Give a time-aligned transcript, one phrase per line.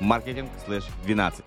[0.00, 1.44] marketing/12.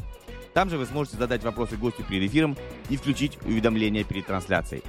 [0.53, 2.57] Там же вы сможете задать вопросы гостю перед эфиром
[2.89, 4.83] и включить уведомления перед трансляцией.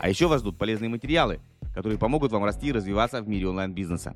[0.00, 1.40] А еще вас ждут полезные материалы,
[1.74, 4.14] которые помогут вам расти и развиваться в мире онлайн-бизнеса.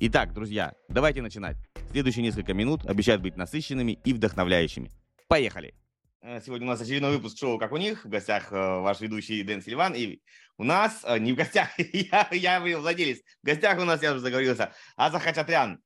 [0.00, 1.56] Итак, друзья, давайте начинать.
[1.90, 4.90] Следующие несколько минут обещают быть насыщенными и вдохновляющими.
[5.28, 5.74] Поехали!
[6.44, 8.04] Сегодня у нас очередной выпуск шоу «Как у них».
[8.04, 9.92] В гостях ваш ведущий Дэн Сильван.
[9.94, 10.20] И
[10.56, 14.72] у нас, не в гостях, я, я владелец, в гостях у нас, я уже заговорился,
[14.96, 15.80] Аза Хачатрян,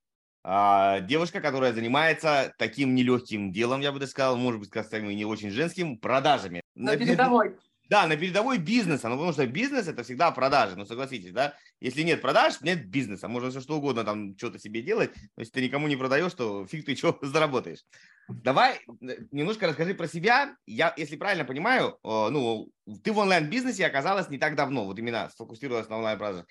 [0.49, 5.25] а, девушка, которая занимается таким нелегким делом, я бы так сказал, может быть, кстати, не
[5.25, 6.63] очень женским, продажами.
[6.77, 7.57] На, на передовой.
[7.89, 11.55] Да, на передовой бизнеса, ну, потому что бизнес это всегда продажи, ну, согласитесь, да?
[11.81, 15.53] Если нет продаж, нет бизнеса, можно все что угодно там что-то себе делать, но если
[15.53, 17.85] ты никому не продаешь, то фиг ты что заработаешь.
[18.29, 20.55] Давай э, немножко расскажи про себя.
[20.65, 22.69] Я, если правильно понимаю, ну,
[23.03, 26.47] ты в онлайн-бизнесе оказалась не так давно, вот именно сфокусировалась на онлайн-продажах.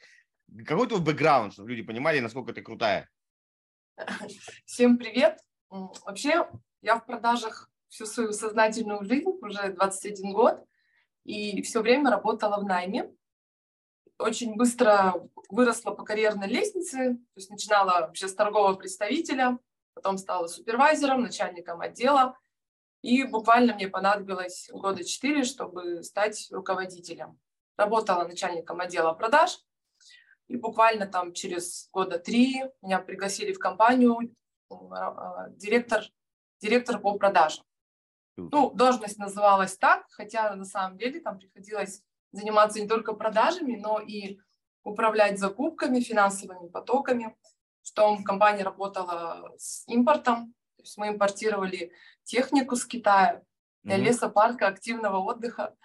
[0.66, 3.10] Какой твой бэкграунд, чтобы люди понимали, насколько ты крутая?
[4.66, 5.40] Всем привет!
[5.70, 6.50] Вообще,
[6.82, 10.66] я в продажах всю свою сознательную жизнь, уже 21 год,
[11.24, 13.14] и все время работала в найме.
[14.18, 15.14] Очень быстро
[15.50, 19.60] выросла по карьерной лестнице, то есть начинала вообще с торгового представителя,
[19.94, 22.38] потом стала супервайзером, начальником отдела,
[23.02, 27.40] и буквально мне понадобилось года четыре, чтобы стать руководителем.
[27.78, 29.60] Работала начальником отдела продаж,
[30.48, 34.34] и буквально там через года три меня пригласили в компанию
[34.70, 36.04] а, директор,
[36.60, 37.66] директор по продажам.
[38.38, 44.00] Ну, должность называлась так, хотя на самом деле там приходилось заниматься не только продажами, но
[44.00, 44.40] и
[44.84, 47.36] управлять закупками, финансовыми потоками.
[47.82, 51.94] Что компания работала с импортом, то есть мы импортировали
[52.24, 53.42] технику с Китая
[53.84, 54.02] для mm-hmm.
[54.02, 55.76] лесопарка, активного отдыха.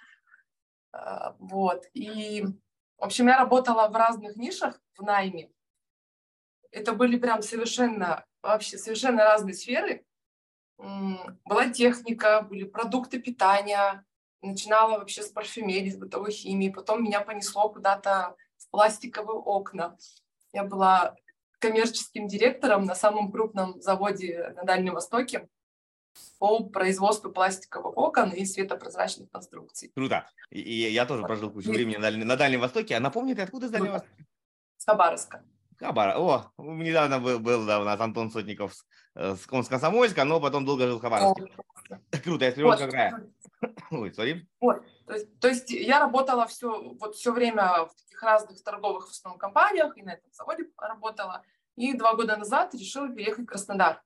[0.93, 1.85] А, вот.
[1.93, 2.45] И
[3.01, 5.51] в общем, я работала в разных нишах в найме.
[6.71, 10.05] Это были прям совершенно, вообще совершенно разные сферы.
[10.79, 14.05] Была техника, были продукты питания.
[14.43, 16.69] Начинала вообще с парфюмерии, с бытовой химии.
[16.69, 19.97] Потом меня понесло куда-то в пластиковые окна.
[20.53, 21.17] Я была
[21.59, 25.49] коммерческим директором на самом крупном заводе на Дальнем Востоке
[26.39, 29.91] по производству пластиковых окон и светопрозрачных конструкций.
[29.95, 30.29] Круто.
[30.51, 32.97] И, и я тоже прожил кучу времени на, на Дальнем Востоке.
[32.97, 34.25] А напомни, ты откуда из Дальнего Востока?
[34.77, 35.45] С Хабаровска.
[35.79, 36.19] Хабар.
[36.19, 38.85] О, недавно был, был да, у нас Антон Сотников с,
[39.15, 41.45] с Комсомольска, но потом долго жил в Хабаровске.
[41.91, 42.93] О, Круто, я с Приморского вот.
[42.93, 43.31] края.
[43.91, 44.49] Ой, сори.
[44.61, 44.83] Вот.
[45.07, 49.11] То есть, то есть я работала все, вот все время в таких разных торговых в
[49.11, 51.43] основном компаниях, и на этом заводе работала.
[51.77, 54.03] И два года назад решила переехать в Краснодар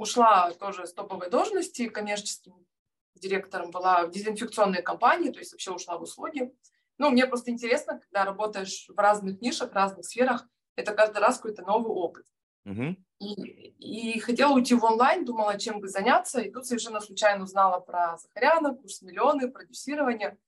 [0.00, 2.66] ушла тоже с топовой должности коммерческим
[3.14, 6.50] директором, была в дезинфекционной компании, то есть вообще ушла в услуги.
[6.96, 11.36] Ну, мне просто интересно, когда работаешь в разных нишах, в разных сферах, это каждый раз
[11.36, 12.24] какой-то новый опыт.
[12.66, 12.96] Uh-huh.
[13.18, 17.80] И, и хотела уйти в онлайн, думала, чем бы заняться, и тут совершенно случайно узнала
[17.80, 20.38] про Захаряна, курс миллионы, продюсирование,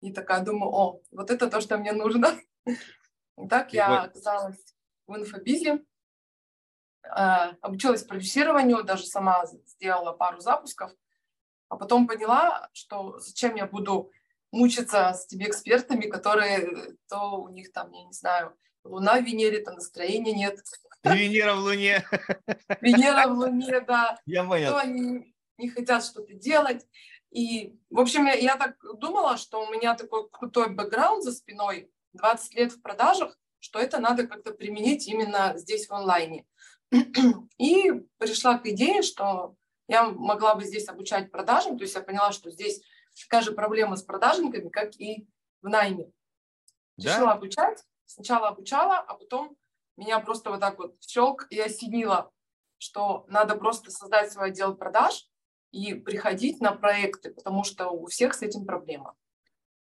[0.00, 2.38] и такая думаю, о, вот это то, что мне нужно.
[3.48, 4.76] Так я оказалась
[5.06, 5.82] в инфобизе,
[7.02, 10.92] обучилась продюсированию, даже сама сделала пару запусков,
[11.68, 14.10] а потом поняла, что зачем я буду
[14.52, 19.60] мучиться с теми экспертами, которые то у них там, я не знаю, Луна в Венере,
[19.60, 20.60] то настроения нет.
[21.04, 22.04] Венера в Луне.
[22.80, 24.18] Венера в Луне, да.
[24.26, 24.70] Я понял.
[24.70, 26.86] То они не хотят что-то делать.
[27.30, 31.90] И, в общем, я, я так думала, что у меня такой крутой бэкграунд за спиной,
[32.12, 36.44] 20 лет в продажах, что это надо как-то применить именно здесь в онлайне.
[37.58, 39.54] И пришла к идее, что
[39.88, 42.82] я могла бы здесь обучать продажам, то есть я поняла, что здесь
[43.24, 45.26] такая же проблема с продажниками, как и
[45.62, 46.10] в найме.
[46.96, 47.10] Да?
[47.10, 49.56] Решила обучать, сначала обучала, а потом
[49.96, 52.30] меня просто вот так вот щелк и осенило,
[52.78, 55.26] что надо просто создать свой отдел продаж
[55.70, 59.14] и приходить на проекты, потому что у всех с этим проблема.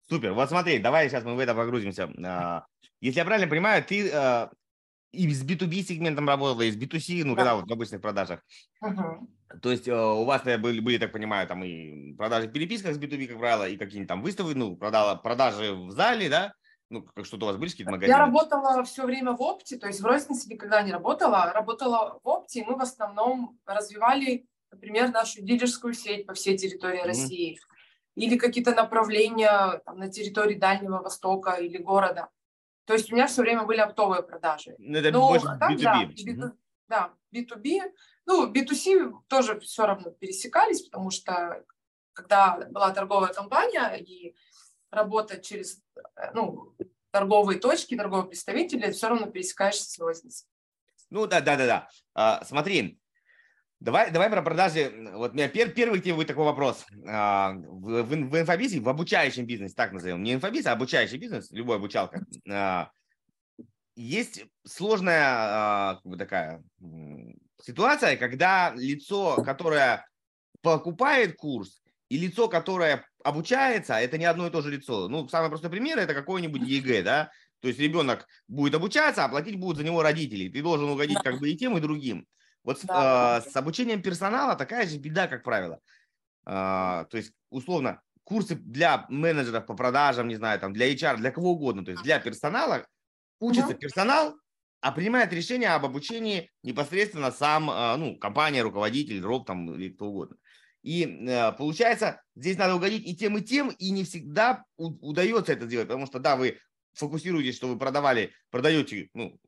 [0.08, 0.32] Супер.
[0.32, 2.10] Вот смотри, давай сейчас мы в это погрузимся.
[2.24, 2.66] А,
[3.00, 4.50] если я правильно понимаю, ты а,
[5.12, 7.42] и с B2B сегментом работала, и с B2C, ну, да.
[7.42, 8.40] когда вот в обычных продажах.
[8.82, 9.26] Uh-huh.
[9.60, 12.98] То есть э, у вас были, были, так понимаю, там и продажи в переписках с
[12.98, 16.54] B2B, как правило, и какие-нибудь там выставки, ну, продала, продажи в зале, да,
[16.90, 18.16] Ну, как что-то у вас были какие-то магазины?
[18.16, 21.52] Я работала все время в опте, то есть в рознице никогда не работала.
[21.52, 27.02] Работала в опте, и мы в основном развивали, например, нашу дилерскую сеть по всей территории
[27.02, 27.06] mm-hmm.
[27.06, 27.58] России.
[28.16, 32.28] Или какие-то направления там, на территории Дальнего Востока или города.
[32.84, 34.74] То есть у меня все время были оптовые продажи.
[34.78, 35.82] Ну, это Но, больше там, B2B.
[35.82, 36.52] Да, B2,
[36.88, 37.92] да, B2B.
[38.26, 41.64] Ну, B2C тоже все равно пересекались, потому что
[42.12, 44.34] когда была торговая компания и
[44.90, 45.82] работать через
[46.16, 46.74] э, ну,
[47.10, 50.48] торговые точки, торговые представители, все равно пересекаешься с розницей.
[51.10, 51.88] Ну да, да, да, да.
[52.14, 52.99] А, смотри,
[53.80, 54.92] Давай, давай про продажи.
[55.14, 56.84] Вот у меня пер, первый тебе будет такой вопрос.
[57.08, 61.50] А, в, в, в инфобизе, в обучающем бизнесе, так назовем, не инфобиз, а обучающий бизнес,
[61.50, 62.90] любой обучалка, а,
[63.96, 66.62] есть сложная а, как бы такая
[67.62, 70.06] ситуация, когда лицо, которое
[70.60, 75.08] покупает курс, и лицо, которое обучается, это не одно и то же лицо.
[75.08, 77.30] Ну, самый простой пример– это какой-нибудь ЕГЭ, да?
[77.60, 80.48] То есть ребенок будет обучаться, а платить будут за него родители.
[80.48, 82.26] Ты должен угодить как бы и тем, и другим.
[82.62, 83.42] Вот да.
[83.46, 85.80] э, с обучением персонала такая же беда, как правило.
[86.46, 91.30] Э, то есть, условно, курсы для менеджеров по продажам, не знаю, там, для HR, для
[91.30, 92.86] кого угодно, то есть для персонала,
[93.40, 94.36] учится персонал,
[94.80, 100.06] а принимает решение об обучении непосредственно сам, э, ну, компания, руководитель, роб там или кто
[100.06, 100.36] угодно.
[100.82, 105.66] И э, получается, здесь надо угодить и тем, и тем, и не всегда удается это
[105.66, 106.58] сделать, потому что, да, вы
[106.92, 109.38] фокусируетесь, что вы продавали, продаете ну,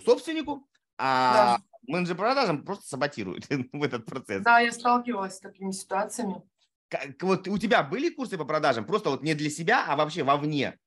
[0.00, 0.68] собственнику,
[0.98, 4.42] а да менеджер продажам просто саботирует в этот процесс.
[4.42, 6.42] Да, я сталкивалась с такими ситуациями.
[6.88, 10.22] Как, вот у тебя были курсы по продажам, просто вот не для себя, а вообще
[10.24, 10.78] вовне?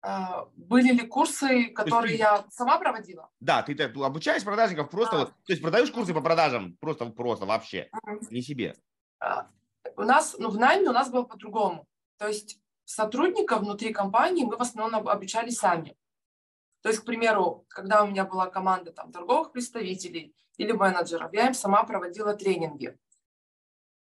[0.00, 3.30] А, были ли курсы, которые есть, я сама проводила?
[3.40, 5.18] Да, ты, ты обучаешь продажников просто а.
[5.20, 8.20] вот, то есть продаешь курсы по продажам просто просто вообще, угу.
[8.30, 8.74] не себе.
[9.20, 9.48] А,
[9.96, 11.86] у нас, ну в найме у нас было по-другому.
[12.18, 15.96] То есть сотрудников внутри компании мы в основном обучали сами.
[16.88, 21.48] То есть, к примеру, когда у меня была команда там, торговых представителей или менеджеров, я
[21.48, 22.96] им сама проводила тренинги.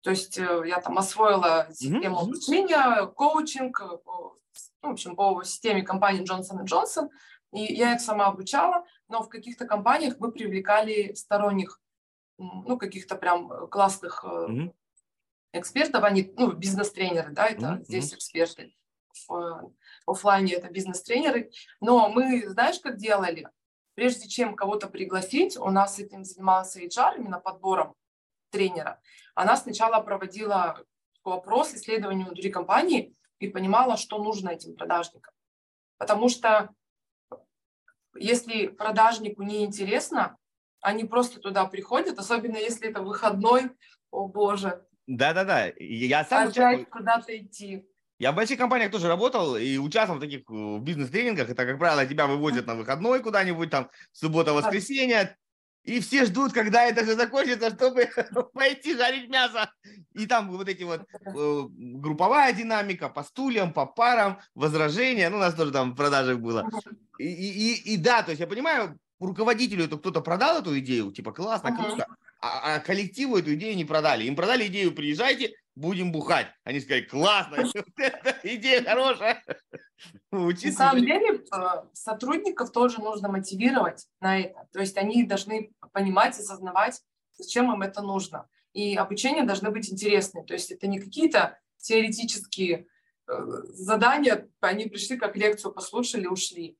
[0.02, 2.22] То есть э, я там освоила систему mm-hmm.
[2.22, 4.38] обучения, коучинг, э, ну,
[4.82, 7.08] в общем, по системе компании Johnson Johnson,
[7.52, 11.80] и я их сама обучала, но в каких-то компаниях мы привлекали сторонних,
[12.36, 14.72] ну, каких-то прям классных mm-hmm.
[15.54, 17.84] экспертов, они, ну, бизнес-тренеры, да, это mm-hmm.
[17.86, 18.72] здесь эксперты
[20.10, 21.50] офлайне это бизнес-тренеры.
[21.80, 23.48] Но мы, знаешь, как делали?
[23.94, 27.94] Прежде чем кого-то пригласить, у нас этим занимался HR, именно подбором
[28.50, 29.00] тренера.
[29.34, 30.84] Она сначала проводила
[31.24, 35.34] опрос, исследование внутри компании и понимала, что нужно этим продажникам.
[35.98, 36.70] Потому что
[38.16, 40.36] если продажнику не интересно,
[40.80, 43.70] они просто туда приходят, особенно если это выходной,
[44.10, 44.86] о боже.
[45.06, 46.48] Да-да-да, я сам...
[46.48, 47.86] Опять куда-то идти.
[48.18, 51.50] Я в больших компаниях тоже работал и участвовал в таких э, бизнес-тренингах.
[51.50, 55.36] Это, как правило, тебя вывозят на выходной куда-нибудь, там, суббота-воскресенье,
[55.84, 58.10] и все ждут, когда это же закончится, чтобы
[58.52, 59.72] пойти жарить мясо.
[60.12, 65.30] И там вот эти вот э, групповая динамика по стульям, по парам, возражения.
[65.30, 66.68] Ну, у нас тоже там в продажах было.
[67.18, 71.32] И, и, и, да, то есть я понимаю, руководителю это кто-то продал эту идею, типа
[71.32, 72.06] классно, круто,
[72.40, 74.24] а, а коллективу эту идею не продали.
[74.24, 76.48] Им продали идею, приезжайте, будем бухать.
[76.64, 77.56] Они сказали, классно,
[78.42, 79.42] идея хорошая.
[80.32, 81.58] На самом деле э,
[81.92, 84.68] сотрудников тоже нужно мотивировать на это.
[84.72, 87.00] То есть они должны понимать, осознавать,
[87.36, 88.48] зачем им это нужно.
[88.72, 90.44] И обучение должно быть интересным.
[90.44, 92.86] То есть это не какие-то теоретические
[93.26, 93.32] э,
[93.70, 96.76] задания, они пришли как лекцию, послушали, ушли.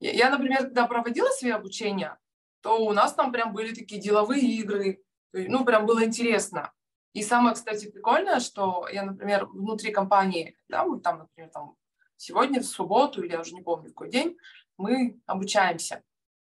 [0.00, 2.18] Я, например, когда проводила свои обучения,
[2.60, 5.02] то у нас там прям были такие деловые игры,
[5.32, 6.72] ну, прям было интересно.
[7.12, 11.74] И самое, кстати, прикольное, что я, например, внутри компании, да, мы там, например, там,
[12.16, 14.36] сегодня в субботу, или я уже не помню, какой день,
[14.76, 16.02] мы обучаемся.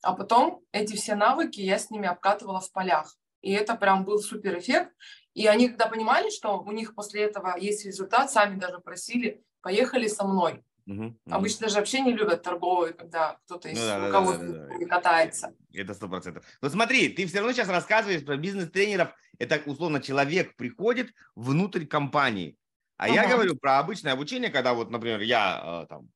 [0.03, 3.17] А потом эти все навыки я с ними обкатывала в полях.
[3.41, 4.95] И это прям был супер эффект.
[5.35, 10.09] И они, когда понимали, что у них после этого есть результат, сами даже просили, поехали
[10.09, 10.65] со мной.
[10.87, 14.79] Угу, Обычно же вообще не любят торговые, когда кто-то из ну, да, руководства да, да,
[14.79, 15.55] да, катается.
[15.73, 16.45] Это сто процентов.
[16.61, 19.15] Но смотри, ты все равно сейчас рассказываешь про бизнес-тренеров.
[19.39, 22.57] Это условно человек приходит внутрь компании.
[22.97, 23.15] А угу.
[23.15, 26.09] я говорю про обычное обучение, когда вот, например, я э, там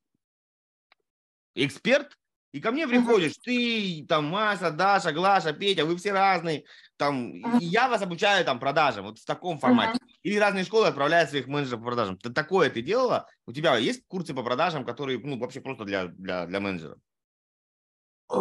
[1.55, 2.17] эксперт,
[2.53, 3.43] и ко мне приходишь, uh-huh.
[3.43, 6.65] ты, там, Маса, Даша, Глаша, Петя, вы все разные,
[6.97, 9.99] там, и я вас обучаю там продажам, вот в таком формате.
[9.99, 10.19] Uh-huh.
[10.23, 12.19] Или разные школы отправляют своих менеджеров по продажам.
[12.19, 13.27] Ты такое ты делала?
[13.47, 16.99] У тебя есть курсы по продажам, которые, ну, вообще просто для, для, для менеджеров?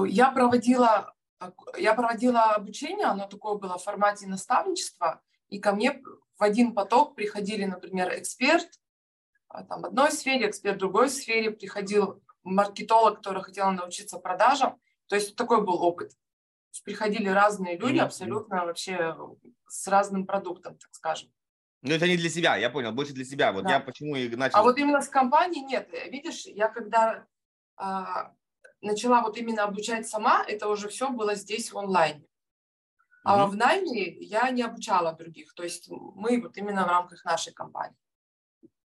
[0.05, 1.13] Я проводила,
[1.77, 6.01] я проводила обучение, оно такое было в формате наставничества, и ко мне
[6.37, 8.67] в один поток приходили, например, эксперт,
[9.49, 14.79] а, там, одной сфере, эксперт в другой сфере, приходил маркетолог, который хотел научиться продажам.
[15.07, 16.11] То есть такой был опыт.
[16.83, 19.15] Приходили разные люди, абсолютно вообще
[19.67, 21.29] с разным продуктом, так скажем.
[21.83, 23.51] Но это не для себя, я понял, больше для себя.
[23.51, 23.71] Вот да.
[23.71, 24.57] я почему и начал.
[24.57, 25.89] А вот именно с компанией нет.
[26.09, 27.27] Видишь, я когда
[27.75, 28.33] а,
[28.81, 32.25] начала вот именно обучать сама, это уже все было здесь в онлайне.
[33.25, 33.49] А mm-hmm.
[33.49, 35.53] в найме я не обучала других.
[35.53, 37.97] То есть мы вот именно в рамках нашей компании.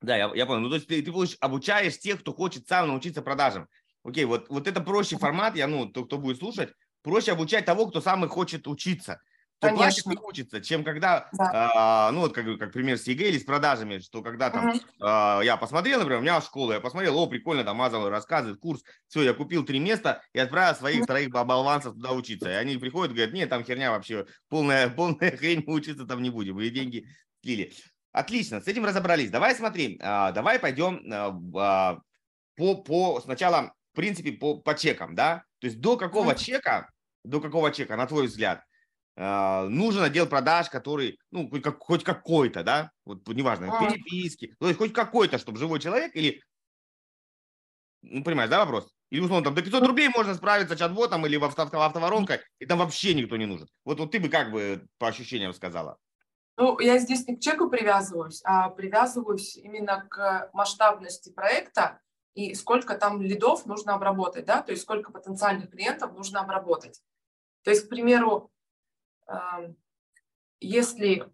[0.01, 0.61] Да, я, я понял.
[0.61, 3.67] Ну, то есть ты, ты обучаешь тех, кто хочет сам научиться продажам.
[4.03, 6.71] Окей, вот, вот это проще формат, я, ну, кто, кто будет слушать,
[7.05, 9.21] проще обучать того, кто сам и хочет учиться.
[9.59, 10.03] Кто Конечно.
[10.03, 11.71] платит и учится, чем когда, да.
[11.73, 14.79] а, ну, вот как, как пример с ЕГЭ или с продажами, что когда там угу.
[14.99, 18.83] а, я посмотрел, например, у меня школа, я посмотрел, о, прикольно, там Мазал рассказывает, курс,
[19.07, 21.05] все, я купил три места и отправил своих угу.
[21.05, 22.49] троих болванцев туда учиться.
[22.49, 26.21] И они приходят и говорят, нет, там херня вообще, полная, полная хрень, мы учиться там
[26.21, 27.07] не будем, и деньги
[27.41, 27.71] слили.
[28.11, 29.29] Отлично, с этим разобрались.
[29.29, 31.97] Давай смотри, а, давай пойдем а,
[32.55, 35.43] по, по сначала, в принципе, по, по чекам, да?
[35.59, 36.43] То есть до какого mm-hmm.
[36.43, 36.89] чека,
[37.25, 38.63] до какого чека, на твой взгляд,
[39.17, 43.89] нужен отдел продаж, который, ну, хоть, как, хоть какой-то, да, вот неважно, mm-hmm.
[43.89, 46.41] переписки, то есть хоть какой-то, чтобы живой человек или,
[48.01, 48.91] ну, понимаешь, да, вопрос?
[49.11, 52.79] Или, условно, там до 500 рублей можно справиться чат-ботом или в авто, автоворонкой, и там
[52.79, 53.69] вообще никто не нужен.
[53.85, 55.97] Вот, вот ты бы как бы по ощущениям сказала?
[56.57, 61.99] Ну, я здесь не к чеку привязываюсь, а привязываюсь именно к масштабности проекта
[62.33, 67.01] и сколько там лидов нужно обработать, да, то есть сколько потенциальных клиентов нужно обработать.
[67.65, 68.51] То есть, к примеру,
[69.27, 69.75] эм,
[70.59, 71.27] если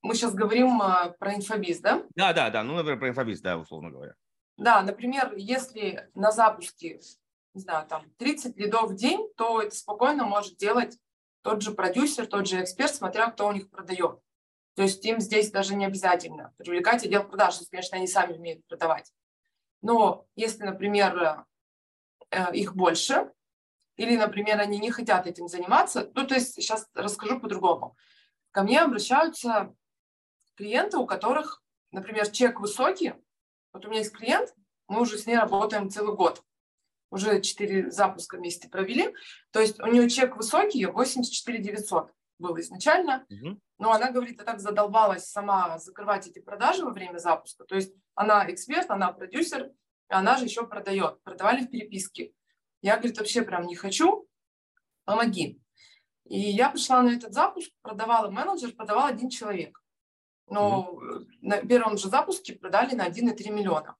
[0.00, 2.02] мы сейчас говорим э, про инфобиз, да?
[2.14, 4.14] Да, да, да, ну, например, про инфобиз, да, условно говоря.
[4.56, 7.00] Да, например, если на запуске,
[7.52, 10.98] не знаю, там 30 лидов в день, то это спокойно может делать
[11.42, 14.20] тот же продюсер, тот же эксперт, смотря кто у них продает.
[14.74, 18.66] То есть им здесь даже не обязательно привлекать отдел продаж, если, конечно, они сами умеют
[18.66, 19.12] продавать.
[19.82, 21.44] Но если, например,
[22.30, 23.30] э, их больше,
[23.96, 27.96] или, например, они не хотят этим заниматься, ну, то есть сейчас расскажу по-другому.
[28.50, 29.74] Ко мне обращаются
[30.54, 33.14] клиенты, у которых, например, чек высокий.
[33.72, 34.54] Вот у меня есть клиент,
[34.88, 36.42] мы уже с ней работаем целый год.
[37.10, 39.14] Уже 4 запуска вместе провели.
[39.50, 43.26] То есть у нее чек высокий, 84 900 был изначально.
[43.30, 43.58] Угу.
[43.78, 47.64] Но она говорит, я так задолбалась сама закрывать эти продажи во время запуска.
[47.64, 49.70] То есть она эксперт, она продюсер,
[50.08, 51.22] она же еще продает.
[51.22, 52.32] Продавали в переписке.
[52.82, 54.26] Я, говорит, вообще прям не хочу,
[55.04, 55.60] помоги.
[56.24, 59.80] И я пришла на этот запуск, продавала менеджер, продавал один человек.
[60.48, 61.26] Но mm-hmm.
[61.40, 63.96] на первом же запуске продали на 1,3 миллиона.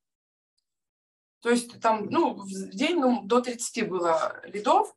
[1.41, 4.95] То есть там, ну, в день ну, до 30 было лидов,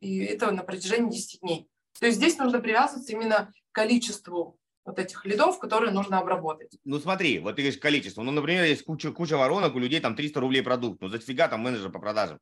[0.00, 1.68] и это на протяжении 10 дней.
[1.98, 6.76] То есть здесь нужно привязываться именно количеству вот этих лидов, которые нужно обработать.
[6.84, 8.22] Ну смотри, вот ты говоришь количество.
[8.22, 11.00] Ну, например, есть куча, куча воронок, у людей там 300 рублей продукт.
[11.00, 12.38] Ну зафига там менеджер по продажам?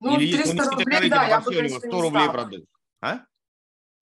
[0.00, 2.68] Ну, Или 300 есть, рублей, да, я бы, 100 рублей продукт.
[3.00, 3.20] А?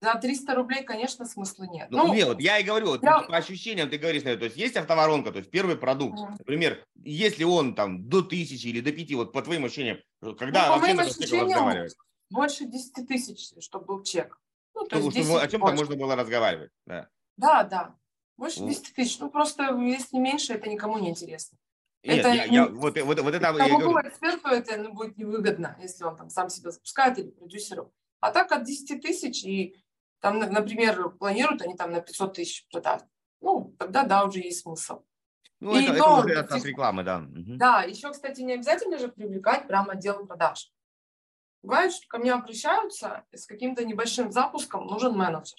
[0.01, 1.87] За 300 рублей, конечно, смысла нет.
[1.89, 3.21] Ну, ну нет, вот я и говорю, вот, я...
[3.21, 6.35] по ощущениям ты говоришь, то есть есть автоворонка, то есть первый продукт, mm.
[6.39, 9.97] например, если он там до тысячи или до пяти, вот по твоим ощущениям,
[10.37, 11.87] когда ну, по моим ощущениям,
[12.29, 14.37] больше 10 тысяч, чтобы был чек.
[14.73, 16.71] Ну, то есть чтобы, о чем-то можно было разговаривать.
[16.85, 17.63] Да, да.
[17.63, 17.95] да.
[18.37, 18.69] Больше ну.
[18.69, 19.19] 10 тысяч.
[19.19, 21.57] Ну, просто если меньше, это никому не интересно.
[22.05, 23.53] Нет, это, я, я, вот, вот, вот это...
[23.53, 24.07] Кому говорю...
[24.07, 27.93] эксперту это ну, будет невыгодно, если он там сам себя запускает или продюсеру.
[28.19, 29.75] А так от 10 тысяч и
[30.19, 33.03] там, например, планируют они там на 500 тысяч продать.
[33.41, 35.03] Ну, тогда да, уже есть смысл.
[35.59, 37.19] Ну, и это, то, это уже от рекламы, да.
[37.19, 37.57] Угу.
[37.57, 40.71] Да, еще, кстати, не обязательно же привлекать прямо отдел продаж.
[41.63, 45.57] Бывает, что ко мне обращаются с каким-то небольшим запуском, нужен менеджер.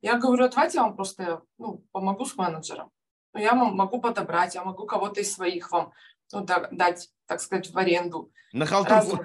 [0.00, 2.90] Я говорю, давайте я вам просто ну, помогу с менеджером.
[3.36, 5.92] Ну, я вам могу подобрать, я могу кого-то из своих вам
[6.32, 8.32] ну, дать, так сказать, в аренду.
[8.52, 9.22] На халтуру.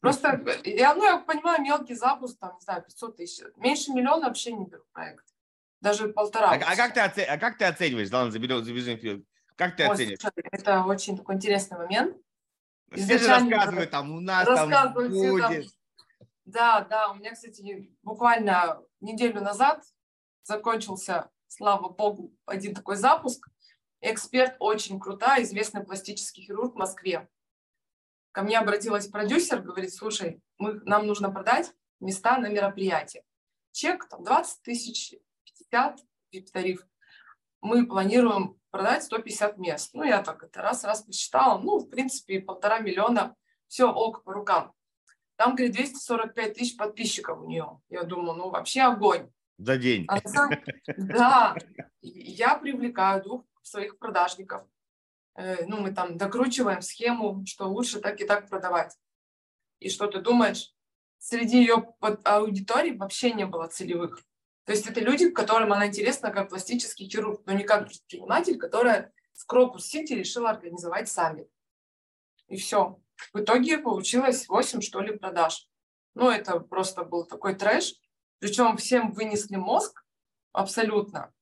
[0.00, 3.44] Просто, я, ну, я понимаю, мелкий запуск, там, не знаю, 500 тысяч.
[3.56, 5.26] Меньше миллиона вообще не беру проект.
[5.82, 6.52] Даже полтора.
[6.52, 7.24] А, а, как, ты оце...
[7.24, 8.10] а как ты оцениваешь?
[8.10, 10.20] Ладно, забежим, забежим Как ты Ой, оцениваешь?
[10.20, 12.16] Слушай, это очень такой интересный момент.
[12.90, 15.42] Все же рассказывают, там у нас там будет.
[15.42, 15.62] Там...
[16.46, 19.84] Да, да, у меня, кстати, буквально неделю назад
[20.42, 23.48] закончился, слава богу, один такой запуск.
[24.00, 27.28] Эксперт очень крутая, известный пластический хирург в Москве.
[28.32, 33.24] Ко мне обратилась продюсер, говорит, слушай, мы, нам нужно продать места на мероприятие.
[33.72, 35.14] Чек там 20 тысяч,
[35.70, 36.00] 50
[36.52, 36.86] тариф.
[37.60, 39.90] Мы планируем продать 150 мест.
[39.92, 41.58] Ну, я так это раз-раз посчитала.
[41.58, 43.36] Ну, в принципе, полтора миллиона.
[43.66, 44.72] Все, ок, по рукам.
[45.36, 47.80] Там, говорит, 245 тысяч подписчиков у нее.
[47.88, 49.30] Я думаю, ну, вообще огонь.
[49.60, 50.06] За день.
[50.08, 50.20] А,
[50.96, 51.54] да,
[52.00, 54.62] я привлекаю двух своих продажников.
[55.34, 58.96] Э, ну, мы там докручиваем схему, что лучше так и так продавать.
[59.78, 60.74] И что ты думаешь?
[61.18, 64.22] Среди ее аудитории вообще не было целевых.
[64.64, 69.12] То есть это люди, которым она интересна как пластический хирург, но не как предприниматель, которая
[69.34, 71.46] в Крокус-Сити решила организовать сами.
[72.48, 72.98] И все.
[73.34, 75.68] В итоге получилось 8, что ли, продаж.
[76.14, 77.99] Ну, это просто был такой трэш.
[78.40, 80.02] Причем всем вынесли мозг
[80.52, 81.32] абсолютно.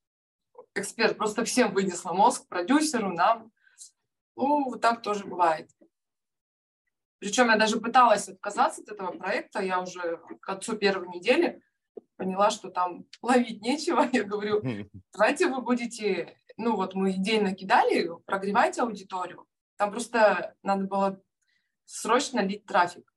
[0.74, 3.50] Эксперт просто всем вынесла мозг, продюсеру, нам.
[4.36, 5.70] Ну, вот так тоже бывает.
[7.20, 9.62] Причем я даже пыталась отказаться от этого проекта.
[9.62, 11.62] Я уже к концу первой недели
[12.16, 14.08] поняла, что там ловить нечего.
[14.12, 14.62] Я говорю,
[15.12, 19.46] давайте вы будете, ну вот мы идеи накидали, прогревайте аудиторию.
[19.76, 21.20] Там просто надо было
[21.84, 23.12] срочно лить трафик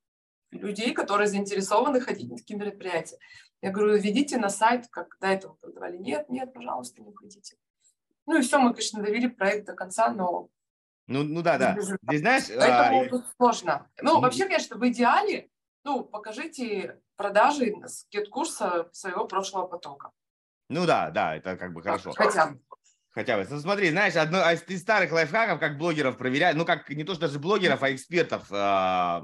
[0.52, 3.18] людей, которые заинтересованы ходить на такие мероприятия.
[3.62, 5.98] Я говорю, ведите на сайт, как до этого продавали.
[5.98, 7.58] Нет, нет, пожалуйста, не ходите.
[8.26, 10.50] Ну и все, мы, конечно, довели проект до конца, но...
[11.08, 11.76] Ну, ну да, да.
[11.80, 12.44] Здесь, знаешь...
[12.48, 13.10] Поэтому а...
[13.10, 13.90] тут сложно.
[14.02, 15.50] Ну, вообще, конечно, в идеале,
[15.84, 20.12] ну, покажите продажи с курса своего прошлого потока.
[20.70, 22.14] Ну да, да, это как бы хорошо.
[22.14, 22.56] Хотя.
[23.12, 23.46] Хотя бы.
[23.50, 27.14] Ну, смотри, знаешь, одно а из старых лайфхаков, как блогеров проверять, ну, как не то,
[27.14, 29.22] что даже блогеров, а экспертов э,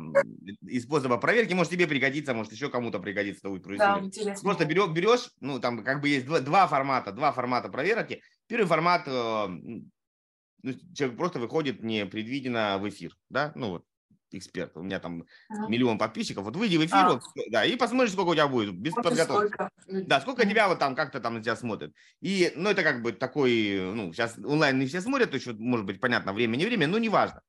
[0.68, 3.48] из способа проверки, может, тебе пригодится, может, еще кому-то пригодится.
[3.78, 4.44] Да, интересно.
[4.44, 8.22] Просто берешь, берешь, ну, там как бы есть два, два формата, два формата проверки.
[8.48, 13.86] Первый формат, э, ну, человек просто выходит непредвиденно в эфир, да, ну, вот,
[14.32, 14.76] эксперт.
[14.76, 15.68] У меня там ага.
[15.68, 16.44] миллион подписчиков.
[16.44, 17.10] Вот выйди в эфир, а.
[17.14, 19.54] вот, да, и посмотри, сколько у тебя будет, без вот подготовки.
[19.54, 19.70] Сколько?
[19.88, 21.94] Да, сколько тебя вот там как-то там на тебя смотрят.
[22.22, 26.00] И, ну, это как бы такой, ну, сейчас онлайн не все смотрят, еще, может быть,
[26.00, 27.42] понятно, время, не время, но неважно.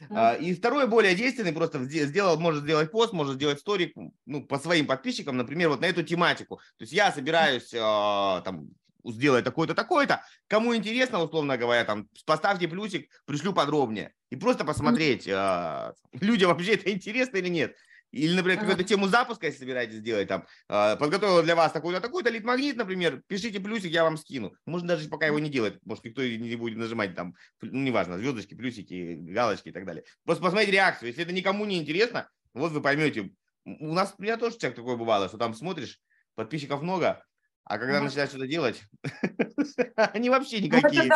[0.00, 0.40] Mm.
[0.40, 3.94] И второй, более действенный, просто сделал, может сделать пост, может сделать сторик,
[4.26, 6.56] ну, по своим подписчикам, например, вот на эту тематику.
[6.56, 8.70] То есть я собираюсь а, там
[9.04, 10.22] сделай такое-то, такое-то.
[10.48, 14.12] Кому интересно, условно говоря, там, поставьте плюсик, пришлю подробнее.
[14.34, 17.76] И просто посмотреть, э, людям вообще это интересно или нет.
[18.10, 22.30] Или, например, какую-то тему запуска, если собираетесь сделать, там, э, подготовил для вас такой-то, такой-то
[22.30, 24.52] лид-магнит, например, пишите плюсик, я вам скину.
[24.66, 28.54] Можно даже пока его не делать, может, никто не будет нажимать там, ну, неважно, звездочки,
[28.54, 30.02] плюсики, галочки и так далее.
[30.24, 31.10] Просто посмотрите реакцию.
[31.10, 33.30] Если это никому не интересно, вот вы поймете.
[33.64, 36.00] У нас, у меня тоже человек такое бывало, что там смотришь,
[36.34, 37.24] подписчиков много,
[37.62, 38.82] а когда ну, начинаешь что-то делать,
[39.96, 41.08] они вообще никакие.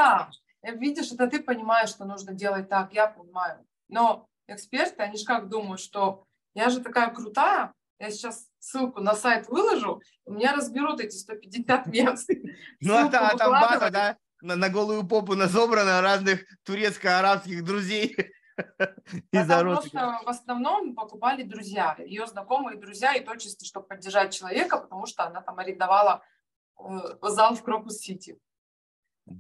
[0.73, 3.65] Видишь, это ты понимаешь, что нужно делать так, я понимаю.
[3.89, 9.15] Но эксперты, они же как думают, что я же такая крутая, я сейчас ссылку на
[9.15, 12.31] сайт выложу, у меня разберут эти 150 мест.
[12.81, 18.17] Ну, а, а там база, да, на, на голую попу назобрана разных турецко-арабских друзей.
[19.33, 24.79] Из-за просто в основном покупали друзья, ее знакомые друзья, и то чисто, чтобы поддержать человека,
[24.79, 26.23] потому что она там арендовала
[26.79, 28.39] Э, зал в Крокус-Сити.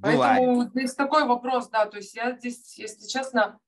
[0.02, 3.58] Поэтому здесь такой вопрос, да, то есть я здесь, если честно,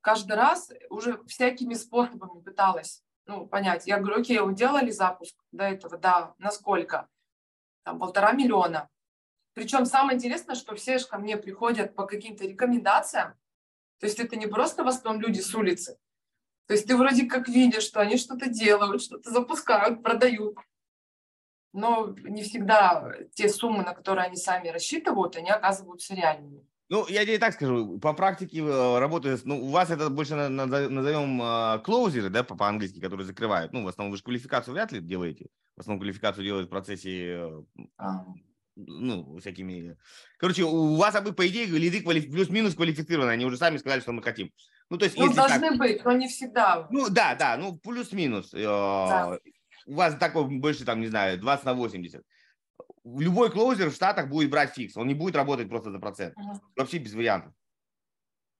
[0.00, 3.86] каждый раз уже всякими способами пыталась ну, понять.
[3.86, 5.98] Я говорю, окей, вы делали запуск до этого?
[5.98, 6.34] Да.
[6.38, 7.08] Насколько?
[7.84, 8.88] Там полтора миллиона.
[9.52, 13.34] Причем самое интересное, что все же ко мне приходят по каким-то рекомендациям.
[14.00, 15.98] То есть это не просто в основном люди с улицы.
[16.66, 20.56] То есть ты вроде как видишь, что они что-то делают, что-то запускают, продают
[21.78, 26.66] но не всегда те суммы, на которые они сами рассчитывают, они оказываются реальными.
[26.90, 31.42] Ну, я тебе так скажу, по практике э, работы, ну, у вас это больше назовем
[31.42, 33.74] э, клоузеры, да, по-английски, которые закрывают.
[33.74, 35.48] Ну, в основном вы же квалификацию вряд ли делаете.
[35.76, 37.62] В основном квалификацию делают в процессе, э,
[37.98, 38.24] а.
[38.74, 39.98] ну, всякими...
[40.38, 42.30] Короче, у вас, а по идее, лиды квалиф...
[42.32, 44.50] плюс-минус квалифицированы, они уже сами сказали, что мы хотим.
[44.88, 45.78] Ну, то есть, ну, должны так...
[45.78, 46.88] быть, но не всегда.
[46.90, 48.52] Ну, да, да, ну, плюс-минус.
[48.52, 49.38] Да
[49.88, 52.22] у вас такой больше, там, не знаю, 20 на 80.
[53.04, 54.96] Любой closer в Штатах будет брать фикс.
[54.96, 56.36] Он не будет работать просто за процент.
[56.36, 56.60] Угу.
[56.76, 57.54] Вообще без вариантов.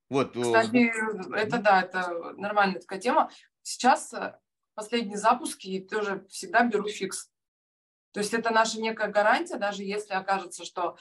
[0.08, 0.34] Вот.
[0.34, 0.90] Э, Кстати,
[1.36, 3.30] это да, это нормальная такая тема.
[3.62, 4.38] Сейчас э,
[4.74, 7.30] последние запуски тоже всегда беру фикс.
[8.12, 10.96] То есть это наша некая гарантия, даже если окажется, что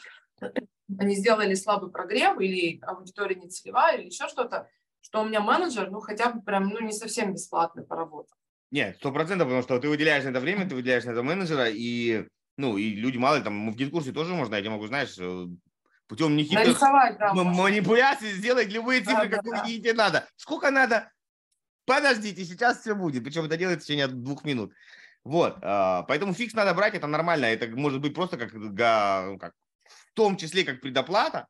[0.99, 5.89] они сделали слабый прогрев или аудитория не целевая или еще что-то, что у меня менеджер,
[5.89, 8.36] ну, хотя бы прям, ну, не совсем бесплатно поработал.
[8.71, 11.69] Нет, сто процентов, потому что ты выделяешь на это время, ты выделяешь на это менеджера,
[11.69, 12.27] и,
[12.57, 15.17] ну, и люди мало, там, в гид-курсе тоже можно, я могу, знаешь,
[16.07, 19.83] путем нехитрых да, манипуляций сделать любые цифры, да, какие да.
[19.83, 20.27] тебе надо.
[20.35, 21.11] Сколько надо?
[21.85, 23.23] Подождите, сейчас все будет.
[23.23, 24.73] Причем это делается в течение двух минут.
[25.23, 27.45] Вот, а, поэтому фикс надо брать, это нормально.
[27.45, 29.53] Это может быть просто как, ну, как
[29.85, 31.47] в том числе как предоплата.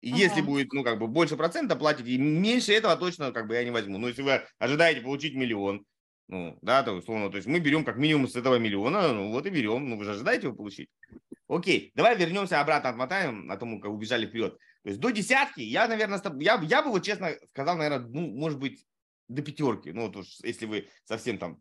[0.00, 3.64] Если будет, ну, как бы больше процента платить, и меньше этого точно, как бы, я
[3.64, 3.98] не возьму.
[3.98, 5.84] Но если вы ожидаете получить миллион,
[6.28, 9.46] ну, да, то условно, то есть мы берем как минимум с этого миллиона, ну вот
[9.46, 10.88] и берем, ну вы же ожидаете его получить.
[11.48, 14.56] Окей, давай вернемся обратно, отмотаем, а то мы как убежали вперед.
[14.82, 18.58] То есть до десятки я, наверное, я, я бы вот честно сказал, наверное, ну, может
[18.58, 18.86] быть,
[19.28, 19.92] до пятерки.
[19.92, 21.60] Ну, вот уж если вы совсем там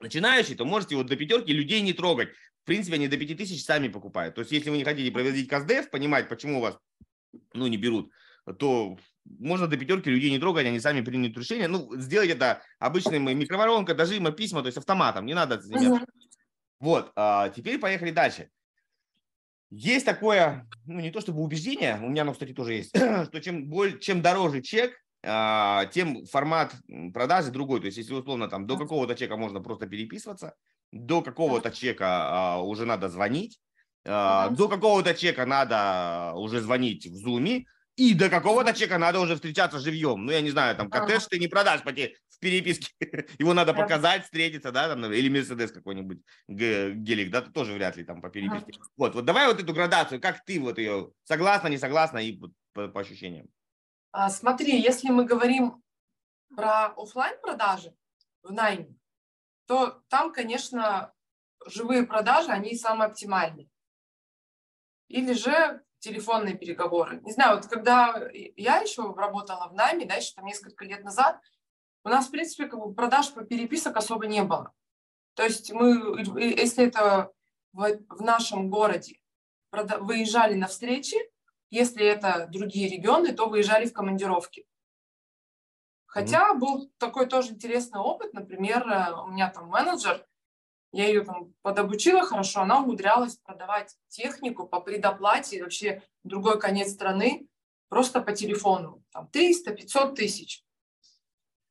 [0.00, 2.30] начинающий, то можете вот до пятерки людей не трогать.
[2.62, 4.34] В принципе, они до пяти тысяч сами покупают.
[4.34, 6.78] То есть, если вы не хотите проводить каздев, понимать, почему вас
[7.52, 8.10] ну, не берут,
[8.58, 8.98] то
[9.38, 11.68] можно до пятерки людей не трогать, они сами примут решение.
[11.68, 16.06] Ну, сделать это обычным микроволновкой, дожима, письма, то есть автоматом, не надо заниматься.
[16.78, 18.50] Вот, а теперь поехали дальше.
[19.70, 23.66] Есть такое, ну не то чтобы убеждение, у меня оно, кстати, тоже есть, что чем,
[23.68, 24.92] более, чем дороже чек,
[25.24, 26.74] а, тем формат
[27.12, 27.80] продажи другой.
[27.80, 30.54] То есть, если условно там до какого-то чека можно просто переписываться,
[30.92, 33.58] до какого-то чека а, уже надо звонить,
[34.04, 39.34] а, до какого-то чека надо уже звонить в зуме, и до какого-то чека надо уже
[39.34, 40.26] встречаться живьем.
[40.26, 41.28] Ну, я не знаю, там коттедж ага.
[41.30, 42.92] ты не продашь по в переписке.
[43.38, 48.20] Его надо показать, встретиться, да, там, или Мерседес какой-нибудь, гелик, да, тоже вряд ли там
[48.20, 48.72] по переписке.
[48.76, 48.88] Ага.
[48.96, 52.38] Вот, вот давай вот эту градацию, как ты вот ее, согласна, не согласна, и
[52.74, 53.48] по, по ощущениям.
[54.12, 55.82] А, смотри, если мы говорим
[56.54, 57.94] про офлайн продажи
[58.42, 58.94] в найме,
[59.66, 61.14] то там, конечно,
[61.66, 63.68] живые продажи, они самые оптимальные.
[65.08, 67.20] Или же телефонные переговоры.
[67.22, 68.14] Не знаю, вот когда
[68.56, 71.40] я еще работала в найме, да, еще там несколько лет назад,
[72.04, 74.72] у нас, в принципе, как бы продаж по переписок особо не было.
[75.34, 77.32] То есть мы, если это
[77.72, 79.18] в, в нашем городе,
[79.72, 81.16] выезжали на встречи,
[81.70, 84.66] если это другие регионы, то выезжали в командировки.
[86.06, 86.58] Хотя mm-hmm.
[86.58, 88.32] был такой тоже интересный опыт.
[88.32, 90.24] Например, э, у меня там менеджер,
[90.96, 97.46] я ее там подобучила хорошо, она умудрялась продавать технику по предоплате вообще другой конец страны
[97.88, 99.02] просто по телефону.
[99.12, 100.64] Там 300-500 тысяч.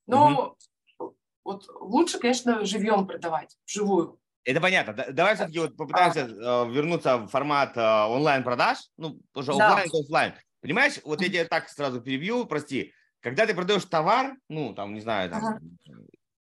[0.05, 0.55] Но
[0.99, 1.13] mm-hmm.
[1.43, 4.19] вот лучше, конечно, живьем продавать, вживую.
[4.43, 4.93] Это понятно.
[5.11, 6.65] Давай все-таки вот попытаемся а.
[6.65, 8.77] вернуться в формат а, онлайн-продаж.
[8.97, 9.69] Ну, уже да.
[9.69, 10.33] офлайн офлайн.
[10.61, 12.93] Понимаешь, вот я тебе так сразу перебью, прости.
[13.21, 15.59] Когда ты продаешь товар, ну, там, не знаю, там, ага.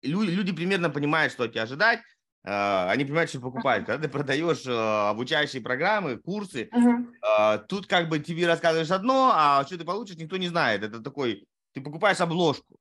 [0.03, 2.01] люди, люди примерно понимают, что тебя ожидать,
[2.47, 3.87] они понимают, что покупают.
[3.87, 7.07] Когда ты продаешь uh, обучающие программы, курсы, uh-huh.
[7.23, 10.83] uh, тут как бы тебе рассказываешь одно, а что ты получишь, никто не знает.
[10.83, 12.77] Это такой, ты покупаешь обложку.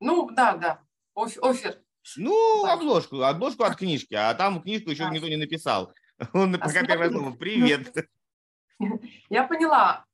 [0.00, 0.80] Ну, да, да,
[1.14, 1.80] офер.
[2.16, 5.92] Ну, обложку, обложку от книжки, а там книжку еще никто не написал.
[6.32, 7.92] Он а пока первое слово «Привет».
[9.28, 10.04] Я поняла.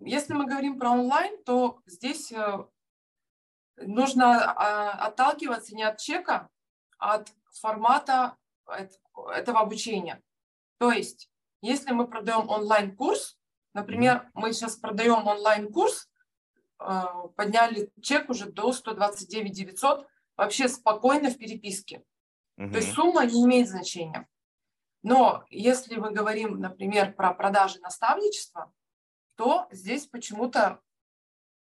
[0.00, 2.64] Если мы говорим про онлайн, то здесь э,
[3.76, 6.48] нужно а, отталкиваться не от чека,
[6.98, 8.36] а от формата
[8.66, 10.22] этого обучения.
[10.78, 13.38] То есть, если мы продаем онлайн-курс,
[13.74, 16.08] например, мы сейчас продаем онлайн-курс,
[16.80, 17.02] э,
[17.36, 22.04] подняли чек уже до 129 900, вообще спокойно в переписке.
[22.58, 22.70] Угу.
[22.70, 24.28] То есть сумма не имеет значения.
[25.02, 28.72] Но если мы говорим, например, про продажи наставничества,
[29.36, 30.80] то здесь почему-то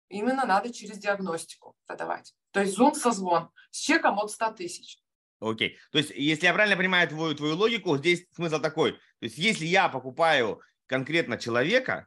[0.09, 2.35] именно надо через диагностику продавать.
[2.52, 5.02] То есть зум созвон с чеком от 100 тысяч.
[5.42, 5.76] Окей.
[5.90, 8.92] То есть, если я правильно понимаю твою, твою логику, здесь смысл такой.
[8.92, 12.07] То есть, если я покупаю конкретно человека,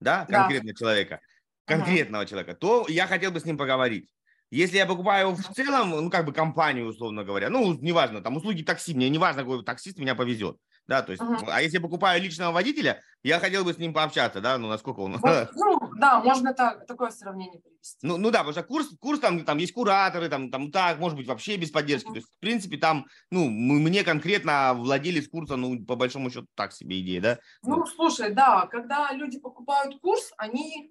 [0.00, 0.78] да, конкретно да.
[0.78, 1.20] человека,
[1.64, 4.10] конкретного uh человека, то я хотел бы с ним поговорить.
[4.50, 8.62] Если я покупаю в целом, ну, как бы компанию, условно говоря, ну, неважно, там, услуги
[8.62, 11.48] такси, мне неважно, какой таксист меня повезет, да, то есть, uh-huh.
[11.48, 15.00] а если я покупаю личного водителя, я хотел бы с ним пообщаться, да, ну, насколько
[15.00, 15.18] он...
[15.54, 17.98] Ну, да, можно так, такое сравнение привести.
[18.02, 21.16] Ну, ну да, потому что курс, курс там, там есть кураторы, там, там так, может
[21.16, 22.12] быть, вообще без поддержки, uh-huh.
[22.12, 26.72] то есть, в принципе, там, ну, мне конкретно владелец курса, ну, по большому счету, так
[26.72, 27.38] себе идея, да?
[27.62, 27.88] Ну, вот.
[27.88, 30.90] слушай, да, когда люди покупают курс, они,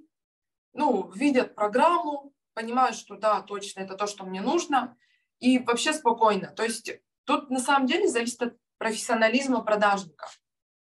[0.74, 4.96] ну, видят программу, понимаю, что да, точно это то, что мне нужно,
[5.40, 6.48] и вообще спокойно.
[6.48, 6.92] То есть
[7.26, 10.28] тут на самом деле зависит от профессионализма продажника,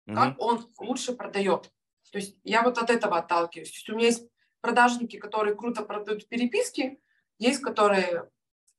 [0.09, 0.15] mm-hmm.
[0.15, 1.71] как он лучше продает.
[2.11, 3.71] То есть я вот от этого отталкиваюсь.
[3.71, 4.27] То есть у меня есть
[4.61, 6.99] продажники, которые круто продают переписки,
[7.39, 8.31] есть которые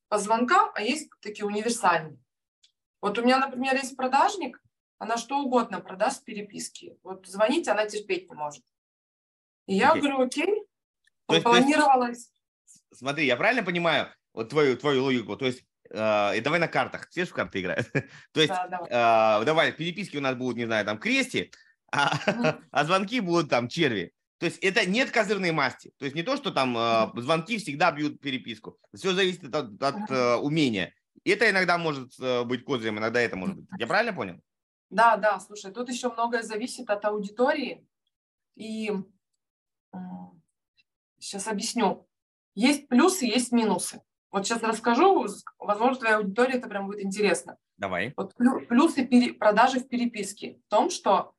[0.10, 2.18] по звонкам, а есть такие универсальные.
[3.00, 4.60] Вот у меня, например, есть продажник,
[4.98, 6.98] она что угодно продаст переписки.
[7.04, 8.64] Вот звонить она терпеть не может.
[9.68, 10.00] И я okay.
[10.00, 10.64] говорю, окей,
[11.28, 12.32] планировалось
[12.92, 15.36] смотри, я правильно понимаю вот твою, твою логику?
[15.38, 17.10] То есть, и давай на картах.
[17.10, 17.92] Все в карты играют.
[18.34, 19.42] То есть, да, давай.
[19.42, 21.52] Э, давай, переписки у нас будут, не знаю, там крести,
[21.92, 22.14] а,
[22.72, 24.14] а звонки будут там черви.
[24.42, 25.94] То есть это нет козырной масти.
[26.00, 28.80] То есть не то, что там э, звонки всегда бьют переписку.
[28.92, 30.96] Все зависит от, от э, умения.
[31.24, 33.68] Это иногда может э, быть козырем, иногда это может быть.
[33.78, 34.42] Я правильно понял?
[34.90, 37.86] Да, да, слушай, тут еще многое зависит от аудитории.
[38.56, 38.92] И
[41.20, 42.08] сейчас объясню.
[42.56, 44.02] Есть плюсы, есть минусы.
[44.32, 45.28] Вот сейчас расскажу,
[45.60, 47.58] возможно, твоей аудитории это прям будет интересно.
[47.78, 48.14] Давай.
[48.16, 51.34] Вот плюсы пере, продажи в переписке в том, что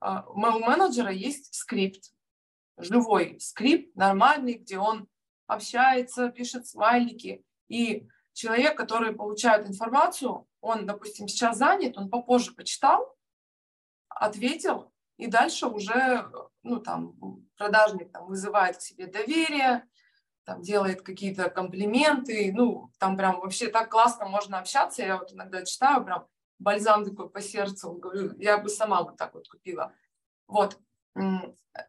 [0.00, 2.12] а, у менеджера есть скрипт,
[2.76, 5.06] живой скрипт, нормальный, где он
[5.46, 7.44] общается, пишет смайлики.
[7.68, 13.16] И человек, который получает информацию, он, допустим, сейчас занят, он попозже почитал,
[14.08, 16.26] ответил, и дальше уже,
[16.62, 17.14] ну, там,
[17.56, 19.86] продажник там, вызывает к себе доверие,
[20.44, 25.64] там, делает какие-то комплименты, ну, там прям вообще так классно можно общаться, я вот иногда
[25.64, 26.26] читаю, прям
[26.58, 29.92] бальзам такой по сердцу, говорю, я бы сама вот так вот купила.
[30.46, 30.78] Вот.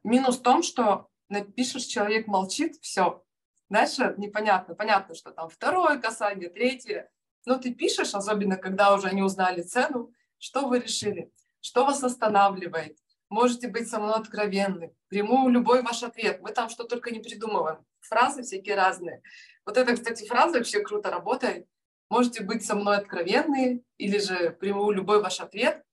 [0.04, 3.24] Минус в том, что напишешь, человек молчит, все.
[3.70, 4.76] Дальше непонятно.
[4.76, 7.10] Понятно, что там второе касание, третье.
[7.46, 12.98] Но ты пишешь, особенно когда уже они узнали цену, что вы решили, что вас останавливает.
[13.34, 14.94] Можете быть со мной откровенны.
[15.08, 16.40] Приму любой ваш ответ.
[16.44, 17.84] Мы там что только не придумываем.
[18.02, 19.24] Фразы всякие разные.
[19.66, 21.66] Вот эта, кстати, фраза вообще круто работает.
[22.10, 25.84] Можете быть со мной откровенны или же приму любой ваш ответ.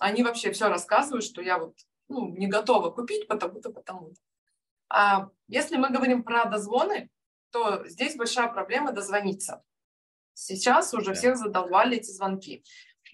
[0.00, 1.76] Они вообще все рассказывают, что я вот
[2.08, 4.20] ну, не готова купить потому-то, потому-то.
[4.88, 7.10] А если мы говорим про дозвоны,
[7.52, 9.62] то здесь большая проблема дозвониться.
[10.34, 12.64] Сейчас уже всех задолбали эти звонки.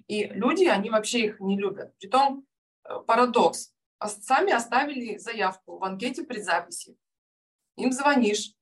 [0.06, 1.94] И люди, они вообще их не любят.
[1.98, 2.46] Притом
[2.84, 3.73] э, парадокс.
[4.08, 6.96] Сами оставили заявку в анкете предзаписи.
[7.76, 8.52] Им звонишь.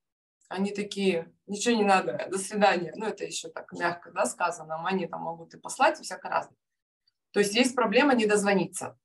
[0.49, 2.93] Они такие, ничего не надо, до свидания.
[2.97, 4.87] Ну, это еще так мягко да, сказано.
[4.87, 6.59] Они там могут и послать, и всякое разное.
[7.33, 8.99] То есть есть проблема не дозвониться.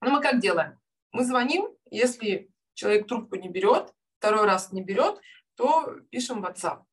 [0.00, 0.78] Ну, мы как делаем?
[1.10, 5.20] Мы звоним, если человек трубку не берет, второй раз не берет,
[5.56, 6.84] то пишем в WhatsApp.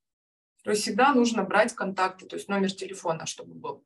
[0.63, 3.85] То есть всегда нужно брать контакты, то есть номер телефона, чтобы был.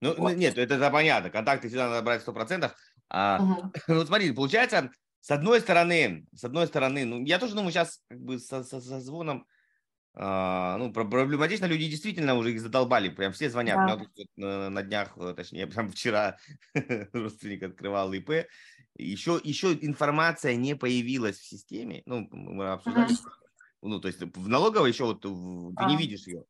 [0.00, 0.32] Ну, вот.
[0.32, 1.30] нет, это, это понятно.
[1.30, 2.70] Контакты всегда надо брать 100%.
[3.12, 3.72] А, угу.
[3.88, 8.20] Ну, смотри, получается, с одной стороны, с одной стороны, ну, я тоже думаю, сейчас как
[8.20, 9.46] бы со, со, со звоном,
[10.14, 13.76] а, ну, проблематично, люди действительно уже их задолбали, прям все звонят.
[13.76, 13.94] Да.
[13.94, 16.38] У меня тут на, на днях, э, точнее, прям вчера
[17.12, 18.46] родственник открывал ИП,
[18.96, 23.28] еще, еще информация не появилась в системе, ну, мы обсуждали, uh-huh
[23.82, 25.28] ну, то есть в налоговой еще вот ты
[25.76, 25.88] а.
[25.90, 26.44] не видишь ее.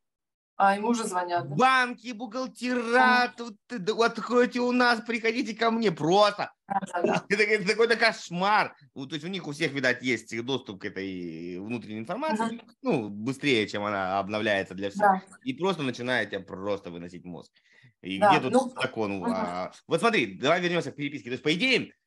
[0.62, 1.48] А, ему уже звонят.
[1.48, 1.57] Да?
[1.57, 3.59] Банки, бухгалтера, тут,
[4.01, 6.53] откройте у нас, приходите ко мне, просто.
[7.29, 8.75] Это, это какой-то кошмар.
[8.94, 13.11] Ну, то есть у них у всех, видать, есть доступ к этой внутренней информации, ну,
[13.11, 15.03] быстрее, чем она обновляется для всех.
[15.03, 15.22] Да.
[15.44, 17.53] И просто начинаете просто выносить мозг.
[18.01, 19.25] И да, где тут ну, закон?
[19.27, 21.29] А, вот смотри, давай вернемся к переписке.
[21.29, 22.01] То есть, по идее, а,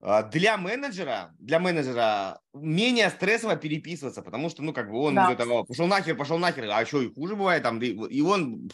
[0.00, 5.32] для менеджера, для менеджера менее стрессово переписываться, потому что, ну, как бы он да.
[5.32, 8.70] этого, пошел нахер, пошел нахер, а еще и хуже бывает там, и он,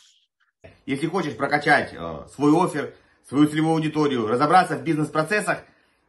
[0.86, 2.94] если хочешь прокачать э, свой офер,
[3.28, 5.64] свою целевую аудиторию, разобраться в бизнес-процессах,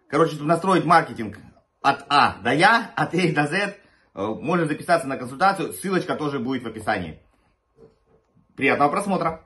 [0.08, 1.40] короче, настроить маркетинг
[1.82, 3.74] от А до Я, от А до З, э,
[4.14, 7.20] можно записаться на консультацию, ссылочка тоже будет в описании.
[8.56, 9.44] Приятного просмотра!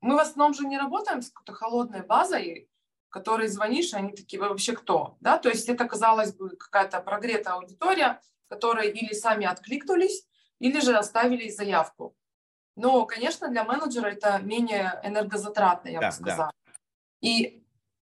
[0.00, 2.68] Мы в основном же не работаем с какой-то холодной базой,
[3.12, 5.16] которые звонишь, они такие, вы вообще кто?
[5.20, 5.38] Да?
[5.38, 10.26] То есть это, казалось бы, какая-то прогретая аудитория, которые или сами откликнулись,
[10.58, 12.16] или же оставили заявку.
[12.74, 16.52] Но, конечно, для менеджера это менее энергозатратно, я да, бы сказала.
[16.64, 16.72] Да.
[17.20, 17.62] И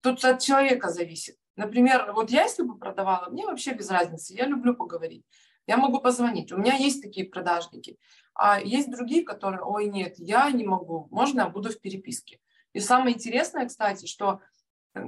[0.02, 1.36] тут от человека зависит.
[1.56, 5.24] Например, вот я если бы продавала, мне вообще без разницы, я люблю поговорить.
[5.66, 6.52] Я могу позвонить.
[6.52, 7.98] У меня есть такие продажники.
[8.34, 12.40] А есть другие, которые, ой, нет, я не могу, можно я буду в переписке.
[12.74, 14.40] И самое интересное, кстати, что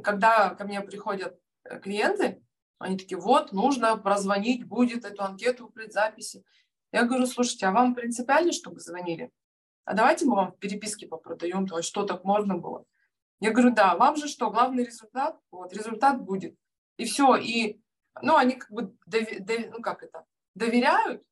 [0.03, 2.43] когда ко мне приходят э, клиенты,
[2.79, 6.45] они такие, вот, нужно прозвонить будет эту анкету в предзаписи.
[6.93, 9.31] Я говорю, слушайте, а вам принципиально, чтобы звонили?
[9.85, 12.85] А давайте мы вам в переписке попродаем, то есть что так можно было.
[13.41, 15.39] Я говорю, да, вам же что, главный результат?
[15.51, 16.57] Вот, результат будет.
[16.97, 17.81] И все, и,
[18.23, 21.23] ну, они как бы, дови, дови, ну, как это, доверяют,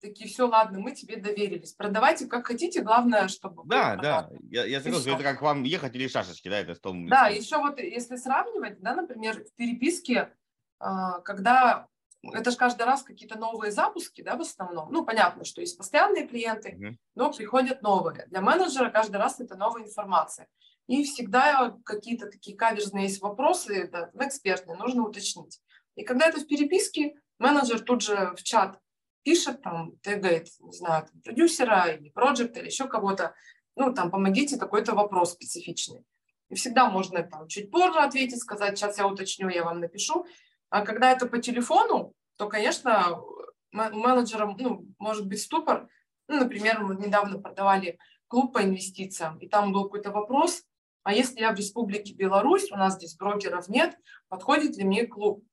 [0.00, 1.72] такие, все, ладно, мы тебе доверились.
[1.72, 3.62] Продавайте как хотите, главное, чтобы...
[3.66, 7.08] Да, да, я, я согласен, это как вам ехать или шашечки, да, это с том...
[7.08, 10.32] Да, еще вот если сравнивать, да, например, в переписке,
[10.78, 11.86] а, когда
[12.32, 14.92] это же каждый раз какие-то новые запуски, да, в основном.
[14.92, 16.96] Ну, понятно, что есть постоянные клиенты, mm-hmm.
[17.14, 18.26] но приходят новые.
[18.26, 20.48] Для менеджера каждый раз это новая информация.
[20.86, 25.60] И всегда какие-то такие каверзные есть вопросы, да, экспертные, нужно уточнить.
[25.96, 28.78] И когда это в переписке, менеджер тут же в чат
[29.26, 33.34] пишет, там, тегает, не знаю, там, продюсера или проекта или еще кого-то,
[33.74, 36.04] ну, там, помогите такой-то вопрос специфичный.
[36.48, 40.26] И всегда можно там чуть позже ответить, сказать, сейчас я уточню, я вам напишу.
[40.70, 43.20] А когда это по телефону, то, конечно,
[43.72, 45.88] менеджерам, ну, может быть ступор.
[46.28, 50.62] Ну, например, мы недавно продавали клуб по инвестициям, и там был какой-то вопрос,
[51.02, 55.44] а если я в Республике Беларусь, у нас здесь брокеров нет, подходит ли мне клуб?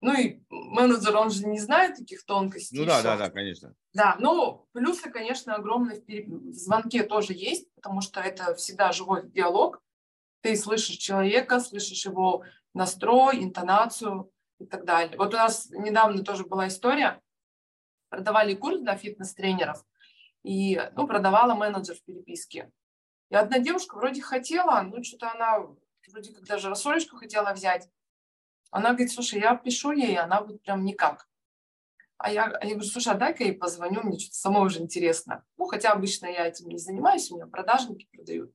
[0.00, 2.78] Ну и менеджер, он же не знает таких тонкостей.
[2.78, 3.74] Ну да, да, да, конечно.
[3.92, 9.82] Да, но плюсы, конечно, огромные в звонке тоже есть, потому что это всегда живой диалог.
[10.40, 15.18] Ты слышишь человека, слышишь его настрой, интонацию и так далее.
[15.18, 17.20] Вот у нас недавно тоже была история,
[18.08, 19.84] продавали курс для фитнес-тренеров,
[20.42, 22.70] и ну, продавала менеджер в переписке.
[23.28, 25.66] И одна девушка вроде хотела, ну что-то она
[26.10, 27.88] вроде как даже рассолечку хотела взять.
[28.70, 31.28] Она говорит, слушай, я пишу ей, она вот прям никак.
[32.18, 35.44] А я, а я говорю, слушай, а дай-ка ей позвоню, мне что-то самой уже интересно.
[35.56, 38.52] Ну, хотя обычно я этим не занимаюсь, у меня продажники продают.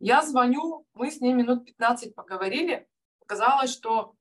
[0.00, 2.88] Я звоню, мы с ней минут 15 поговорили.
[3.20, 4.14] Оказалось, что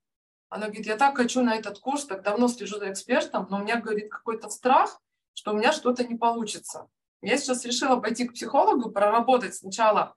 [0.50, 3.62] она говорит, я так хочу на этот курс, так давно слежу за экспертом, но у
[3.62, 5.02] меня, говорит, какой-то страх,
[5.34, 6.90] что у меня что-то не получится.
[7.22, 10.16] Я сейчас решила пойти к психологу, проработать сначала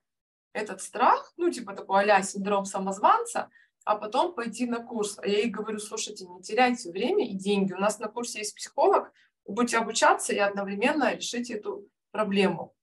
[0.52, 3.50] этот страх, ну, типа такой а синдром самозванца,
[3.84, 5.18] а потом пойти на курс.
[5.18, 7.72] А я ей говорю, слушайте, не теряйте время и деньги.
[7.72, 9.12] У нас на курсе есть психолог,
[9.46, 12.74] будете обучаться и одновременно решите эту проблему.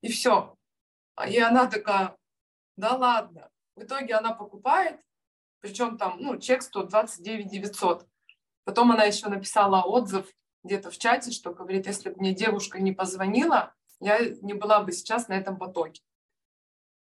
[0.00, 0.56] И все.
[1.28, 2.16] И она такая,
[2.76, 3.50] да ладно.
[3.74, 5.00] В итоге она покупает,
[5.60, 8.06] причем там, ну, чек 129 900.
[8.64, 10.26] Потом она еще написала отзыв
[10.62, 14.92] где-то в чате, что говорит, если бы мне девушка не позвонила, я не была бы
[14.92, 16.02] сейчас на этом потоке.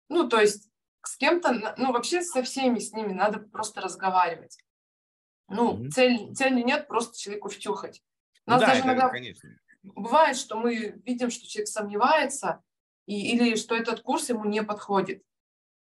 [0.10, 0.70] Ну, то есть
[1.04, 4.58] с кем-то, ну, вообще со всеми с ними надо просто разговаривать.
[5.50, 5.90] Ну, mm-hmm.
[5.90, 8.02] цель, цели нет, просто человеку втюхать.
[8.46, 9.50] У нас да, даже это, иногда конечно.
[9.84, 12.64] бывает, что мы видим, что человек сомневается,
[13.06, 15.24] и, или что этот курс ему не подходит.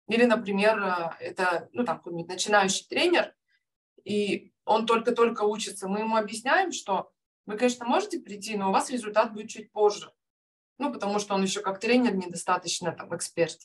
[0.08, 3.34] Или, например, э, это ну, там, какой-нибудь начинающий тренер,
[4.04, 5.88] и он только-только учится.
[5.88, 7.12] Мы ему объясняем, что
[7.46, 10.12] вы, конечно, можете прийти, но у вас результат будет чуть позже.
[10.78, 13.58] Ну, потому что он еще как тренер недостаточно там эксперт.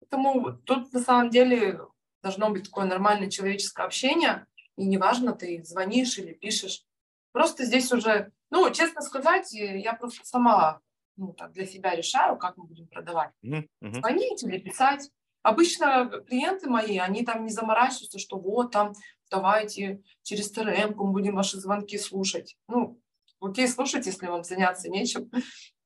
[0.00, 1.80] Поэтому тут на самом деле
[2.22, 6.84] должно быть такое нормальное человеческое общение, и неважно, ты звонишь или пишешь.
[7.32, 10.80] Просто здесь уже, ну, честно сказать, я просто сама
[11.20, 13.30] ну, так для себя решаю, как мы будем продавать.
[13.44, 13.92] Mm-hmm.
[14.00, 15.10] Звонить или писать.
[15.42, 18.94] Обычно клиенты мои, они там не заморачиваются, что вот там
[19.30, 22.56] давайте через ТРМ мы будем ваши звонки слушать.
[22.68, 23.00] Ну,
[23.40, 25.30] окей, слушать, если вам заняться нечем,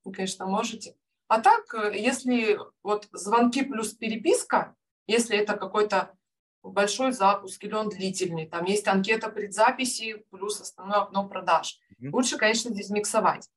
[0.05, 0.97] вы, конечно, можете.
[1.29, 4.75] А так, если вот звонки плюс переписка,
[5.07, 6.15] если это какой-то
[6.63, 11.79] большой запуск или он длительный, там есть анкета предзаписи плюс основное окно продаж.
[12.01, 12.11] Mm-hmm.
[12.11, 13.49] Лучше, конечно, здесь миксовать.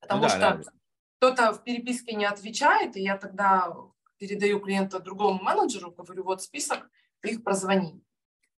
[0.00, 0.72] Потому ну, да, что да.
[1.18, 3.74] кто-то в переписке не отвечает, и я тогда
[4.18, 6.88] передаю клиента другому менеджеру, говорю, вот список,
[7.22, 8.02] их прозвони.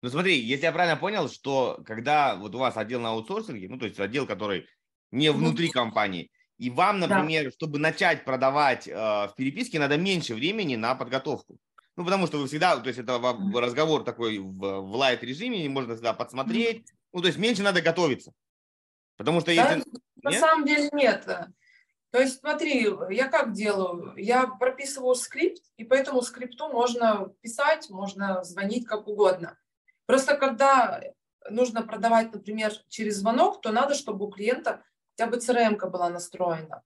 [0.03, 3.79] Ну смотри, если я правильно понял, что когда вот у вас отдел на аутсорсинге, ну
[3.79, 4.67] то есть отдел, который
[5.13, 6.31] не внутри компании,
[6.63, 7.51] и вам, например, да.
[7.51, 11.59] чтобы начать продавать э, в переписке, надо меньше времени на подготовку.
[11.97, 13.19] Ну, потому что вы всегда, то есть это
[13.55, 16.87] разговор такой в, в лайт-режиме, можно всегда подсмотреть.
[17.13, 18.33] Ну, то есть меньше надо готовиться.
[19.17, 19.81] Потому что если...
[19.81, 20.41] Да, на нет?
[20.41, 21.25] самом деле нет.
[21.25, 24.15] То есть смотри, я как делаю?
[24.17, 29.59] Я прописываю скрипт, и по этому скрипту можно писать, можно звонить как угодно.
[30.07, 31.03] Просто когда
[31.51, 34.85] нужно продавать, например, через звонок, то надо, чтобы у клиента
[35.17, 36.83] хотя бы CRM была настроена.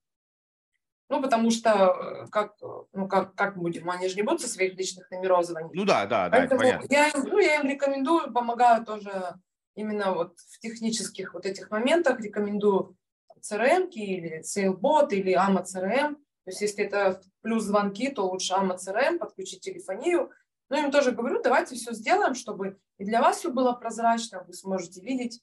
[1.09, 2.55] Ну, потому что э, как,
[2.91, 5.73] ну, как, как будем, они же не будут со своих личных номеров звонить.
[5.73, 6.87] Ну да, да, да, Поэтому понятно.
[6.89, 9.35] Я, ну, я им рекомендую, помогаю тоже
[9.75, 12.97] именно вот в технических вот этих моментах, рекомендую
[13.39, 16.15] CRM или SailBot или AMA CRM.
[16.15, 20.31] То есть если это плюс звонки, то лучше AMA CRM, подключить телефонию,
[20.69, 24.53] но им тоже говорю, давайте все сделаем, чтобы и для вас все было прозрачно, вы
[24.53, 25.41] сможете видеть.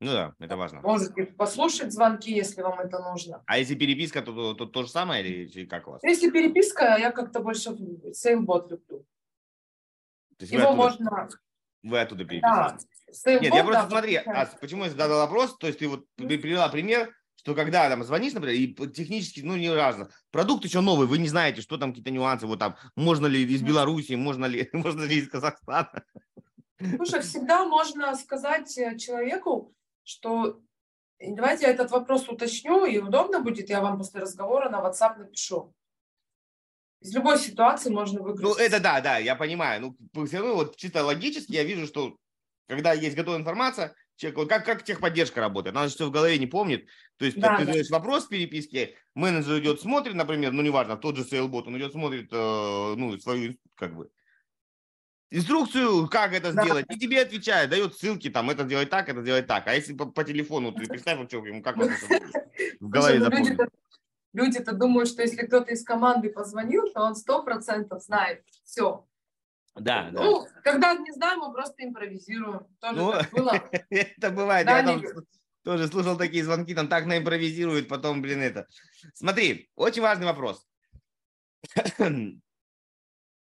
[0.00, 0.80] Ну да, это важно.
[0.80, 3.42] Можете послушать звонки, если вам это нужно.
[3.46, 6.02] А если переписка, то, то, то, то же самое или как у вас?
[6.02, 9.04] Если переписка, я как-то больше SailBot люблю.
[10.38, 11.28] То есть Его оттуда, можно...
[11.82, 12.86] Вы оттуда переписываете?
[13.24, 13.32] Да.
[13.40, 16.68] Нет, я просто да, смотри, а почему я задал вопрос, то есть ты вот привела
[16.70, 21.18] пример, что когда там звонишь, например, и технически, ну, не важно, продукт еще новый, вы
[21.18, 25.02] не знаете, что там какие-то нюансы, вот там, можно ли из Беларуси, можно ли, можно
[25.02, 26.04] ли из Казахстана.
[26.96, 29.74] Слушай, всегда можно сказать э, человеку,
[30.10, 30.60] что
[31.20, 35.72] давайте я этот вопрос уточню, и удобно будет, я вам после разговора на WhatsApp напишу.
[37.00, 38.42] Из любой ситуации можно выиграть.
[38.42, 39.96] Ну, это да, да, я понимаю.
[40.12, 42.16] Ну, все равно вот чисто логически я вижу, что
[42.66, 46.46] когда есть готовая информация, человек, как, как техподдержка работает, она же все в голове не
[46.46, 46.86] помнит.
[47.16, 47.66] То есть да, ты да.
[47.66, 51.92] задаешь вопрос в переписке, менеджер идет, смотрит, например, ну неважно, тот же сейлбот, он идет,
[51.92, 54.10] смотрит э, ну, свою, как бы,
[55.30, 59.46] инструкцию, как это сделать, и тебе отвечает, дает ссылки, там, это делать так, это делать
[59.46, 59.66] так.
[59.66, 61.90] А если по, по телефону, ты представь, вообще, ему как он
[62.80, 63.60] в голове ну, запомнит.
[64.32, 69.06] Люди-то думают, что если кто-то из команды позвонил, то он сто процентов знает все.
[69.74, 70.60] Да, ну, да.
[70.62, 72.66] когда не знаем, мы просто импровизируем.
[72.80, 73.54] Тоже ну, было.
[73.90, 74.66] это бывает.
[74.66, 75.02] Да, я там
[75.64, 78.66] тоже слушал такие звонки, там так наимпровизируют, потом, блин, это.
[79.14, 80.66] Смотри, очень важный вопрос.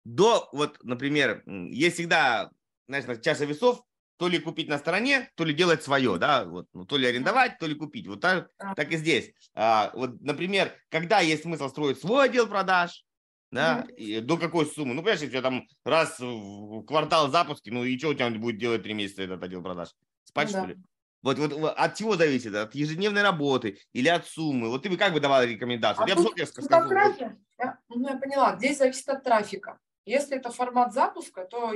[0.05, 2.51] до, вот, например, есть всегда,
[2.89, 3.83] знаешь, чаша весов,
[4.17, 7.59] то ли купить на стороне, то ли делать свое, да, вот, ну, то ли арендовать,
[7.59, 8.07] то ли купить.
[8.07, 9.33] Вот так, так и здесь.
[9.55, 13.05] А, вот, например, когда есть смысл строить свой отдел продаж,
[13.51, 13.95] да, mm-hmm.
[13.95, 14.95] и до какой суммы?
[14.95, 18.31] Ну, понимаешь, если у тебя там раз в квартал запуски, ну и что у тебя
[18.31, 19.89] будет делать три месяца этот отдел продаж?
[20.25, 20.77] Спать, ну, что ли?
[21.23, 22.55] Вот, вот от чего зависит?
[22.55, 24.69] От ежедневной работы или от суммы?
[24.69, 26.05] Вот ты бы как бы давала рекомендацию?
[26.05, 26.69] А я, тут, я, скажу,
[27.59, 29.79] я, ну, я поняла, здесь зависит от трафика.
[30.05, 31.73] Если это формат запуска, то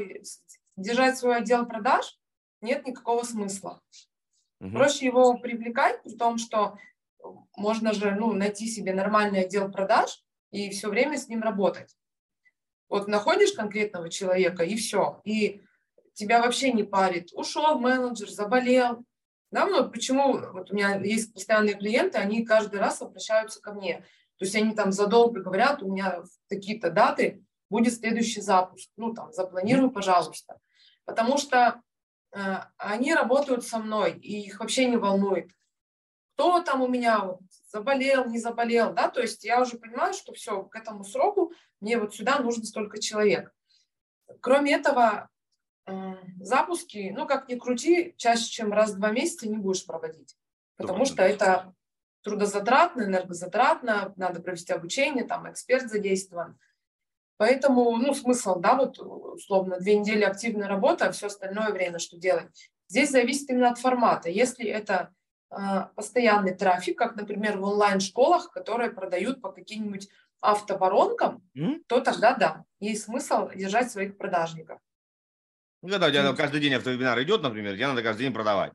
[0.77, 2.19] держать свой отдел продаж
[2.61, 3.81] нет никакого смысла.
[4.61, 4.71] Угу.
[4.71, 6.79] Проще его привлекать, при том, что
[7.57, 11.97] можно же ну, найти себе нормальный отдел продаж и все время с ним работать.
[12.89, 15.63] Вот находишь конкретного человека и все, и
[16.13, 17.31] тебя вообще не парит.
[17.33, 19.05] Ушел менеджер, заболел,
[19.51, 24.05] да, ну, почему вот у меня есть постоянные клиенты, они каждый раз обращаются ко мне.
[24.37, 27.45] То есть они там задолго говорят, у меня в такие-то даты
[27.75, 28.89] будет следующий запуск.
[28.97, 30.61] Ну, там, запланируй, пожалуйста.
[31.05, 31.81] Потому что
[32.33, 32.39] э,
[32.77, 35.51] они работают со мной, и их вообще не волнует,
[36.35, 37.37] кто там у меня
[37.73, 41.99] заболел, не заболел, да, то есть я уже понимаю, что все, к этому сроку мне
[41.99, 43.53] вот сюда нужно столько человек.
[44.41, 45.29] Кроме этого,
[46.41, 50.37] запуски, ну, как ни крути, чаще, чем раз в два месяца не будешь проводить.
[50.77, 51.75] Потому что это
[52.23, 56.59] трудозатратно, энергозатратно, надо провести обучение, там эксперт задействован.
[57.37, 62.17] Поэтому, ну, смысл, да, вот условно две недели активной работы, а все остальное время что
[62.17, 62.71] делать.
[62.89, 64.29] Здесь зависит именно от формата.
[64.29, 65.13] Если это
[65.51, 65.57] э,
[65.97, 70.09] постоянный трафик, как, например, в онлайн-школах, которые продают по каким-нибудь
[70.41, 71.85] автоборонкам, mm-hmm.
[71.89, 74.79] то тогда да, есть смысл держать своих продажников.
[75.83, 78.73] Ну, когда у тебя каждый день автовебинар идет, например, тебе надо каждый день продавать.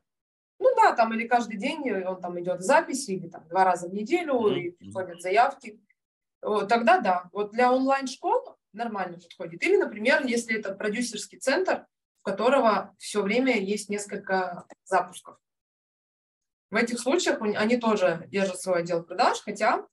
[0.58, 3.88] Ну да, там или каждый день он там идет в записи, или там два раза
[3.88, 4.58] в неделю, mm-hmm.
[4.58, 5.80] и приходят заявки.
[6.42, 7.28] Вот, тогда да.
[7.32, 9.62] Вот для онлайн-школ нормально подходит.
[9.62, 11.86] Или, например, если это продюсерский центр,
[12.20, 15.38] в которого все время есть несколько запусков.
[16.70, 19.86] В этих случаях они тоже держат свой отдел продаж, хотя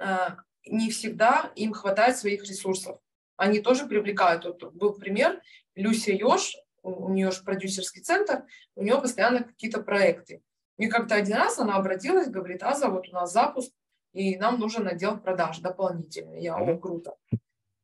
[0.00, 0.28] э,
[0.66, 2.98] не всегда им хватает своих ресурсов.
[3.36, 4.44] Они тоже привлекают.
[4.44, 5.40] Вот был пример,
[5.74, 8.44] Люся Ёж, у нее же продюсерский центр,
[8.74, 10.42] у нее постоянно какие-то проекты.
[10.78, 13.72] И как-то один раз она обратилась, говорит, Аза, вот у нас запуск,
[14.12, 16.42] и нам нужен отдел продаж дополнительный.
[16.42, 17.16] Я, о, круто.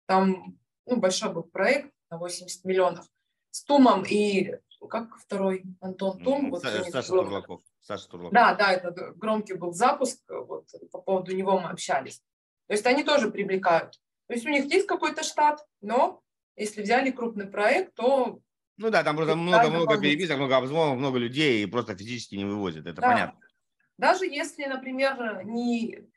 [0.07, 3.07] Там ну, большой был проект на 80 миллионов
[3.51, 4.57] с Тумом и
[4.89, 6.51] как второй Антон Тум.
[6.51, 7.62] Вот Саша Турлаков.
[7.81, 8.33] Саша Турлаков.
[8.33, 12.22] Да, да, это громкий был запуск, вот по поводу него мы общались.
[12.66, 13.99] То есть они тоже привлекают.
[14.26, 16.22] То есть у них есть какой-то штат, но
[16.57, 18.41] если взяли крупный проект, то...
[18.76, 22.87] Ну да, там просто много-много переписок, много обзвонов, много людей, и просто физически не вывозят,
[22.87, 23.09] это да.
[23.09, 23.41] понятно.
[23.97, 26.09] Даже если, например, не,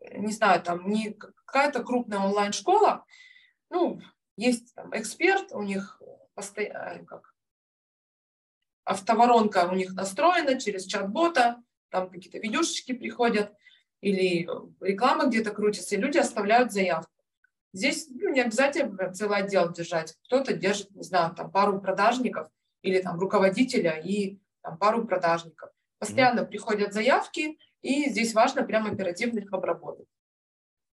[0.00, 3.04] не знаю, там не какая-то крупная онлайн-школа,
[3.70, 4.00] ну,
[4.36, 6.00] есть там эксперт, у них
[6.34, 7.34] постоянно, как,
[8.84, 13.52] автоворонка у них настроена через чат-бота, там какие-то видюшечки приходят,
[14.00, 14.48] или
[14.80, 17.12] реклама где-то крутится, и люди оставляют заявку.
[17.72, 20.16] Здесь ну, не обязательно целый отдел держать.
[20.24, 22.48] Кто-то держит, не знаю, там пару продажников
[22.82, 25.70] или там руководителя и там, пару продажников.
[25.98, 26.46] Постоянно mm-hmm.
[26.46, 30.06] приходят заявки, и здесь важно прям оперативно их обработать.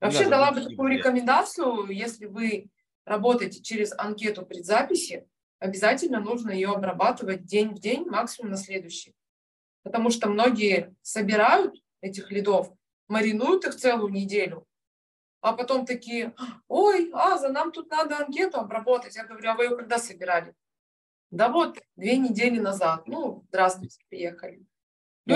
[0.01, 2.70] Вообще да, дала бы такую рекомендацию, если вы
[3.05, 5.28] работаете через анкету предзаписи,
[5.59, 9.14] обязательно нужно ее обрабатывать день в день, максимум на следующий.
[9.83, 12.72] Потому что многие собирают этих лидов,
[13.09, 14.66] маринуют их целую неделю,
[15.41, 16.35] а потом такие,
[16.68, 19.16] ой, Аза, нам тут надо анкету обработать.
[19.16, 20.55] Я говорю, а вы ее когда собирали?
[21.31, 23.07] Да вот, две недели назад.
[23.07, 24.66] Ну, здравствуйте, приехали.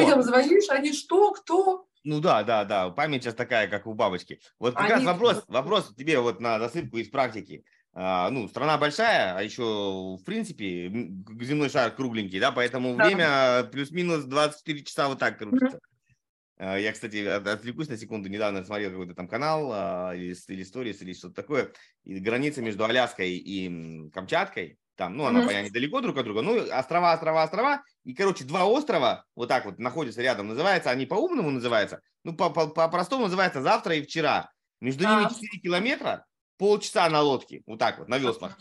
[0.00, 1.86] Людям звонишь, они что, кто?
[2.04, 4.40] Ну да, да, да, память сейчас такая, как у бабочки.
[4.58, 4.92] Вот как они...
[4.92, 7.64] раз вопрос, вопрос тебе вот на засыпку из практики.
[7.94, 10.88] А, ну, страна большая, а еще, в принципе,
[11.40, 13.04] земной шар кругленький, да, поэтому да.
[13.04, 15.78] время плюс-минус 24 часа вот так крутится.
[16.58, 16.80] Mm-hmm.
[16.80, 18.28] Я, кстати, отвлекусь на секунду.
[18.28, 21.72] Недавно смотрел какой-то там канал а, или, или сторис, или что-то такое.
[22.04, 25.46] И граница между Аляской и Камчаткой, там, ну, она, mm-hmm.
[25.46, 26.42] понятно, недалеко друг от друга.
[26.42, 27.82] Ну, острова, острова, острова.
[28.04, 30.48] И, короче, два острова вот так вот находятся рядом.
[30.48, 32.00] Называется, они по-умному называются.
[32.22, 34.50] Ну, по-простому называется завтра и вчера.
[34.80, 36.24] Между ними 4 километра,
[36.58, 37.62] полчаса на лодке.
[37.66, 38.58] Вот так вот, на веслах.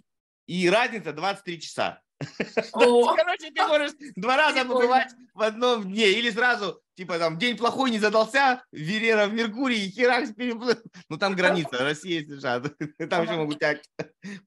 [0.47, 2.01] И разница 23 часа.
[2.73, 6.11] Короче, ты можешь два раза побывать в одном дне.
[6.11, 10.75] Или сразу, типа, там, день плохой не задался, Верера в Меркурии, херак переплыл.
[11.09, 12.61] Ну, там граница, Россия и США.
[13.09, 13.79] Там еще могут тебя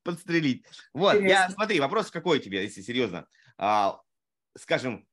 [0.03, 0.65] подстрелить.
[0.93, 3.27] Вот, я, смотри, вопрос какой тебе, если серьезно.
[3.59, 4.01] А,
[4.59, 5.07] скажем,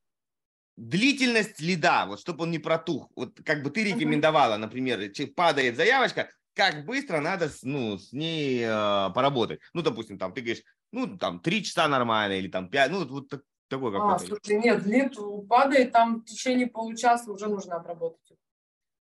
[0.77, 6.29] длительность лида, вот чтобы он не протух, вот как бы ты рекомендовала, например, падает заявочка,
[6.55, 9.59] как быстро надо с, ну, с ней э, поработать.
[9.73, 13.27] Ну, допустим, там ты говоришь, ну, там, три часа нормально, или там пять, ну, вот
[13.27, 14.15] так, такой какой-то.
[14.15, 15.17] А, слушай, нет, лид
[15.49, 18.37] падает, там в течение получаса уже нужно обработать.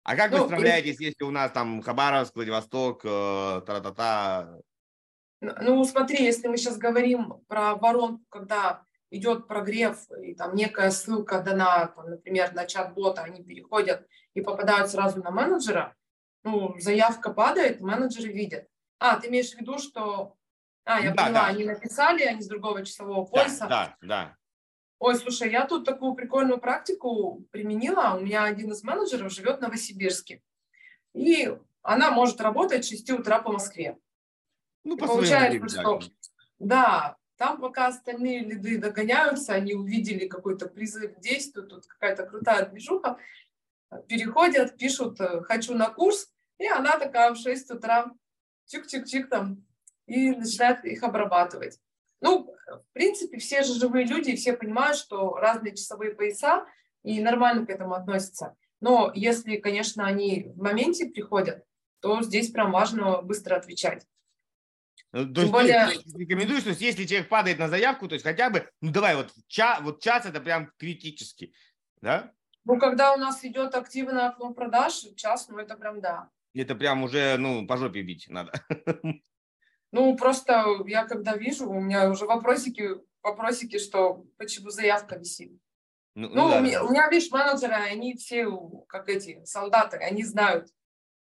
[0.04, 1.04] А как ну, вы справляетесь, и...
[1.06, 4.58] если у нас там Хабаровск, Владивосток, э, та-та-та?
[5.40, 11.40] Ну, смотри, если мы сейчас говорим про воронку, когда идет прогрев, и там некая ссылка
[11.40, 15.96] дана, там, например, на чат-бота, они переходят и попадают сразу на менеджера,
[16.44, 18.68] ну, заявка падает, менеджеры видят.
[19.00, 20.36] А, ты имеешь в виду, что...
[20.84, 21.46] А, я да, поняла, да.
[21.48, 23.66] они написали, они с другого часового пояса.
[23.68, 24.36] Да, да, да.
[24.98, 28.16] Ой, слушай, я тут такую прикольную практику применила.
[28.16, 30.42] У меня один из менеджеров живет в Новосибирске.
[31.12, 31.52] И
[31.82, 33.98] она может работать с 6 утра по Москве.
[34.84, 36.00] Ну, по получается, что...
[36.58, 42.66] Да, там пока остальные лиды догоняются, они увидели какой-то призыв к действию, тут какая-то крутая
[42.66, 43.18] движуха,
[44.06, 48.12] переходят, пишут «хочу на курс», и она такая в 6 утра
[48.72, 49.64] чик-чик-чик там
[50.06, 51.78] и начинает их обрабатывать.
[52.20, 56.64] Ну, в принципе, все же живые люди, и все понимают, что разные часовые пояса,
[57.02, 58.54] и нормально к этому относятся.
[58.80, 61.64] Но если, конечно, они в моменте приходят,
[62.00, 64.06] то здесь прям важно быстро отвечать.
[65.12, 65.88] Ну, то есть более...
[65.88, 69.14] ты рекомендуешь, то есть если человек падает на заявку, то есть хотя бы, ну давай,
[69.14, 71.52] вот, час, вот час это прям критически,
[72.00, 72.32] да?
[72.64, 76.30] Ну, когда у нас идет активное окно продаж, час, ну это прям да.
[76.54, 78.52] Это прям уже, ну, по жопе бить надо.
[79.92, 82.88] Ну, просто я когда вижу, у меня уже вопросики,
[83.22, 85.52] вопросики, что почему заявка висит.
[86.14, 86.58] Ну, ну, ну да.
[86.58, 88.50] у, меня, у меня, видишь, менеджеры, они все,
[88.88, 90.68] как эти солдаты, они знают,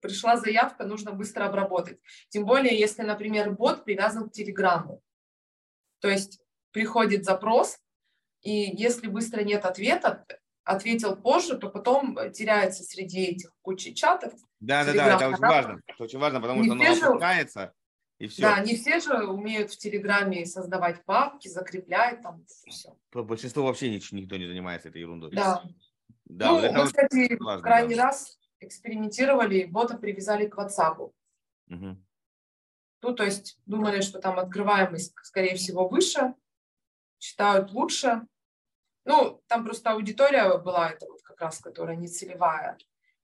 [0.02, 2.00] пришла заявка, нужно быстро обработать.
[2.30, 5.02] Тем более, если, например, бот привязан к Телеграму.
[6.00, 6.40] То есть
[6.72, 7.78] приходит запрос,
[8.42, 10.26] и если быстро нет ответа,
[10.64, 14.34] ответил позже, то потом теряется среди этих кучи чатов.
[14.60, 15.82] Да, да, да, это очень важно.
[15.88, 17.74] Это очень важно, потому что оно опускается.
[18.20, 18.42] И все.
[18.42, 22.96] Да, не все же умеют в Телеграме создавать папки, закреплять там все.
[23.14, 25.32] Большинство вообще ничего, никто не занимается этой ерундой.
[25.32, 25.64] Да.
[26.26, 28.04] да ну, мы, кстати, важно, крайний да.
[28.04, 31.14] раз экспериментировали, бота привязали к WhatsApp.
[31.70, 31.98] Угу.
[33.02, 36.34] Ну, то есть думали, что там открываемость, скорее всего, выше,
[37.20, 38.28] читают лучше.
[39.06, 42.78] Ну, там просто аудитория была, это вот как раз, которая не целевая.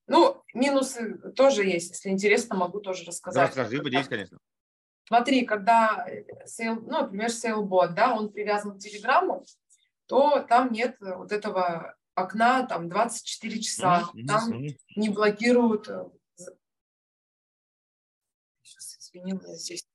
[0.08, 1.90] Ну, минусы тоже есть.
[1.90, 3.42] Если интересно, могу тоже рассказать.
[3.42, 4.40] Да, расскажи, поделись, конечно.
[5.08, 6.06] Смотри, когда,
[6.46, 9.46] Sale, ну, например, SaleBot, да, он привязан к Телеграму,
[10.08, 14.26] то там нет вот этого окна там 24 часа, mm-hmm.
[14.26, 14.78] там mm-hmm.
[14.96, 15.88] не блокируют.
[15.90, 16.10] Э,
[18.64, 19.86] сейчас, извини, меня здесь.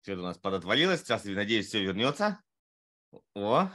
[0.00, 2.42] Все у нас подотвалилось, сейчас, надеюсь, все вернется.
[3.34, 3.70] О.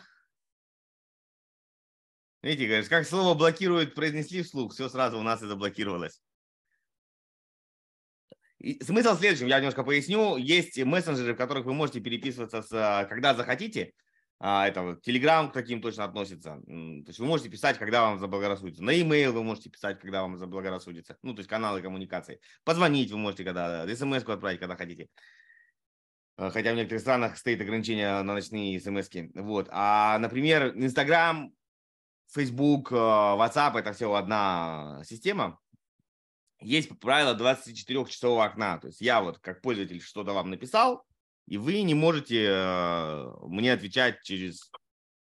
[2.41, 6.21] Видите, говоришь, как слово блокирует, произнесли вслух, все сразу у нас это блокировалось.
[8.81, 10.37] Смысл в следующем, я немножко поясню.
[10.37, 13.93] Есть мессенджеры, в которых вы можете переписываться, с, когда захотите.
[14.39, 16.61] А, это вот Telegram к таким точно относится.
[16.65, 18.83] То есть вы можете писать, когда вам заблагорассудится.
[18.83, 21.17] На e-mail вы можете писать, когда вам заблагорассудится.
[21.21, 22.39] Ну, то есть каналы коммуникации.
[22.63, 25.07] Позвонить вы можете, когда смс отправить, когда хотите.
[26.35, 29.09] А, хотя в некоторых странах стоит ограничение на ночные смс.
[29.35, 29.69] Вот.
[29.71, 31.51] А, например, Instagram,
[32.31, 35.59] Facebook, а, WhatsApp– это все одна система
[36.59, 38.77] есть правило 24-часового окна.
[38.79, 41.05] То есть я вот как пользователь что-то вам написал,
[41.47, 44.69] и вы не можете э, мне отвечать через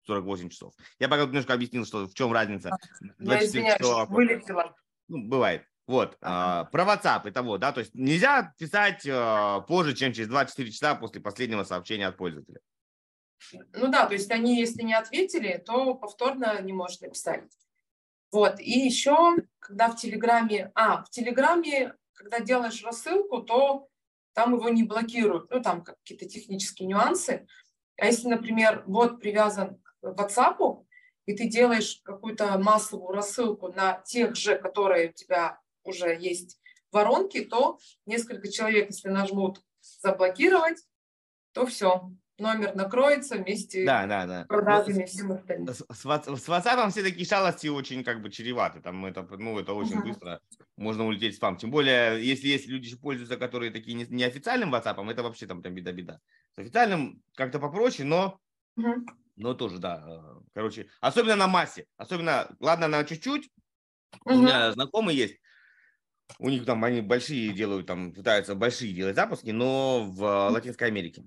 [0.07, 0.75] 48 часов.
[0.99, 2.77] Я пока немножко объяснил, что в чем разница.
[3.19, 4.75] Я извиняюсь, вылетела.
[5.09, 5.67] Ну, бывает.
[5.89, 6.71] Вот, ага.
[6.71, 10.95] про WhatsApp и того, да, то есть нельзя писать э, позже, чем через 24 часа
[10.95, 12.61] после последнего сообщения от пользователя.
[13.73, 17.43] Ну да, то есть они, если не ответили, то повторно не может написать.
[18.33, 18.59] Вот.
[18.59, 23.89] И еще, когда в Телеграме, а, в Телеграме, когда делаешь рассылку, то
[24.33, 27.47] там его не блокируют, ну, там какие-то технические нюансы.
[27.99, 30.85] А если, например, бот привязан к WhatsApp,
[31.27, 36.59] и ты делаешь какую-то массовую рассылку на тех же, которые у тебя уже есть
[36.91, 40.79] воронки, то несколько человек, если нажмут заблокировать,
[41.53, 42.11] то все,
[42.43, 44.45] номер накроется вместе да, да, да.
[44.45, 45.69] с продажами всем остальным.
[45.69, 48.81] С, с, с WhatsApp все такие шалости очень как бы чреваты.
[48.81, 50.09] Там это, ну, это очень uh-huh.
[50.09, 50.41] быстро
[50.77, 51.57] можно улететь в спам.
[51.57, 55.75] Тем более, если есть люди пользуются, которые такие не, неофициальным WhatsApp, это вообще там, там
[55.75, 56.21] беда-беда.
[56.57, 58.39] С официальным как-то попроще, но,
[58.79, 59.07] uh-huh.
[59.37, 60.05] но тоже, да.
[60.07, 61.87] Э, короче, особенно на массе.
[61.97, 63.47] Особенно, ладно, на чуть-чуть.
[63.47, 64.35] Uh-huh.
[64.35, 65.37] У меня знакомые есть,
[66.39, 71.25] у них там они большие делают, там пытаются большие делать запуски, но в Латинской Америке.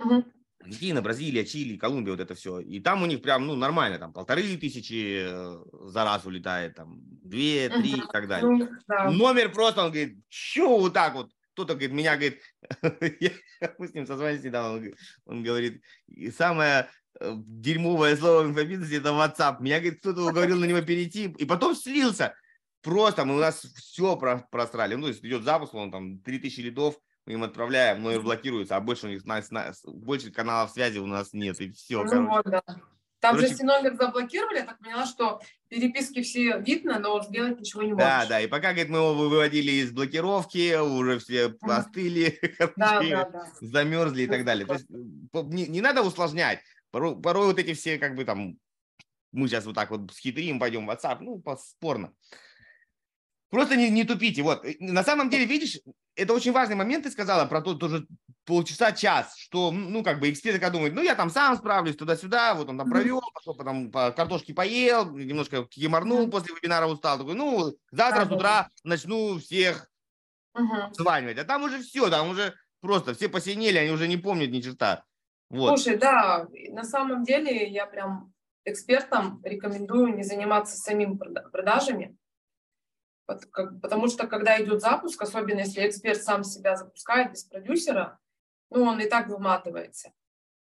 [0.00, 0.24] Uh-huh.
[0.66, 2.58] Аргентина, Бразилия, Чили, Колумбия, вот это все.
[2.60, 6.98] И там у них прям, ну, нормально, там полторы тысячи э, за раз улетает, там
[7.22, 8.50] две, три и так далее.
[8.50, 9.10] Ну, да.
[9.10, 11.30] Номер просто, он говорит, что вот так вот?
[11.52, 12.42] Кто-то говорит, меня, говорит,
[13.78, 14.90] мы с ним созвонились недавно,
[15.24, 16.88] он, говорит, и самое
[17.20, 19.58] э, дерьмовое слово в инфобизнесе это WhatsApp.
[19.60, 22.34] Меня, говорит, кто-то уговорил на него перейти, и потом слился.
[22.82, 24.16] Просто мы у нас все
[24.50, 24.96] просрали.
[24.96, 26.96] Ну, то есть идет запуск, он там 3000 лидов,
[27.26, 30.98] мы им отправляем, но и блокируется, а больше у них на, на, больше каналов связи
[30.98, 32.04] у нас нет, и все.
[32.04, 32.62] Ну, вот, да.
[33.18, 37.58] Там короче, же если номер заблокировали, я так поняла, что переписки все видно, но сделать
[37.58, 38.06] ничего не можешь.
[38.06, 42.38] Да, да, и пока, говорит, мы его выводили из блокировки, уже все остыли,
[42.76, 43.48] да, да, да.
[43.60, 44.66] замерзли и так далее.
[44.66, 46.60] То есть не, не надо усложнять.
[46.92, 48.58] Порой, порой вот эти все, как бы там,
[49.32, 52.12] мы сейчас вот так вот схитрим, пойдем в WhatsApp, ну, спорно.
[53.50, 54.42] Просто не, не тупите.
[54.42, 54.64] Вот.
[54.80, 55.78] На самом деле, видишь,
[56.14, 58.06] это очень важный момент, ты сказала про то, тоже
[58.44, 62.54] полчаса, час, что, ну, как бы эксперты когда думают, ну, я там сам справлюсь туда-сюда,
[62.54, 67.34] вот он там провел, пошел, потом по картошке поел, немножко киморнул после вебинара устал, такой,
[67.34, 69.88] ну, завтра с утра начну всех
[70.54, 70.92] угу.
[70.92, 71.38] званивать.
[71.38, 75.04] А там уже все, там уже просто все посинели, они уже не помнят ни черта.
[75.50, 75.78] Вот.
[75.78, 78.32] Слушай, да, на самом деле я прям
[78.64, 82.16] экспертам рекомендую не заниматься самим продажами,
[83.26, 88.18] Потому что когда идет запуск, особенно если эксперт сам себя запускает без продюсера,
[88.70, 90.12] ну, он и так выматывается.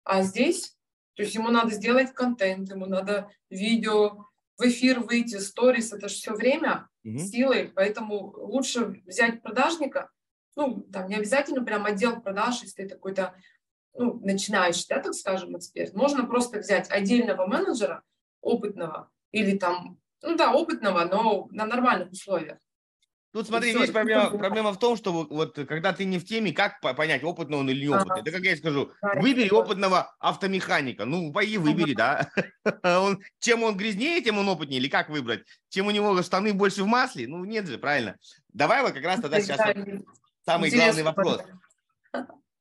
[0.04, 0.76] А здесь,
[1.14, 4.26] то есть ему надо сделать контент, ему надо видео,
[4.58, 7.18] в эфир выйти, сторис, это же все время, mm-hmm.
[7.18, 10.10] силой, поэтому лучше взять продажника,
[10.56, 13.34] ну, там не обязательно прям отдел продаж, если ты какой-то,
[13.92, 15.94] ну, начинающий, да, так скажем, эксперт.
[15.94, 18.02] Можно просто взять отдельного менеджера,
[18.40, 22.58] опытного, или там ну да, опытного, но на нормальных условиях.
[23.32, 26.80] Тут смотри, есть проблема, проблема в том, что вот, когда ты не в теме, как
[26.80, 28.22] понять, опытный он или не опытный.
[28.22, 31.04] Это как я скажу, выбери опытного автомеханика.
[31.04, 32.30] Ну, пои выбери, да.
[32.82, 34.80] Он, чем он грязнее, тем он опытнее.
[34.80, 35.44] Или как выбрать?
[35.68, 37.28] Чем у него штаны больше в масле?
[37.28, 38.16] Ну, нет же, правильно.
[38.54, 40.06] Давай вот как раз тогда сейчас вот
[40.46, 41.42] самый главный вопрос.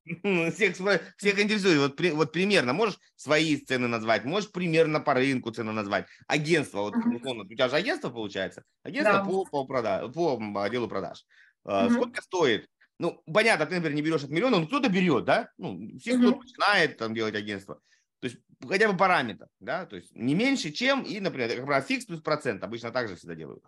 [0.05, 0.75] Всех,
[1.17, 1.79] всех интересует.
[1.79, 6.05] Вот, при, вот примерно можешь свои цены назвать, можешь примерно по рынку цены назвать.
[6.27, 8.63] Агентство, вот условно, у тебя же агентство получается?
[8.83, 9.25] Агентство да.
[9.25, 11.25] по, по, продаж, по отделу продаж.
[11.67, 12.67] Uh, Сколько стоит?
[12.99, 15.49] Ну, понятно, ты, например, не берешь от миллиона, но кто-то берет, да?
[15.57, 17.81] Ну, все, кто начинает там делать агентство.
[18.21, 18.37] То есть
[18.67, 19.85] хотя бы параметр, да?
[19.85, 22.63] То есть не меньше, чем, и, например, как правило, фикс плюс процент.
[22.63, 23.63] Обычно так же всегда делают.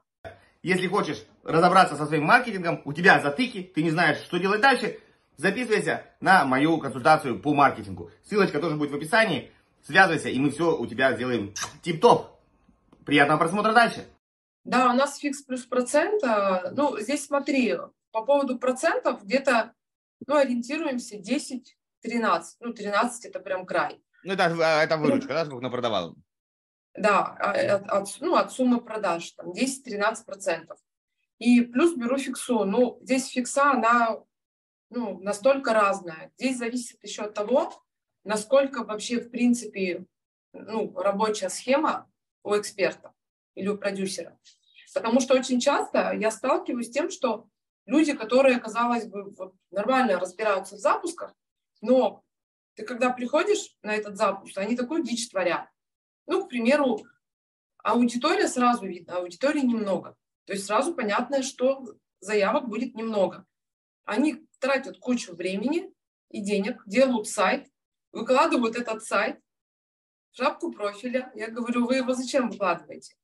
[0.64, 5.00] Если хочешь разобраться со своим маркетингом, у тебя затыки, ты не знаешь, что делать дальше,
[5.38, 8.12] записывайся на мою консультацию по маркетингу.
[8.24, 9.52] Ссылочка тоже будет в описании.
[9.84, 12.38] Связывайся, и мы все у тебя сделаем тип-топ.
[13.06, 14.06] Приятного просмотра дальше.
[14.66, 16.22] Да, у нас фикс плюс процент.
[16.74, 17.78] Ну, здесь смотри,
[18.12, 19.74] по поводу процентов где-то,
[20.26, 21.62] ну, ориентируемся 10-13.
[22.60, 24.02] Ну, 13 это прям край.
[24.24, 26.16] Ну, это, а, это выручка, да, сколько продавал?
[26.96, 30.80] Да, а, от, от, ну, от суммы продаж, там, 10-13 процентов.
[31.38, 32.66] И плюс беру фиксу.
[32.66, 34.18] Ну, здесь фикса, она
[34.90, 36.32] ну, настолько разная.
[36.38, 37.74] Здесь зависит еще от того,
[38.24, 40.06] насколько вообще, в принципе,
[40.54, 42.10] ну, рабочая схема
[42.44, 43.14] у эксперта
[43.56, 44.38] или у продюсера.
[44.94, 47.48] Потому что очень часто я сталкиваюсь с тем, что
[47.86, 49.34] люди, которые, казалось бы,
[49.72, 51.34] нормально разбираются в запусках,
[51.82, 52.24] но
[52.76, 55.68] ты когда приходишь на этот запуск, они такую дичь творят.
[56.28, 57.06] Ну, к примеру,
[57.84, 60.16] аудитория сразу видно, аудитории немного.
[60.46, 61.86] То есть сразу понятно, что
[62.20, 63.46] заявок будет немного.
[64.06, 65.92] Они тратят кучу времени
[66.30, 67.68] и денег, делают сайт,
[68.12, 69.40] выкладывают этот сайт
[70.32, 71.32] шапку профиля.
[71.36, 73.16] Я говорю, вы его зачем выкладываете?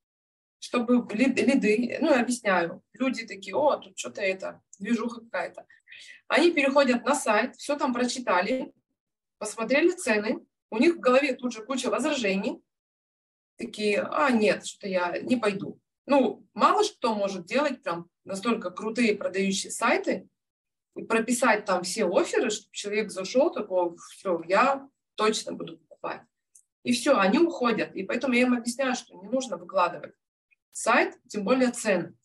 [0.60, 2.82] Чтобы лиды, ну, я объясняю.
[2.94, 5.68] Люди такие, о, тут что-то это, движуха какая-то.
[6.28, 8.74] Они переходят на сайт, все там прочитали,
[9.38, 12.64] посмотрели цены, у них в голове тут же куча возражений,
[13.58, 15.80] такие, а, нет, что я не пойду.
[16.06, 20.28] Ну, мало что может делать прям настолько крутые продающие сайты,
[21.02, 26.22] прописать там все оферы, чтобы человек зашел, такой, все, я точно буду покупать.
[26.84, 27.96] И все, они уходят.
[27.96, 30.14] И поэтому я им объясняю, что не нужно выкладывать
[30.72, 32.16] сайт, тем более цены.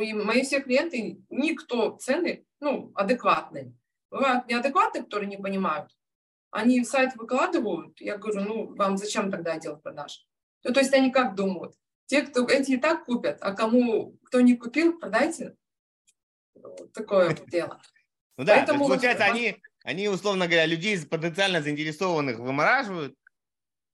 [0.00, 3.74] И мои все клиенты, никто цены, ну, адекватные.
[4.10, 5.90] Бывают неадекватные, которые не понимают.
[6.50, 10.26] Они сайт выкладывают, я говорю, ну, вам зачем тогда отдел продаж?
[10.64, 11.74] Ну, то есть они как думают?
[12.06, 15.56] Те, кто эти и так купят, а кому, кто не купил, продайте
[16.92, 17.80] такое дело.
[18.36, 18.86] Ну да, Поэтому...
[18.86, 23.14] получается, они, они, условно говоря, людей потенциально заинтересованных вымораживают,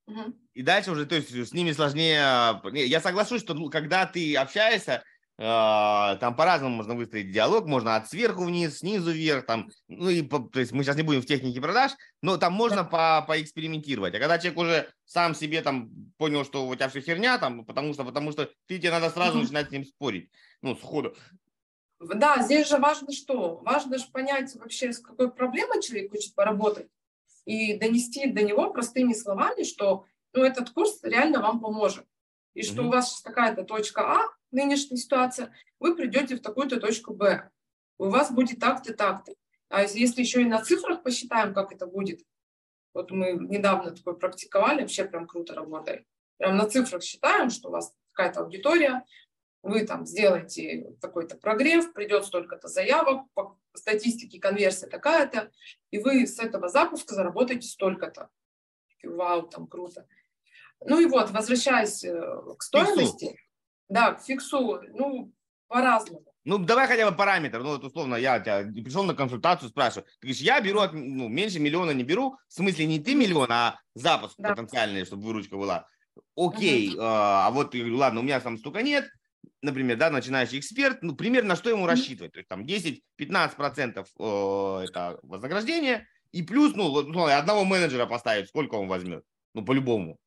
[0.06, 0.34] угу.
[0.52, 2.60] и дальше уже, то есть с ними сложнее...
[2.72, 5.02] Я соглашусь, что ну, когда ты общаешься,
[5.36, 10.22] А, там по-разному можно выстроить диалог, можно от сверху вниз, снизу вверх, там, ну и,
[10.22, 11.90] то есть мы сейчас не будем в технике продаж,
[12.22, 14.14] но там можно по, поэкспериментировать.
[14.14, 17.94] А когда человек уже сам себе там понял, что у тебя все херня, там, потому
[17.94, 20.30] что, потому что ты тебе надо сразу начинать с ним спорить,
[20.62, 21.16] ну, сходу.
[22.00, 23.56] Да, здесь же важно что?
[23.58, 26.88] Важно же понять вообще, с какой проблемой человек хочет поработать
[27.44, 32.06] и донести до него простыми словами, что ну, этот курс реально вам поможет.
[32.54, 32.64] И mm-hmm.
[32.64, 37.50] что у вас такая-то точка А, нынешняя ситуация, вы придете в такую-то точку Б.
[37.98, 39.34] У вас будет так-то, так-то.
[39.68, 42.20] А если еще и на цифрах посчитаем, как это будет,
[42.92, 46.06] вот мы недавно такое практиковали, вообще прям круто работает.
[46.38, 49.04] Прям на цифрах считаем, что у вас какая-то аудитория,
[49.64, 55.50] вы там сделаете какой-то прогрев, придет столько-то заявок, по статистике конверсия такая-то,
[55.90, 58.28] и вы с этого запуска заработаете столько-то.
[59.02, 60.06] Вау, там круто.
[60.80, 62.14] Ну и вот, возвращаясь э,
[62.58, 63.38] к стоимости,
[63.88, 65.32] да, к фиксу, ну,
[65.68, 66.24] по-разному.
[66.44, 67.60] Ну, давай хотя бы параметр.
[67.60, 70.04] Ну, вот условно, я тебя пришел на консультацию, спрашиваю.
[70.20, 72.36] Ты говоришь, я беру, от, ну, меньше миллиона не беру.
[72.48, 74.50] В смысле, не ты миллион, а запуск да.
[74.50, 75.86] потенциальный, чтобы выручка была.
[76.36, 77.02] Окей, угу.
[77.02, 79.06] а, а вот, ладно, у меня там столько нет.
[79.64, 82.32] Например, да, начинающий эксперт, ну, примерно на что ему рассчитывать?
[82.32, 88.88] То есть там 10-15% э, это вознаграждение, и плюс, ну, одного менеджера поставить, сколько он
[88.88, 89.24] возьмет?
[89.54, 90.18] Ну, по-любому,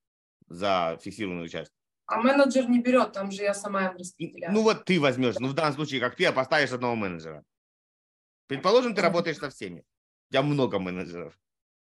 [0.47, 1.71] за фиксированную часть.
[2.07, 4.53] А менеджер не берет, там же я сама им распределяю.
[4.53, 7.43] Ну вот ты возьмешь, ну в данном случае, как ты, поставишь одного менеджера.
[8.47, 9.83] Предположим, ты работаешь со всеми.
[10.29, 11.38] У тебя много менеджеров.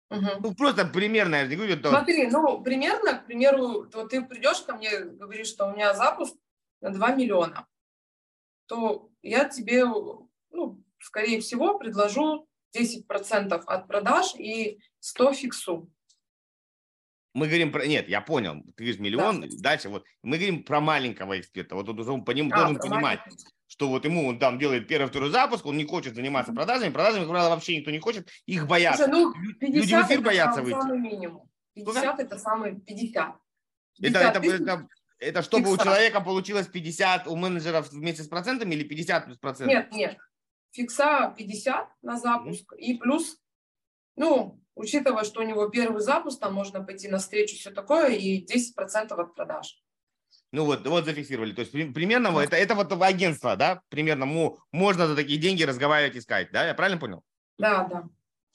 [0.09, 0.29] Угу.
[0.39, 1.89] Ну, просто примерно, я не говорю, то...
[1.89, 6.35] Смотри, ну, примерно, к примеру, вот ты придешь ко мне, говоришь, что у меня запуск
[6.85, 7.67] на 2 миллиона,
[8.67, 15.89] то я тебе, ну, скорее всего, предложу 10% от продаж и 100 фиксу
[17.33, 17.85] мы говорим про...
[17.85, 18.63] Нет, я понял.
[18.77, 19.47] Ты говоришь миллион, да.
[19.59, 20.05] дальше вот.
[20.23, 21.75] Мы говорим про маленького эксперта.
[21.75, 23.45] Вот он по нему а, должен понимать, маленький.
[23.67, 26.93] что вот ему он там делает первый, второй запуск, он не хочет заниматься продажами.
[26.93, 28.29] Продажами, как правило, вообще никто не хочет.
[28.45, 29.03] Их боятся.
[29.03, 30.79] Слушай, ну, 50 Люди в эфир боятся выйти.
[30.79, 31.49] Самый минимум.
[31.73, 32.21] 50 Сколько?
[32.21, 33.35] это самый 50.
[33.99, 34.87] 50 это, это, это,
[35.19, 35.81] это чтобы Фикса.
[35.81, 39.73] у человека получилось 50 у менеджеров вместе с процентами или 50 плюс процентов?
[39.73, 40.17] Нет, нет.
[40.71, 42.77] Фикса 50 на запуск mm-hmm.
[42.77, 43.37] и плюс,
[44.17, 48.45] ну, учитывая, что у него первый запуск, там можно пойти на встречу, все такое, и
[48.45, 49.81] 10% от продаж.
[50.51, 51.53] Ну вот, вот зафиксировали.
[51.53, 52.43] То есть примерно да.
[52.43, 53.81] это, это вот агентство, да?
[53.89, 54.25] Примерно
[54.71, 56.67] можно за такие деньги разговаривать, искать, да?
[56.67, 57.23] Я правильно понял?
[57.57, 58.03] Да, да.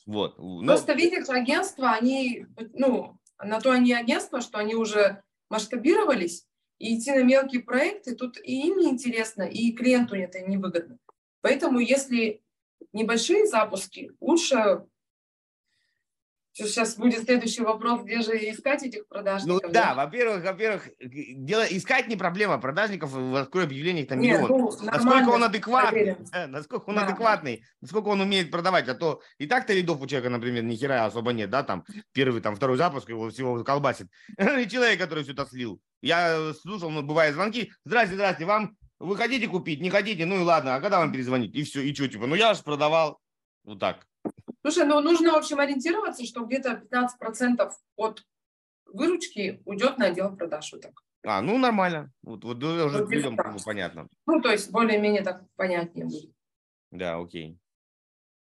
[0.07, 0.39] Вот.
[0.39, 0.65] Но...
[0.67, 6.47] Просто видишь, агентства, они, ну, на то они агентства, что они уже масштабировались,
[6.81, 10.99] и идти на мелкие проекты, тут и им неинтересно, и клиенту это невыгодно.
[11.43, 12.43] Поэтому если
[12.93, 14.87] небольшие запуски, лучше
[16.67, 19.63] Сейчас будет следующий вопрос, где же искать этих продажников?
[19.63, 24.61] Ну да, во-первых, во-первых, дело, искать не проблема, продажников в открой объявлениях там Нет, миллион.
[24.61, 27.07] Ну, насколько он адекватный, да, насколько он да.
[27.07, 31.07] адекватный, насколько он умеет продавать, а то и так-то лидов у человека, например, ни хера
[31.07, 34.09] особо нет, да, там первый, там второй запуск его всего колбасит.
[34.39, 35.81] И человек, который все это слил.
[36.03, 40.45] Я слушал, ну, бывают звонки, здрасте, здрасте, вам вы хотите купить, не хотите, ну и
[40.45, 41.55] ладно, а когда вам перезвонить?
[41.55, 43.19] И все, и что, типа, ну я же продавал,
[43.65, 44.07] вот так.
[44.63, 48.23] Слушай, ну нужно, в общем, ориентироваться, что где-то 15% от
[48.87, 50.73] выручки уйдет на отдел продаж.
[50.73, 50.93] Вот так.
[51.25, 52.11] А, ну нормально.
[52.23, 54.09] Вот, вот уже вот людям как бы понятно.
[54.27, 56.31] Ну, то есть более-менее так понятнее будет.
[56.91, 57.59] Да, окей.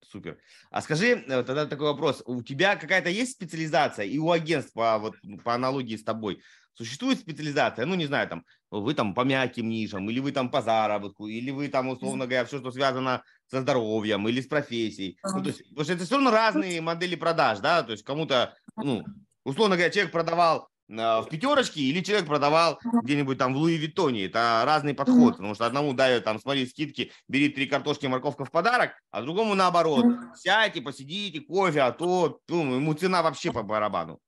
[0.02, 0.38] Супер.
[0.70, 2.22] А скажи, э, тогда такой вопрос.
[2.24, 6.40] У тебя какая-то есть специализация и у агентства, вот по аналогии с тобой,
[6.72, 7.84] существует специализация?
[7.84, 11.50] Ну, не знаю, там, вы там по мягким нишам, или вы там по заработку, или
[11.50, 15.18] вы там, условно говоря, все, что связано со здоровьем или с профессией.
[15.24, 18.55] Ну, то есть, потому что это все равно разные модели продаж, да, то есть кому-то,
[18.76, 19.05] ну,
[19.44, 24.24] условно говоря, человек продавал в пятерочке или человек продавал где-нибудь там в Луи Виттоне.
[24.24, 28.51] Это разный подход, потому что одному дают там, смотри, скидки, бери три картошки, морковка в
[28.51, 30.07] подарок, а другому наоборот.
[30.34, 34.18] Сядьте, посидите, кофе, а то ну, ему цена вообще по барабану.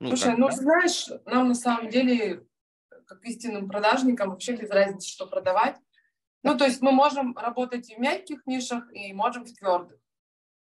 [0.00, 0.56] Ну, Слушай, как, ну да?
[0.56, 2.44] знаешь, нам на самом деле,
[3.06, 5.76] как истинным продажникам, вообще без разницы, что продавать.
[6.44, 9.98] Ну, то есть мы можем работать и в мягких нишах, и можем в твердых.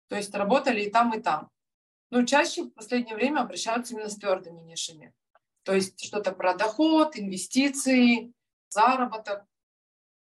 [0.09, 1.49] То есть работали и там, и там.
[2.09, 5.13] Ну, чаще в последнее время обращаются именно с твердыми нишами.
[5.63, 8.33] То есть что-то про доход, инвестиции,
[8.67, 9.45] заработок,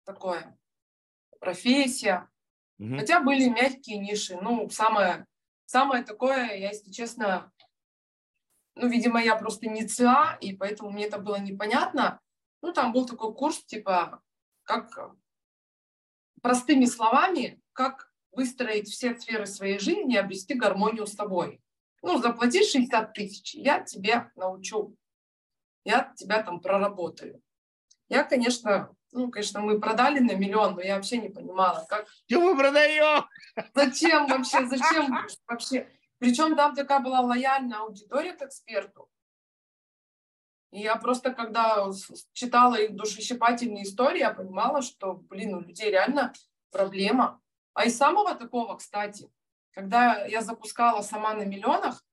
[0.05, 0.57] такое,
[1.41, 2.31] профессия.
[2.79, 2.99] Угу.
[2.99, 4.37] Хотя были мягкие ниши.
[4.37, 5.27] Ну, самое,
[5.65, 7.51] самое такое, я, если честно,
[8.77, 12.21] ну, видимо, я просто не ЦА, и поэтому мне это было непонятно.
[12.63, 14.23] Ну, там был такой курс, типа,
[14.63, 15.17] как
[16.43, 21.61] простыми словами, как выстроить все сферы своей жизни и обрести гармонию с собой
[22.03, 24.97] ну, заплати 60 тысяч, я тебе научу,
[25.85, 27.43] я тебя там проработаю.
[28.09, 32.07] Я, конечно, Ну, конечно, мы продали на миллион, но я вообще не понимала, как...
[32.29, 33.27] Что мы продаем?
[33.75, 35.19] Зачем вообще, зачем
[35.49, 35.89] вообще?
[36.19, 39.09] Причем там такая была лояльная аудитория к эксперту.
[40.71, 41.85] И я просто, когда
[42.33, 46.33] читала их душещипательные истории, я понимала, что, блин, у людей реально
[46.71, 47.41] проблема.
[47.75, 49.31] А из самого такого, кстати,
[49.73, 52.05] когда я запускала сама на миллионах,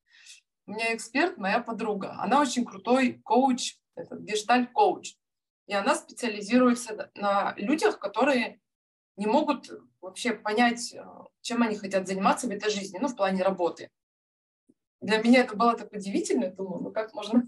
[0.66, 2.16] у меня эксперт, моя подруга.
[2.20, 5.16] Она очень крутой коуч, это гештальт-коуч.
[5.68, 8.60] И она специализируется на людях, которые
[9.18, 9.70] не могут
[10.02, 11.04] вообще понять, э,
[11.42, 13.90] чем они хотят заниматься в этой жизни, ну, в плане работы.
[15.02, 17.44] Для меня это было так удивительно, думаю, ну как можно,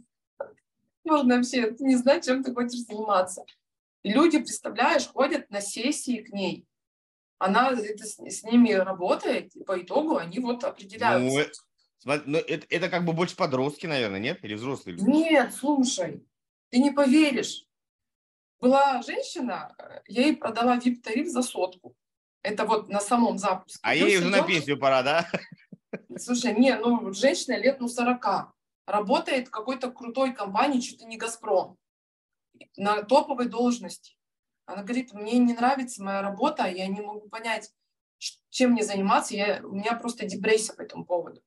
[1.09, 3.43] можно вообще не знать, чем ты хочешь заниматься.
[4.03, 6.65] И люди, представляешь, ходят на сессии к ней.
[7.37, 11.37] Она это, с, с ними работает, и по итогу они вот определяются.
[11.37, 11.45] Ну,
[11.97, 14.43] смотри, ну, это, это как бы больше подростки, наверное, нет?
[14.43, 15.09] Или взрослые люди?
[15.09, 16.25] Нет, слушай,
[16.69, 17.65] ты не поверишь.
[18.59, 19.73] Была женщина,
[20.07, 21.95] я ей продала VIP-тариф за сотку.
[22.41, 23.79] Это вот на самом запуске.
[23.83, 25.29] А ей уже на пенсию пора, да?
[26.17, 28.53] Слушай, не, ну, женщина лет, ну, 40.
[28.89, 31.77] Работает в какой-то крутой компании, что-то не «Газпром»,
[32.75, 34.17] на топовой должности.
[34.65, 37.71] Она говорит, мне не нравится моя работа, я не могу понять,
[38.49, 41.43] чем мне заниматься, я, у меня просто депрессия по этому поводу.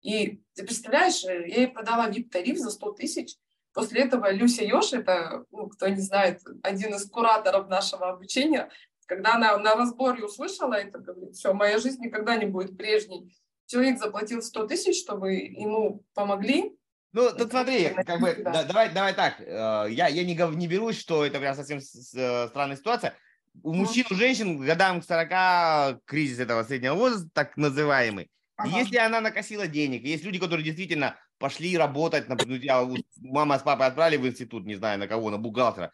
[0.00, 3.36] И ты представляешь, я ей продала VIP-тариф за 100 тысяч,
[3.76, 8.70] После этого Люся Ёж, это, ну, кто не знает, один из кураторов нашего обучения,
[9.04, 13.36] когда она на разборе услышала это, говорит, все, моя жизнь никогда не будет прежней.
[13.66, 16.76] Человек заплатил 100 тысяч, чтобы ему помогли.
[17.12, 18.64] Ну, тут смотри, как бы, да.
[18.64, 22.76] давай, давай так, э, я, я не, не берусь, что это прям совсем э, странная
[22.76, 23.14] ситуация.
[23.62, 28.30] У мужчин, у женщин годам к 40 кризис этого среднего возраста, так называемый.
[28.56, 28.78] Ага.
[28.78, 32.86] Если она накосила денег, есть люди, которые действительно пошли работать, например, тебя
[33.20, 35.92] мама с папой отправили в институт, не знаю на кого, на бухгалтера,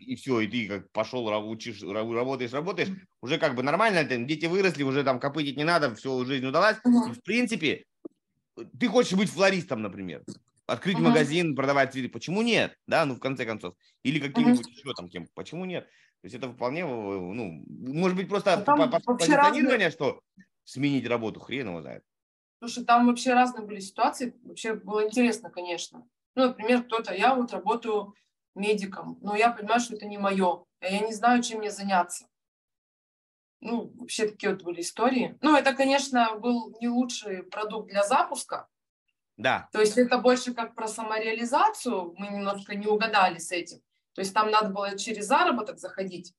[0.00, 2.88] и все, и ты как пошел, учишь, работаешь, работаешь,
[3.20, 6.76] уже как бы нормально, дети выросли, уже там копытить не надо, все, жизнь удалась.
[6.84, 7.84] И в принципе,
[8.78, 10.22] ты хочешь быть флористом, например,
[10.66, 11.08] открыть uh-huh.
[11.08, 14.70] магазин, продавать цветы, почему нет, да, ну в конце концов, или каким-нибудь uh-huh.
[14.70, 15.84] еще там кем, почему нет?
[16.20, 20.20] То есть это вполне, ну, может быть просто по, по, позиционирование, что
[20.64, 22.04] сменить работу, хрен его знает.
[22.62, 24.38] Слушай, там вообще разные были ситуации.
[24.44, 26.06] Вообще было интересно, конечно.
[26.36, 28.14] Ну, например, кто-то, я вот работаю
[28.54, 30.64] медиком, но я понимаю, что это не мое.
[30.78, 32.28] А я не знаю, чем мне заняться.
[33.58, 35.36] Ну, вообще такие вот были истории.
[35.40, 38.68] Ну, это, конечно, был не лучший продукт для запуска.
[39.36, 39.68] Да.
[39.72, 42.14] То есть это больше как про самореализацию.
[42.16, 43.78] Мы немножко не угадали с этим.
[44.14, 46.32] То есть там надо было через заработок заходить.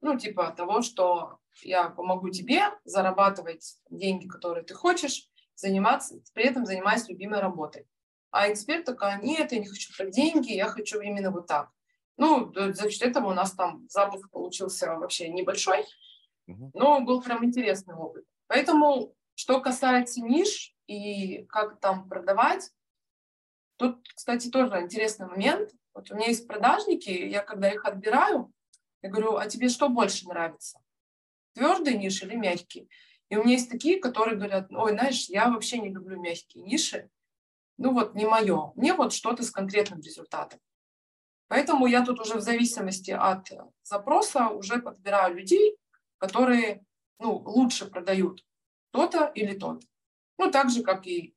[0.00, 6.66] Ну, типа того, что я помогу тебе зарабатывать деньги, которые ты хочешь, заниматься, при этом
[6.66, 7.86] занимаясь любимой работой.
[8.30, 11.70] А эксперт такая, нет, я не хочу про деньги, я хочу именно вот так.
[12.18, 15.84] Ну, за счет этого у нас там запуск получился вообще небольшой,
[16.46, 18.24] но был прям интересный опыт.
[18.46, 22.70] Поэтому, что касается ниш и как там продавать,
[23.76, 25.70] тут, кстати, тоже интересный момент.
[25.94, 28.52] Вот у меня есть продажники, я когда их отбираю,
[29.02, 30.78] я говорю, а тебе что больше нравится?
[31.56, 32.86] Твердые ниши или мягкие.
[33.30, 37.10] И у меня есть такие, которые говорят, ой, знаешь, я вообще не люблю мягкие ниши,
[37.78, 40.60] ну вот не мое, мне вот что-то с конкретным результатом.
[41.48, 43.48] Поэтому я тут уже в зависимости от
[43.82, 45.76] запроса уже подбираю людей,
[46.18, 46.84] которые
[47.18, 48.44] ну, лучше продают
[48.90, 49.80] то-то или то
[50.38, 51.34] Ну, так же, как и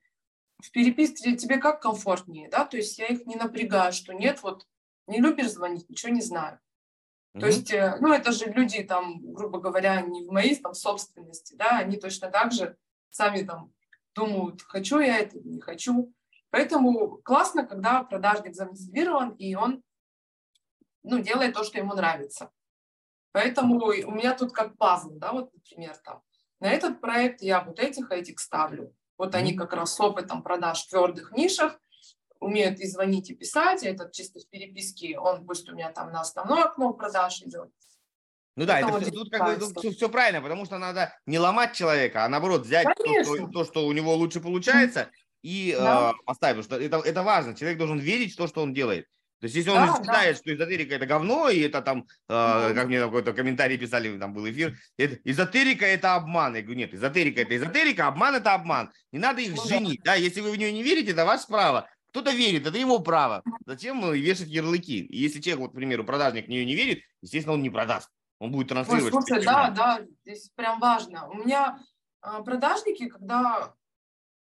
[0.62, 4.68] в переписке тебе как комфортнее, да, то есть я их не напрягаю, что нет, вот
[5.08, 6.60] не любишь звонить, ничего не знаю.
[7.34, 11.56] То есть, э, ну, это же люди там, грубо говоря, не в моей там собственности,
[11.56, 12.76] да, они точно так же
[13.12, 13.72] сами там
[14.16, 16.14] думают, хочу я это или не хочу.
[16.50, 19.84] Поэтому классно, когда продажник замотивирован, и он,
[21.04, 22.52] ну, делает то, что ему нравится.
[23.32, 26.24] Поэтому у меня тут как пазл, да, вот, например, там,
[26.60, 28.94] на этот проект я вот этих, этих ставлю.
[29.18, 31.80] Вот они как раз с опытом продаж в твердых нишах,
[32.40, 36.22] умеют и звонить, и писать, это чисто в переписке, он пусть у меня там на
[36.22, 37.70] основное окно продаж идет.
[38.56, 41.74] Ну да, это, это тут как бы все, все правильно, потому что надо не ломать
[41.74, 45.10] человека, а наоборот взять то что, то, что у него лучше получается,
[45.44, 46.12] и да.
[46.12, 47.56] э, поставить, потому что это, это важно.
[47.56, 49.06] Человек должен верить в то, что он делает.
[49.40, 50.40] То есть, если он да, считает, да.
[50.42, 54.50] что эзотерика это говно, и это там, э, как мне какой-то комментарий писали, там был
[54.50, 56.56] эфир, это, эзотерика это обман.
[56.56, 58.92] Я говорю, нет, эзотерика это эзотерика, обман это обман.
[59.14, 60.12] Не надо их ну, женить, да.
[60.12, 61.88] да, если вы в нее не верите, это ваше право.
[62.12, 63.44] Кто-то верит, это его право.
[63.66, 65.00] Зачем вешать ярлыки?
[65.02, 68.10] И если человек, вот, к примеру, продажник в нее не верит, естественно, он не продаст.
[68.40, 69.14] Он будет транслировать.
[69.14, 71.28] Ой, слушай, да, да, здесь прям важно.
[71.28, 71.80] У меня
[72.22, 73.76] а, продажники, когда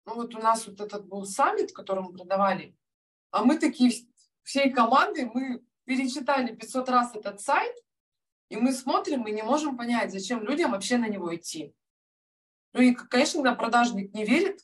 [0.05, 2.75] ну вот у нас вот этот был саммит, который мы продавали,
[3.31, 3.91] а мы такие
[4.43, 7.73] всей командой, мы перечитали 500 раз этот сайт,
[8.49, 11.73] и мы смотрим и не можем понять, зачем людям вообще на него идти.
[12.73, 14.61] Ну и, конечно, когда продажник не верит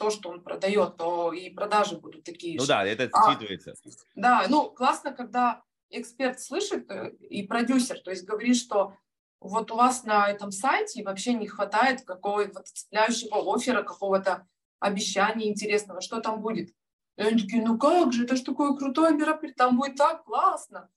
[0.00, 2.68] то, что он продает, то и продажи будут такие Ну же.
[2.68, 3.74] да, это А, считывается.
[4.14, 8.94] Да, ну классно, когда эксперт слышит э, и продюсер, то есть говорит, что
[9.40, 14.46] вот у вас на этом сайте вообще не хватает какого-то цепляющего оффера, какого-то
[14.78, 16.70] обещания интересного, что там будет.
[17.18, 20.88] И они такие, ну как же, это ж такое крутое мероприятие, там будет так классно.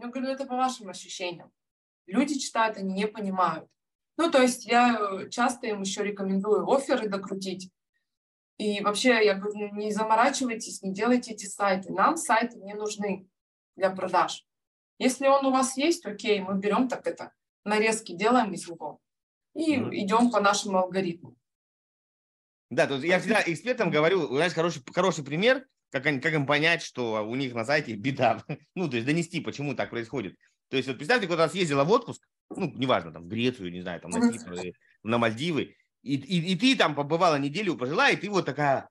[0.00, 1.52] Я говорю, «Ну, это по вашим ощущениям.
[2.06, 3.68] Люди читают, они не понимают.
[4.16, 7.70] Ну, то есть я э, часто им еще рекомендую оферы докрутить.
[8.58, 11.92] И вообще, я говорю, «Ну, не заморачивайтесь, не делайте эти сайты.
[11.92, 13.28] Нам сайты не нужны
[13.76, 14.44] для продаж.
[14.98, 17.32] Если он у вас есть, окей, мы берем так это,
[17.64, 19.00] нарезки делаем из него
[19.54, 19.94] и Мгм.
[19.94, 21.36] идем по нашему алгоритму.
[22.70, 26.44] Да, то есть я всегда экспертам говорю, знаешь, хороший, хороший пример, как, они, как им
[26.44, 28.42] понять, что у них на сайте беда.
[28.74, 30.36] Ну, то есть донести, почему так происходит.
[30.68, 34.00] То есть вот представьте, когда съездила в отпуск, ну, неважно, там, в Грецию, не знаю,
[34.00, 34.32] там, на.
[34.32, 35.76] Кипр, или на Мальдивы,
[36.08, 38.88] и, и, и ты там побывала неделю, пожила, и ты вот такая...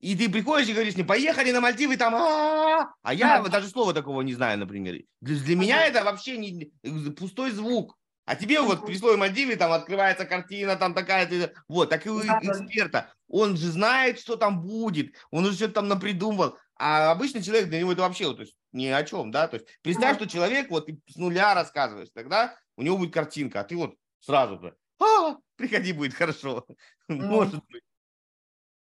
[0.00, 3.42] И ты приходишь и говоришь мне, поехали на Мальдивы, там, а а я Да.
[3.42, 5.00] вот даже слова такого не знаю, например.
[5.22, 6.70] Для, для меня это вообще не
[7.12, 7.96] пустой звук.
[8.26, 12.10] А тебе вот при слове Мальдивы там открывается картина, там такая, ты- вот, так и
[12.10, 13.14] у Да, эксперта.
[13.28, 16.58] Он же знает, что там будет, он уже что-то там напридумывал.
[16.78, 19.48] А обычный человек для него это вообще то есть, ни о чем, да.
[19.48, 23.60] То есть представь, что человек, вот ты с нуля рассказываешь, тогда у него будет картинка,
[23.60, 26.66] а ты вот сразу же, а, приходи, будет хорошо.
[27.08, 27.82] Может быть.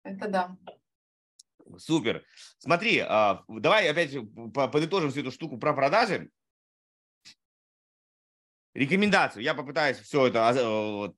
[0.02, 0.56] Это да.
[1.78, 2.24] Супер.
[2.58, 4.12] Смотри, а, давай опять
[4.52, 6.30] по- подытожим всю эту штуку про продажи.
[8.74, 9.42] Рекомендацию.
[9.42, 10.52] Я попытаюсь все это, а,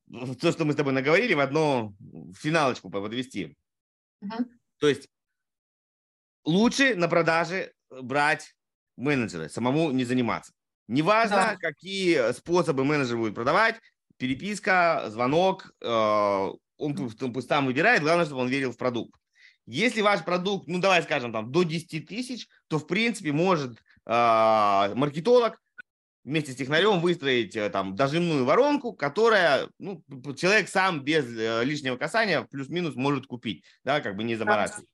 [0.41, 1.97] то, что мы с тобой наговорили, в одну
[2.37, 3.57] финалочку подвести.
[4.20, 4.61] Мгм.
[4.78, 5.09] То есть
[6.45, 8.55] лучше на продаже брать
[8.97, 10.53] менеджера, самому не заниматься.
[10.89, 11.57] Неважно, Да.
[11.57, 13.80] какие способы менеджер будет продавать,
[14.19, 19.14] переписка, звонок, э, он он пусть сам выбирает, главное, чтобы он верил в продукт.
[19.67, 24.95] Если ваш продукт, ну давай скажем, там до 10 тысяч, то в принципе может э,
[24.95, 25.61] маркетолог
[26.25, 30.03] вместе с технарем выстроить э, там дожимную воронку, которая ну,
[30.37, 31.27] человек сам без
[31.64, 34.87] лишнего касания плюс-минус может купить, да, как бы не заморачиваясь.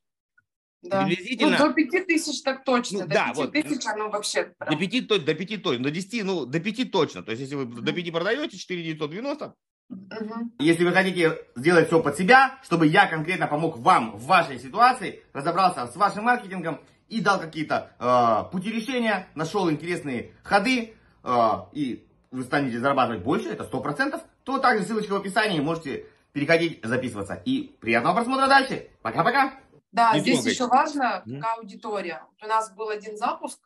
[0.82, 1.04] Да.
[1.06, 3.00] Приблизительно- Ну, до пяти тысяч так точно.
[3.00, 3.52] Ну, до да, пяти вот.
[3.52, 4.78] тысяч оно вообще До прям.
[4.78, 7.22] 5, то- до 5 точно, до 10, ну, до 5 точно.
[7.22, 7.94] То есть, если вы до Мгм.
[7.94, 9.54] 5 продаете, 4 990.
[9.88, 10.52] Мгм.
[10.58, 15.22] Если вы хотите сделать все под себя, чтобы я конкретно помог вам в вашей ситуации,
[15.32, 22.06] разобрался с вашим маркетингом и дал какие-то э, пути решения, нашел интересные ходы, э, и
[22.30, 27.34] вы станете зарабатывать больше, это 100%, то также ссылочка в описании, можете переходить, записываться.
[27.44, 28.88] И приятного просмотра дальше.
[29.02, 29.52] Пока-пока.
[29.92, 30.50] Да, Не здесь трогайте.
[30.54, 32.24] еще важно, какая аудитория.
[32.28, 33.60] Вот У нас был один запуск,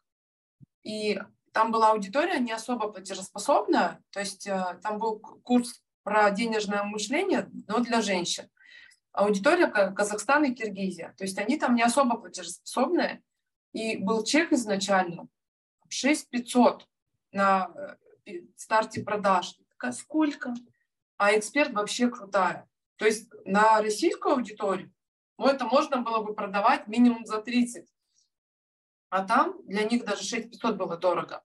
[0.82, 1.20] и
[1.52, 7.48] там была аудитория не особо платежеспособная, то есть э, там был курс про денежное мышление,
[7.68, 8.48] но для женщин.
[9.12, 13.22] Аудитория Ка- Казахстан и Киргизия, то есть они там не особо платежеспособные,
[13.72, 15.28] и был чек изначально
[15.88, 16.86] 6500
[17.32, 17.96] на
[18.26, 19.56] э, старте продаж.
[19.92, 20.54] Сколько?
[21.18, 22.68] А эксперт вообще крутая.
[22.96, 24.92] То есть на российскую аудиторию
[25.38, 27.86] ну, это можно было бы продавать минимум за 30.
[29.10, 31.42] А там для них даже 6500 было дорого.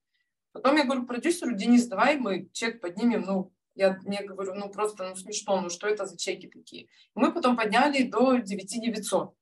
[0.52, 3.22] Потом я говорю продюсеру, Денис, давай мы чек поднимем.
[3.22, 6.84] Ну, я мне говорю, ну просто ну, смешно, ну что это за чеки такие?
[6.84, 9.34] И мы потом подняли до 9900.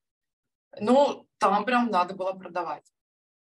[0.79, 2.85] Ну, там прям надо было продавать.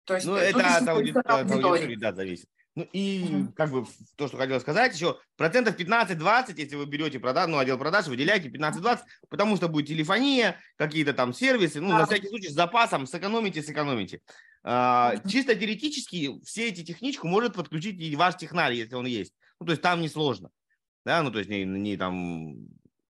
[0.04, 1.40] То есть Ну, это от аудитории.
[1.40, 2.48] аудитории, да, зависит.
[2.78, 3.52] Ну и Мгм.
[3.54, 7.76] как бы то, что хотел сказать еще, процентов 15-20, если вы берете продаж, ну, отдел
[7.76, 11.98] продаж, выделяйте 15-20, потому что будет телефония, какие-то там сервисы, ну, Да.
[11.98, 14.20] на всякий случай с запасом, сэкономите, сэкономите.
[14.62, 19.34] А, чисто теоретически все эти техничку может подключить и ваш технарь, если он есть.
[19.58, 20.50] Ну, то есть там несложно.
[21.04, 22.54] Да, ну, то есть не, не там...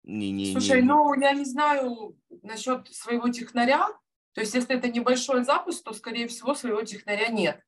[0.03, 3.87] Не, не, Слушай, не- ну я не знаю насчет своего технаря.
[4.33, 7.61] То есть, если это небольшой запуск, то, скорее всего, своего технаря нет.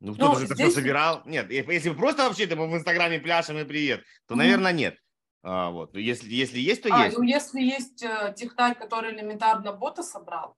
[0.00, 1.22] Ну, кто-то Ну, же это здесь- все собирал.
[1.26, 4.38] Нет, если просто вообще то мы в Инстаграме пляшем и привет, то, Мгм.
[4.44, 4.96] наверное, нет.
[5.42, 5.92] А, вот.
[5.94, 7.16] Но Если, если есть, то А, есть.
[7.16, 10.56] ну если есть э, технарь, который элементарно бота собрал,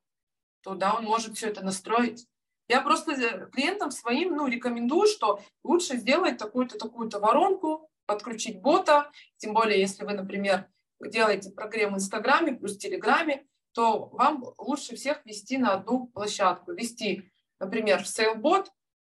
[0.62, 2.26] то да, он может все это настроить.
[2.68, 9.10] Я просто э, клиентам своим ну, рекомендую, что лучше сделать такую-то, такую-то воронку, подключить бота,
[9.38, 10.66] тем более, если вы, например,
[11.00, 16.72] делаете прогрев в Инстаграме плюс Телеграме, то вам лучше всех вести на одну площадку.
[16.72, 17.30] Вести,
[17.60, 18.66] например, в SailBot,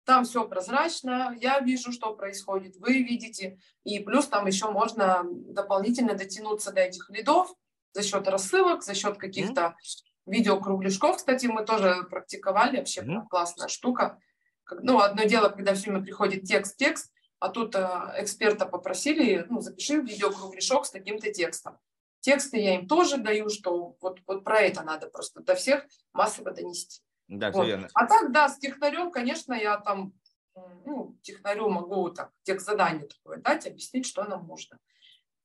[0.08, 6.14] там все прозрачно, я вижу, что происходит, вы видите, и плюс там еще можно дополнительно
[6.14, 7.54] дотянуться до этих лидов
[7.92, 9.76] за счет рассылок, за счет каких-то
[10.26, 11.18] видеокругляшков.
[11.18, 13.10] Кстати, мы тоже практиковали, вообще Мгм.
[13.10, 14.18] прям классная штука.
[14.82, 17.88] ну, одно дело, когда все время приходит текст-текст, а тут э,
[18.18, 21.78] эксперта попросили, ну, запиши видеокругляшок с таким-то текстом.
[22.20, 26.52] Тексты я им тоже даю, что вот, вот про это надо просто до всех массово
[26.52, 27.02] донести.
[27.28, 27.62] Да, Вот.
[27.64, 27.88] все верно.
[27.94, 30.14] А так, да, с технарем, конечно, я там,
[30.86, 34.78] ну, технарю могу так, текст задание такое дать, объяснить, что нам нужно.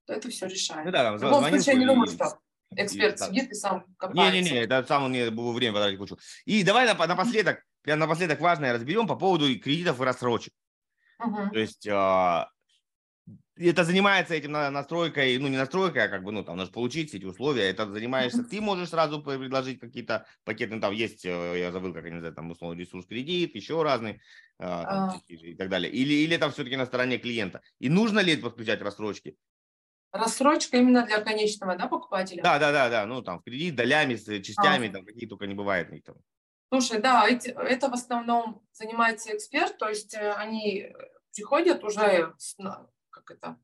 [0.06, 0.84] Это все решаем.
[0.86, 2.38] Ну да, В любом случае, я не и- думаю, что
[2.70, 3.26] и- эксперт да.
[3.26, 4.36] сидит и сам копается.
[4.36, 6.18] Не-не-не, это сам мне было время потратить кучу.
[6.44, 10.52] И давай нап- напоследок, прям напоследок важное разберем по поводу и кредитов и рассрочек.
[11.18, 11.50] Мгм.
[11.50, 12.50] То есть а,
[13.68, 17.14] это занимается этим на- настройкой, ну не настройкой, а как бы, ну там, нужно получить
[17.14, 17.70] эти условия.
[17.70, 22.04] Это занимаешься, ты можешь сразу предложить какие-то пакеты, ну, там есть, э, я забыл, как
[22.04, 24.20] они называются, там, условно, ресурс кредит, еще разные,
[24.58, 25.34] а, там, А.
[25.34, 25.90] и так далее.
[25.90, 27.60] Или, или это все-таки на стороне клиента.
[27.78, 29.36] И нужно ли это подключать рассрочки?
[30.12, 32.42] Рассрочка именно для конечного да, покупателя?
[32.42, 35.54] Да, да, да, да, ну там в кредит, долями, с частями, там какие только не
[35.54, 35.88] бывает.
[36.04, 36.16] там.
[36.70, 40.92] Слушай, да, эти- это в основном занимается эксперт, то есть э, они
[41.34, 42.56] приходят уже с,
[43.24, 43.56] как это,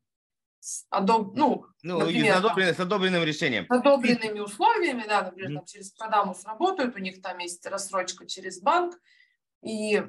[0.59, 2.45] с одоб- ну, Ну, с Например, там.
[2.45, 3.65] одобренным, с одобренным решением.
[3.67, 5.57] с одобренными условиями, да, например, Мгм.
[5.59, 8.99] там, через Продамус работают, у них там есть рассрочка через банк,
[9.63, 10.03] и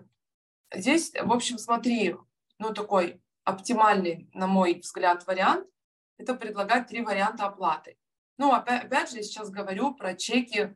[0.74, 2.16] здесь, в общем, смотри,
[2.58, 5.66] ну, такой оптимальный, на мой взгляд, вариант–
[6.18, 7.96] это предлагать три варианта оплаты.
[8.38, 10.74] Ну, опять, опять же, я сейчас говорю про чеки,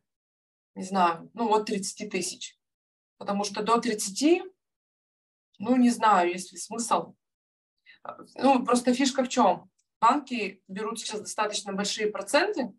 [0.74, 2.56] не знаю, ну, от 30 тысяч,
[3.18, 4.42] потому что до 30,
[5.58, 7.14] ну, не знаю, есть ли смысл.
[8.36, 9.70] Ну, просто фишка в чем?
[10.00, 12.72] Банки берут сейчас достаточно большие проценты,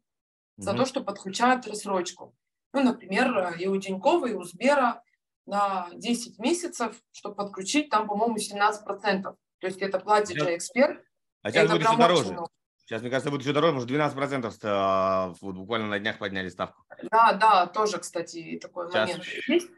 [0.57, 0.79] за Мгм.
[0.79, 2.35] то, что подключают рассрочку.
[2.73, 5.01] Ну, например, э, и у Тинькова, и у Сбера
[5.45, 9.35] на 10 месяцев, чтобы подключить, там, по-моему, 17%.
[9.59, 11.03] То есть это платит же эксперт.
[11.41, 12.31] А сейчас будет еще дороже.
[12.33, 12.49] много.
[12.85, 16.49] Сейчас, мне кажется, будет еще дороже, что 12% ст- а, вот буквально на днях подняли
[16.49, 16.83] ставку.
[17.11, 19.09] Да, да, тоже, кстати, такой Сейчас.
[19.09, 19.69] момент есть.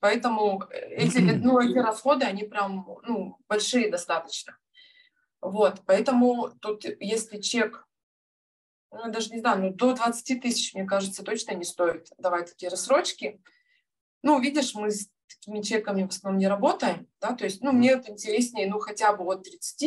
[0.00, 4.58] Поэтому э, эти, ну, эти расходы, они прям ну, большие достаточно.
[5.46, 7.86] Вот, поэтому тут, если чек,
[8.90, 12.68] ну, даже не знаю, ну, до 20 тысяч, мне кажется, точно не стоит давать такие
[12.68, 13.40] рассрочки.
[14.22, 17.92] Ну, видишь, мы с такими чеками в основном не работаем, да, то есть, ну, мне
[17.92, 19.82] это интереснее, ну, хотя бы от 30.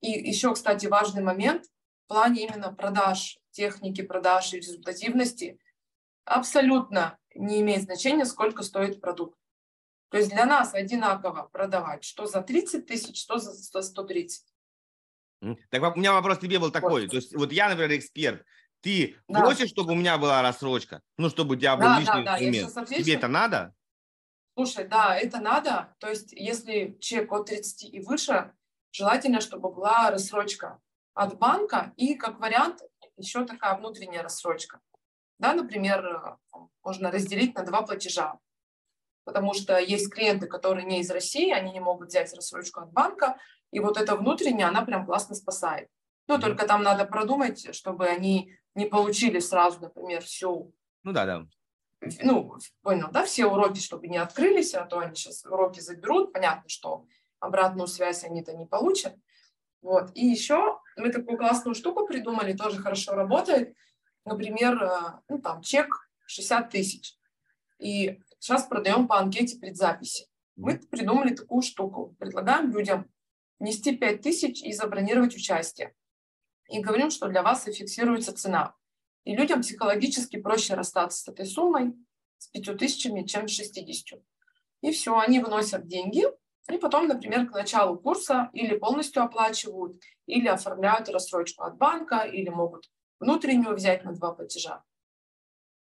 [0.00, 1.66] И еще, кстати, важный момент
[2.06, 5.60] в плане именно продаж, техники продаж и результативности
[6.24, 9.38] абсолютно не имеет значения, сколько стоит продукт.
[10.08, 14.55] То есть для нас одинаково продавать, что за 30 тысяч, что за за 130.
[15.70, 17.08] Так у меня вопрос тебе был такой.
[17.08, 18.44] То есть вот я, например, эксперт.
[18.80, 19.40] Ты Да.
[19.40, 21.02] просишь, чтобы у меня была рассрочка?
[21.18, 22.88] Ну, чтобы у тебя был Да, лишний да, да, инструмент.
[22.88, 23.74] Тебе это надо?
[24.54, 25.94] Слушай, да, это надо.
[25.98, 28.52] То есть если чек от 30 и выше,
[28.92, 30.80] желательно, чтобы была рассрочка
[31.14, 32.80] от банка и, как вариант,
[33.16, 34.80] еще такая внутренняя рассрочка.
[35.38, 38.38] Да, например, э, можно разделить на два платежа.
[39.24, 43.36] Потому что есть клиенты, которые не из России, они не могут взять рассрочку от банка,
[43.70, 45.88] и вот эта внутренняя, она прям классно спасает.
[46.28, 51.46] Ну, только там надо продумать, чтобы они не получили сразу, например, всю Ну да, да.
[52.22, 56.32] ну, понял, да, все уроки, чтобы не открылись, а то они сейчас уроки заберут.
[56.32, 57.06] Понятно, что
[57.38, 59.14] обратную связь они-то не получат.
[59.82, 60.10] Вот.
[60.14, 63.76] И еще мы такую классную штуку придумали, тоже хорошо работает.
[64.24, 65.86] Например, э, ну, там, чек
[66.26, 67.16] 60 тысяч.
[67.78, 70.26] И сейчас продаем по анкете предзаписи.
[70.56, 72.16] Мы придумали такую штуку.
[72.18, 73.08] Предлагаем людям
[73.58, 75.94] внести 5 тысяч и забронировать участие.
[76.68, 78.74] И говорим, что для вас и фиксируется цена.
[79.24, 81.94] И людям психологически проще расстаться с этой суммой,
[82.38, 84.20] с 5 тысячами, чем с 60.
[84.82, 86.24] И все, они выносят деньги,
[86.70, 92.48] и потом, например, к началу курса или полностью оплачивают, или оформляют рассрочку от банка, или
[92.48, 92.90] могут
[93.20, 94.82] внутреннюю взять на два платежа.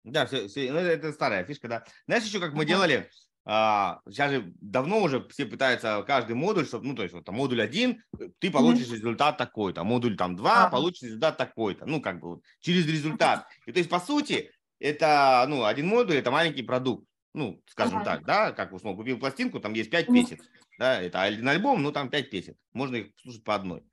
[0.03, 1.85] Да, все, ну, это, старая фишка, да.
[2.05, 3.09] Знаешь еще, как мы делали?
[3.47, 7.35] А, сейчас же давно уже все пытаются каждый модуль, чтобы, ну, то есть, вот там
[7.35, 10.67] модуль один, э, ты получишь результат такой-то, модуль там два, Ага.
[10.67, 13.45] получишь результат такой-то, ну, как бы вот, через результат.
[13.67, 18.03] И то есть, по сути, это, ну, один модуль, это маленький продукт, ну, скажем Ага.
[18.03, 20.25] так, да, как условно купил пластинку, там есть пять Мгм.
[20.25, 20.39] песен,
[20.77, 23.83] да, это один альбом, ну, там пять песен, можно их слушать по одной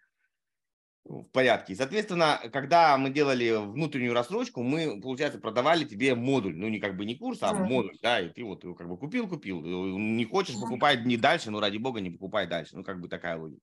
[1.05, 1.73] в порядке.
[1.73, 6.57] И, Соответственно, когда мы делали внутреннюю рассрочку, мы, получается, продавали тебе модуль.
[6.57, 7.65] Ну, не как бы не курс, а Мгм.
[7.65, 9.65] модуль, да, и ты вот его как бы купил, купил.
[9.65, 10.65] И Не хочешь, Мгм.
[10.65, 12.77] покупай не дальше, но ради бога не покупай дальше.
[12.77, 13.61] Ну, как бы такая логика.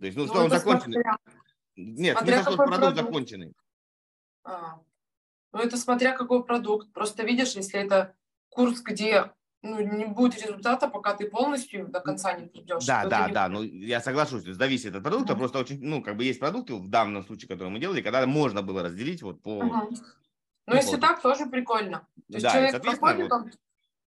[0.00, 0.94] То есть, ну, Ну, что он законченный.
[1.02, 1.16] смотря-
[1.76, 2.96] Нет, смотря смысл, что продукт продукт.
[3.06, 3.52] законченный.
[4.44, 4.80] А.
[5.52, 6.92] Ну, это смотря какой продукт.
[6.92, 8.14] Просто видишь, если это
[8.50, 9.32] курс, где
[9.62, 12.84] ну, не будет результата, пока ты полностью до конца не придешь.
[12.84, 15.38] Да, да, не да, ну я соглашусь, то есть зависит от продукта, Мгм.
[15.40, 18.62] просто очень, ну, как бы есть продукты в данном случае, которые мы делали, когда можно
[18.62, 19.62] было разделить вот по...
[19.62, 19.96] Мгм.
[20.66, 21.00] Ну, если вот.
[21.00, 22.06] так, тоже прикольно.
[22.28, 23.50] То есть Да, человек проходит, вот- он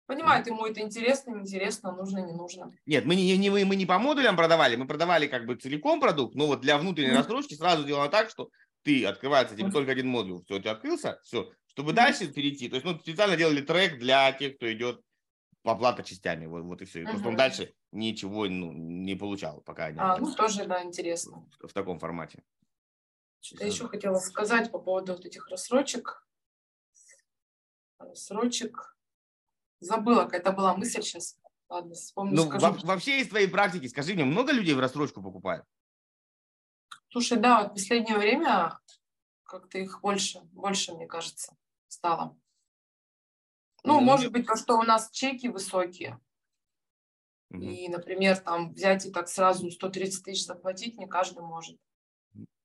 [0.08, 2.74] Понимает, ему это интересно, неинтересно, нужно, не нужно.
[2.86, 6.00] Нет, мы не, не, мы, мы не по модулям продавали, мы продавали как бы целиком
[6.00, 7.18] продукт, но вот для внутренней mm-hmm.
[7.18, 8.50] рассрочки сразу делаем так, что
[8.84, 9.72] ты открывается тебе mm-hmm.
[9.74, 11.96] только один модуль, все, у тебя открылся, все, чтобы mm-hmm.
[11.96, 12.70] дальше перейти.
[12.70, 15.02] То есть, ну, специально делали трек для тех, кто идет
[15.70, 17.02] оплата частями, вот, вот и все.
[17.02, 17.10] И mm-hmm.
[17.10, 20.00] просто он дальше ничего ну, не получал, пока не.
[20.00, 21.48] А, ну тоже, да, интересно.
[21.60, 22.44] В, в таком формате.
[23.42, 26.28] Что-то еще хотела сказать по поводу вот этих рассрочек.
[28.00, 28.98] Рассрочек
[29.80, 31.38] Забыла, какая-то была мысль сейчас.
[31.70, 32.66] Ладно, вспомню, ну, скажу.
[32.66, 35.66] Во- вообще из твоей практики, скажи мне, много людей в рассрочку покупают?
[37.10, 38.80] Слушай, да, вот в последнее время
[39.44, 41.56] как-то их больше, больше, мне кажется,
[41.88, 42.38] стало.
[43.84, 46.20] Ну, ну может быть, то, что у нас чеки высокие.
[47.52, 47.62] Угу.
[47.62, 51.78] И, например, там взять и так сразу 130 тысяч заплатить не каждый может.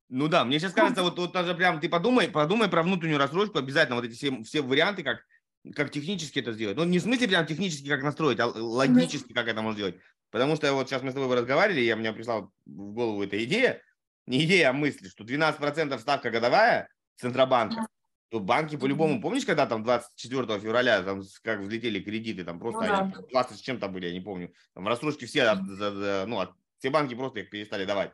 [0.08, 3.58] Ну да, мне сейчас кажется, вот, вот даже прям ты подумай, подумай про внутреннюю рассрочку
[3.58, 5.22] обязательно, вот эти все, все варианты, как
[5.74, 6.76] как технически это сделать.
[6.76, 9.96] Ну, не в смысле прям технически как настроить, а логически как это можно сделать.
[10.30, 13.80] Потому что вот сейчас мы с тобой разговаривали, я мне прислал в голову эта идея,
[14.26, 17.86] не идея, а мысль, что 12% ставка годовая Центробанка,
[18.32, 22.94] то банки по-любому, помнишь, когда там 24 февраля там как взлетели кредиты, там просто ну,
[22.94, 26.42] они, 20 с чем-то были, я не помню, там рассрочки все, ну,
[26.78, 28.12] все банки просто их перестали давать.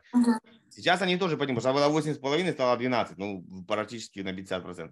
[0.67, 4.91] Сейчас они тоже поднимут, потому что было 8,5, стало 12, ну, практически на 50%.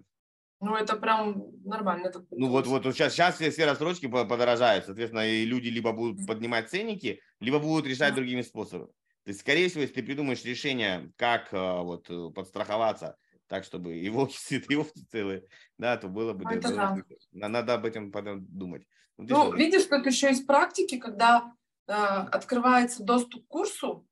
[0.60, 2.10] Ну, это прям нормально.
[2.30, 4.86] Ну, вот, вот сейчас, сейчас все, все рассрочки подорожают.
[4.86, 8.90] Соответственно, и люди либо будут поднимать ценники, либо будут решать другими способами.
[9.24, 13.18] То есть, скорее всего, если ты придумаешь решение, как а, вот э, подстраховаться,
[13.48, 15.44] так, чтобы и волки сыты, и овцы целые,
[15.78, 16.44] да, то было бы...
[16.50, 17.48] Это было, да.
[17.48, 18.86] Надо об этом потом думать.
[19.16, 21.52] Ну, ну видишь, тут еще из практики, когда
[21.88, 24.06] э, открывается доступ к курсу,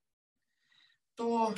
[1.15, 1.55] то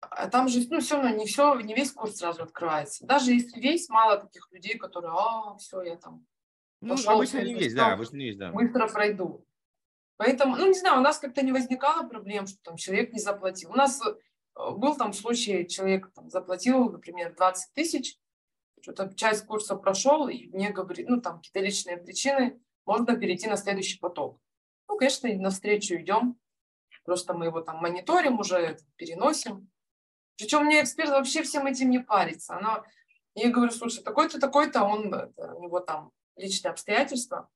[0.00, 3.06] а там же, ну, все равно не все, не весь курс сразу открывается.
[3.06, 6.26] Даже если весь, мало таких людей, которые, а, все, я там
[6.80, 8.50] ну, пошел, обычно не весь, да, обычно не весь, да.
[8.50, 9.46] Быстро пройду.
[10.16, 13.70] Поэтому, ну, не знаю, у нас как-то не возникало проблем, что там человек не заплатил.
[13.70, 14.02] У нас
[14.54, 18.18] был там случай, человек там, заплатил, например, 20 тысяч,
[18.80, 23.56] что-то часть курса прошел, и мне говорит, ну, там какие-то личные причины, можно перейти на
[23.56, 24.40] следующий поток.
[24.88, 26.38] Ну, конечно, навстречу идем,
[27.04, 29.70] просто мы его там мониторим уже, переносим.
[30.36, 32.56] Причем мне эксперт вообще всем этим не парится.
[32.56, 32.82] Она,
[33.34, 37.48] я говорю, слушай, такой-то, такой-то, он, это, у него там личные обстоятельства,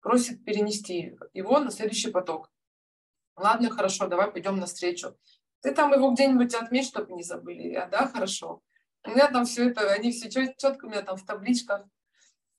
[0.00, 2.50] просит перенести его на следующий поток.
[3.36, 5.16] Ладно, хорошо, давай пойдем навстречу.
[5.62, 7.68] Ты там его где-нибудь отметь, чтобы не забыли.
[7.68, 8.62] Я, да, хорошо.
[9.04, 11.86] У меня там все это, они все четко у меня там в табличках.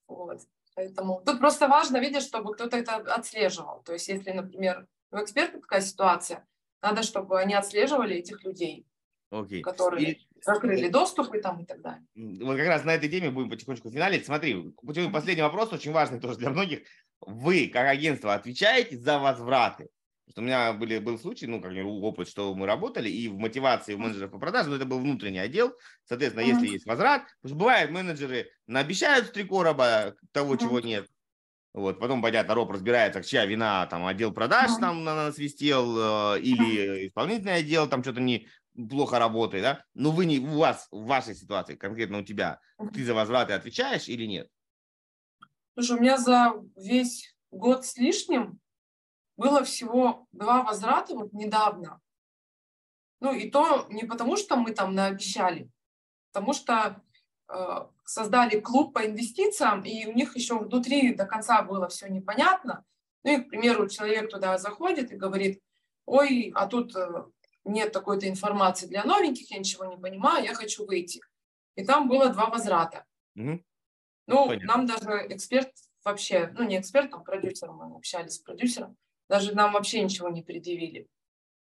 [0.08, 0.42] Вот.
[0.76, 3.84] Поэтому тут просто важно, видишь, чтобы кто-то это отслеживал.
[3.84, 6.48] То есть, если, например, у эксперта такая ситуация,
[6.82, 8.88] надо, чтобы они отслеживали этих людей.
[9.34, 9.62] Окей.
[9.64, 10.28] которые и...
[10.42, 12.06] закрыли доступы там и так далее.
[12.16, 14.26] Вот как раз на этой теме будем потихонечку финалить.
[14.26, 14.74] Смотри,
[15.12, 16.84] последний вопрос, очень важный тоже для многих.
[17.20, 19.90] Вы, как агентство, отвечаете за возвраты?
[20.30, 23.94] Что у меня были, был случай, ну, как опыт, что мы работали, и в мотивации
[23.94, 25.74] у менеджеров по продажам, но это был внутренний отдел,
[26.06, 31.08] соответственно, если есть возврат, потому что бывает, менеджеры наобещают три короба того, чего нет,
[31.74, 37.08] вот, потом пойдят на роб разбирается, чья вина, там, отдел продаж там насвистел, э, или
[37.08, 38.48] исполнительный отдел там что-то не
[38.90, 42.60] плохо работает, да, но вы не, у вас, в вашей ситуации, конкретно у тебя,
[42.94, 44.48] ты за возвраты отвечаешь или нет?
[45.74, 48.60] Слушай, у меня за весь год с лишним
[49.38, 52.00] было всего два возврата вот недавно.
[53.20, 55.70] Ну и то не потому, что мы там наобещали,
[56.32, 57.02] потому что
[57.48, 62.84] э, создали клуб по инвестициям, и у них еще внутри до конца было все непонятно.
[63.24, 65.62] Ну и, к примеру, человек туда заходит и говорит,
[66.06, 67.26] ой, а тут э,
[67.64, 71.22] нет такой-то информации для новеньких, я ничего не понимаю, я хочу выйти.
[71.76, 73.06] И там было два возврата.
[73.36, 73.64] Угу.
[74.28, 74.68] Ну, Понятно.
[74.68, 75.72] нам даже эксперт
[76.04, 78.98] вообще, ну не эксперт, там продюсер, мы общались с продюсером,
[79.30, 81.08] даже нам вообще ничего не предъявили.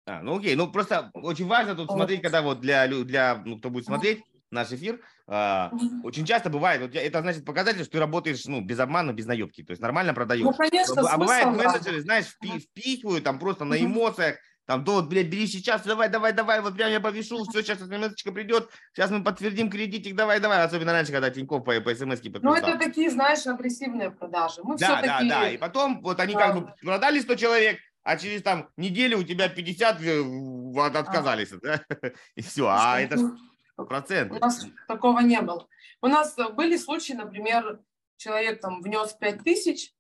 [0.05, 1.95] А, ну окей, ну просто очень важно тут вот.
[1.95, 5.71] смотреть, когда вот для, для ну, кто будет смотреть наш эфир, а,
[6.03, 9.63] очень часто бывает, вот это значит показатель, что ты работаешь ну, без обмана, без наебки,
[9.63, 10.43] то есть нормально продаешь.
[10.43, 14.39] Ну, конечно, а бывает менеджеры, знаешь, впи- впихивают там просто на эмоциях,
[14.71, 17.79] там, то вот, блядь, бери сейчас, давай, давай, давай, вот прям я повешу, все, сейчас
[17.79, 22.21] смс придет, сейчас мы подтвердим кредитик, давай, давай, особенно раньше, когда Тинькофф по, по смс
[22.21, 22.41] подписал.
[22.41, 24.61] Ну, это такие, знаешь, агрессивные продажи.
[24.63, 25.29] Мы да, все да, такие...
[25.29, 26.39] да, и потом вот они да.
[26.39, 31.57] как бы продали 100 человек, а через там неделю у тебя 50 э, отказались, а.
[31.61, 31.83] да?
[32.35, 33.35] и все, а это
[33.75, 34.31] процент.
[34.31, 35.67] У нас такого не было.
[36.01, 37.81] У нас были случаи, например,
[38.15, 39.91] человек там внес 5 тысяч,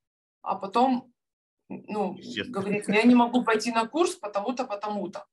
[0.41, 1.11] а потом
[1.87, 2.17] ну,
[2.49, 5.25] говорит, я не могу пойти на курс потому-то, потому-то.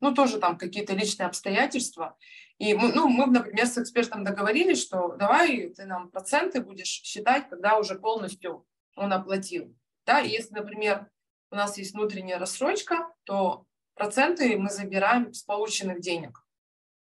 [0.00, 2.16] ну, тоже там какие-то личные обстоятельства.
[2.58, 7.48] И мы, ну, мы, например, с экспертом договорились, что давай ты нам проценты будешь считать,
[7.48, 8.66] когда уже полностью
[8.96, 9.74] он оплатил.
[10.06, 11.10] Да, и если, например,
[11.50, 16.44] у нас есть внутренняя рассрочка, то проценты мы забираем с полученных денег.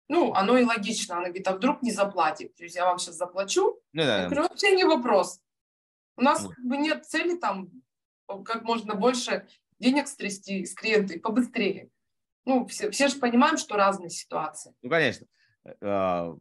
[0.10, 1.16] Ну, оно и логично.
[1.16, 2.56] Она говорит, а вдруг не заплатит?
[2.56, 3.80] То есть я вам сейчас заплачу.
[3.94, 4.24] Ну, да.
[4.24, 5.40] Я говорю, вообще не вопрос.
[6.18, 7.70] У нас как бы нет цели там
[8.42, 9.46] как можно больше
[9.80, 11.90] денег стрясти с клиента и побыстрее.
[12.46, 14.74] Ну, все, все же понимаем, что разные ситуации.
[14.82, 15.28] Ну, конечно.
[15.82, 16.34] Э,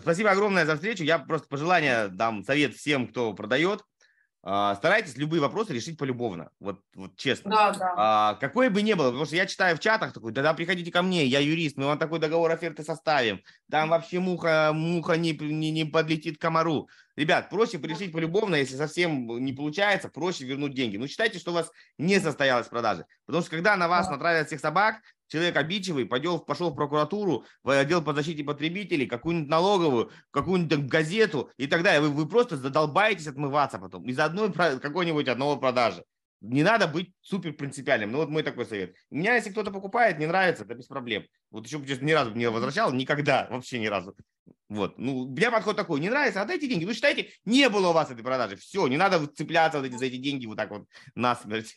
[0.00, 1.04] спасибо огромное за встречу.
[1.04, 3.82] Я просто пожелание дам совет всем, кто продает.
[4.48, 7.50] А, старайтесь любые вопросы решить полюбовно, вот, вот честно.
[7.50, 7.94] Да, да.
[7.96, 10.92] А, какое бы ни было, потому что я читаю в чатах такой, да, да, приходите
[10.92, 15.32] ко мне, я юрист, мы вам такой договор оферты составим, там вообще муха, муха не,
[15.32, 16.88] не, не подлетит комару.
[17.16, 20.98] Ребят, проще решить полюбовно, если совсем не получается, проще вернуть деньги.
[20.98, 23.06] Ну, считайте, что у вас не состоялась продажа.
[23.24, 27.70] Потому что когда на вас натравят всех собак, человек обидчивый, пойдел, пошел в прокуратуру, в
[27.70, 32.02] отдел по защите потребителей, какую-нибудь налоговую, какую-нибудь газету и так далее.
[32.02, 36.04] Вы, вы просто задолбаетесь отмываться потом из одной какой-нибудь одного продажи.
[36.42, 38.12] Не надо быть супер принципиальным.
[38.12, 38.94] Ну вот мой такой совет.
[39.10, 41.24] У меня, если кто-то покупает, не нравится, это без проблем.
[41.50, 44.14] Вот еще честно, ни разу не возвращал, никогда, вообще ни разу.
[44.68, 44.98] Вот.
[44.98, 46.84] Ну, у меня подход такой, не нравится, отдайте деньги.
[46.84, 48.56] Ну, считайте, не было у вас этой продажи.
[48.56, 51.74] Все, не надо цепляться за эти деньги вот так вот насмерть.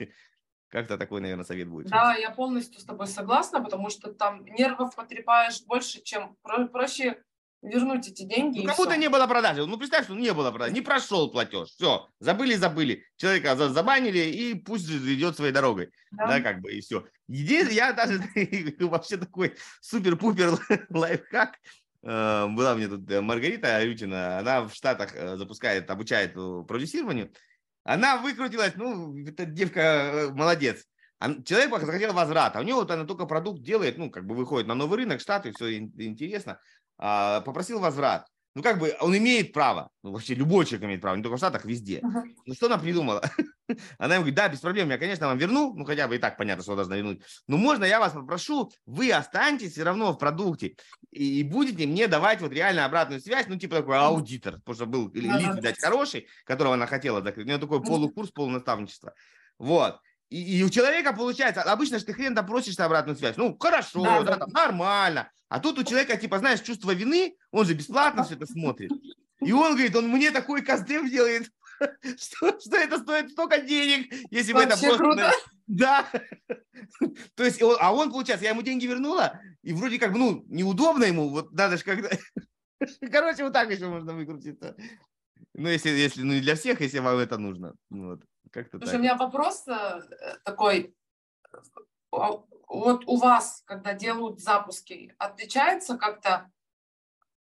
[0.69, 1.87] Как-то такой, наверное, совет будет.
[1.87, 7.23] Да, я полностью с тобой согласна, потому что там нервов потрепаешь больше, чем проще
[7.61, 8.59] вернуть эти деньги.
[8.59, 9.65] Ну, как будто не было продажи.
[9.65, 10.73] Ну, представь, что не было продажи.
[10.73, 11.69] Не прошел платеж.
[11.69, 13.03] Все, забыли, забыли.
[13.17, 15.89] Человека забанили, и пусть идет своей дорогой.
[16.11, 17.05] Да, да как бы, и все.
[17.27, 18.21] Единственное, я даже
[18.79, 20.57] вообще такой супер-пупер
[20.89, 21.57] лайфхак.
[22.03, 27.31] Э, была мне тут э, Маргарита Аютина, она в Штатах э, запускает, обучает продюсированию.
[27.83, 30.85] Она выкрутилась, ну, эта девка молодец.
[31.43, 32.59] Человек захотел возврата.
[32.59, 35.51] У него вот она только продукт делает, ну, как бы выходит на новый рынок, Штаты,
[35.51, 36.59] все интересно.
[36.97, 38.27] А, попросил возврат.
[38.55, 39.89] Ну, как бы он имеет право.
[40.03, 41.99] Ну, вообще любой человек имеет право, не только в Штатах, везде.
[41.99, 42.23] Uh-huh.
[42.45, 43.21] Ну, что она придумала?
[43.97, 45.73] она ему говорит, да, без проблем, я, конечно, вам верну.
[45.73, 47.21] Ну, хотя бы и так понятно, что должна вернуть.
[47.47, 50.75] Но можно я вас попрошу, вы останетесь все равно в продукте
[51.11, 55.11] и будете мне давать вот реально обратную связь, ну, типа такой аудитор, потому что был
[55.13, 57.45] лид, видать, хороший, которого она хотела закрыть.
[57.45, 59.13] У нее такой полукурс, полунаставничество.
[59.57, 59.99] Вот.
[60.29, 63.35] И, и у человека получается, обычно же ты хрен допросишься обратную связь.
[63.37, 65.31] Ну, хорошо, да, да, там, нормально.
[65.47, 68.91] А тут у человека, типа, знаешь, чувство вины, он же бесплатно все это смотрит.
[69.41, 71.49] И он говорит, он мне такой костыль делает,
[72.17, 74.97] что, что это стоит столько денег, если бы это просто...
[74.97, 75.31] Круто.
[75.67, 76.09] Да.
[77.35, 81.29] То есть, а он, получается, я ему деньги вернула, и вроде как, ну, неудобно ему,
[81.29, 82.09] вот надо же когда...
[83.11, 84.75] Короче, вот так еще можно выкрутиться.
[85.53, 87.75] Ну, если, если, ну, и для всех, если вам это нужно.
[87.91, 88.21] Вот.
[88.51, 88.99] Как-то Слушай, так.
[88.99, 90.01] у меня вопрос э,
[90.43, 90.95] такой.
[92.09, 96.49] Вот у вас, когда делают запуски, отличается как-то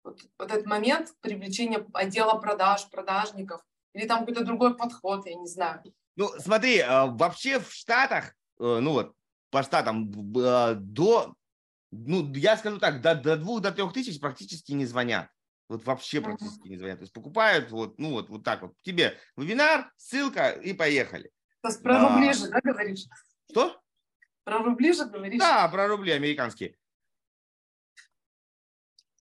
[0.03, 3.61] вот, вот этот момент привлечения отдела продаж, продажников?
[3.93, 5.81] Или там какой-то другой подход, я не знаю.
[6.15, 9.13] Ну, смотри, э, вообще в Штатах, э, ну вот,
[9.49, 11.33] по Штатам до,
[11.91, 15.29] ну, я скажу так, до, до двух, до трех тысяч практически не звонят.
[15.69, 16.99] Вот вообще практически не звонят.
[16.99, 18.73] То есть покупают вот, ну вот, вот так вот.
[18.81, 21.31] Тебе вебинар, ссылка и поехали.
[21.61, 23.05] То есть про рубли а, же, да, говоришь?
[23.49, 23.79] Что?
[24.43, 25.39] Про рубли же говоришь?
[25.39, 26.75] Да, про рубли американские.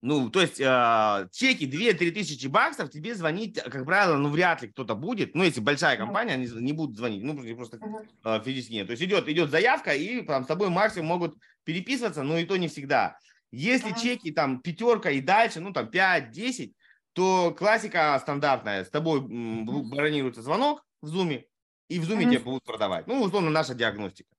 [0.06, 4.68] Ну, то есть э, чеки 2-3 тысячи баксов тебе звонить, как правило, ну, вряд ли
[4.68, 5.34] кто-то будет.
[5.34, 7.24] Ну, если большая компания, они не будут звонить.
[7.24, 7.80] Ну, просто
[8.26, 8.88] э, физически нет.
[8.88, 12.58] То есть идет, идет заявка, и там с тобой максимум могут переписываться, но и то
[12.58, 13.18] не всегда.
[13.50, 14.00] Если ага.
[14.02, 16.74] чеки там пятерка и дальше, ну там 5-10,
[17.14, 18.84] то классика стандартная.
[18.84, 21.46] С тобой бронируется звонок в зуме,
[21.88, 22.36] и в зуме ага.
[22.36, 23.08] тебе будут продавать.
[23.08, 24.36] Ну, условно, наша диагностика.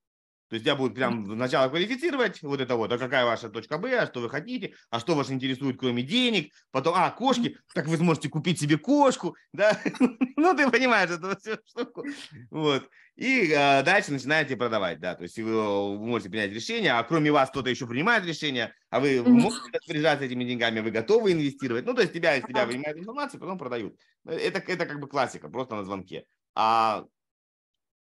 [0.55, 3.99] То есть тебя будут прям сначала квалифицировать, вот это вот, а какая ваша точка Б,
[3.99, 7.97] а что вы хотите, а что вас интересует, кроме денег, потом, а, кошки, так вы
[7.97, 9.77] сможете купить себе кошку, да,
[10.37, 12.05] ну, ты понимаешь эту всю штуку,
[12.53, 12.89] вот.
[13.17, 17.33] И э, дальше начинаете продавать, да, то есть вы, вы можете принять решение, а кроме
[17.33, 21.95] вас кто-то еще принимает решение, а вы можете распоряжаться этими деньгами, вы готовы инвестировать, ну,
[21.95, 23.97] то есть тебя из тебя вынимают информацию, потом продают.
[24.25, 26.27] Это, это как бы классика, просто на звонке.
[26.55, 27.07] А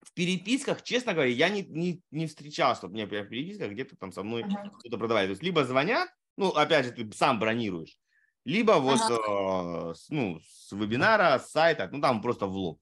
[0.06, 3.98] в переписках, честно говоря, я не, не, не встречал, чтобы мне прям в переписках где-то
[3.98, 4.69] там со мной uh-huh.
[4.80, 5.27] кто-то продавали.
[5.27, 6.07] То есть либо звонят,
[6.38, 7.98] ну, опять же, ты сам бронируешь,
[8.45, 9.91] либо вот uh-huh.
[9.91, 12.80] э, с, ну, с вебинара, с сайта, ну, там просто в лоб.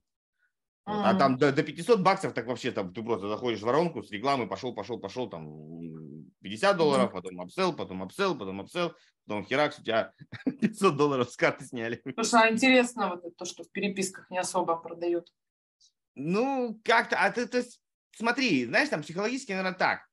[0.85, 1.05] Вот.
[1.05, 4.11] А там до, до 500 баксов, так вообще там ты просто заходишь в воронку с
[4.11, 8.93] рекламой, пошел, пошел, пошел, там 50 долларов, потом upsell, потом upsell, потом upsell,
[9.25, 10.11] потом херакс, у тебя
[10.45, 12.03] 500 долларов с карты сняли.
[12.15, 15.29] Слушай, а интересно вот это, то, что в переписках не особо продают.
[16.15, 17.63] Ну, как-то, а ты, ты
[18.15, 20.07] смотри, знаешь, там психологически, наверное, так.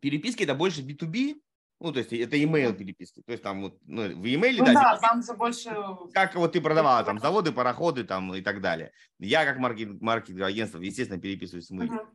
[0.00, 1.36] переписки это больше B2B,
[1.82, 3.22] ну, то есть это email переписки.
[3.26, 5.74] То есть там вот, ну, в email, ну, да, да там же больше...
[6.14, 8.92] Как вот ты продавала там заводы, пароходы там и так далее.
[9.18, 11.86] Я как маркетинг, маркетинг агентство, естественно, переписываюсь с мы.
[11.86, 12.06] Uh-huh.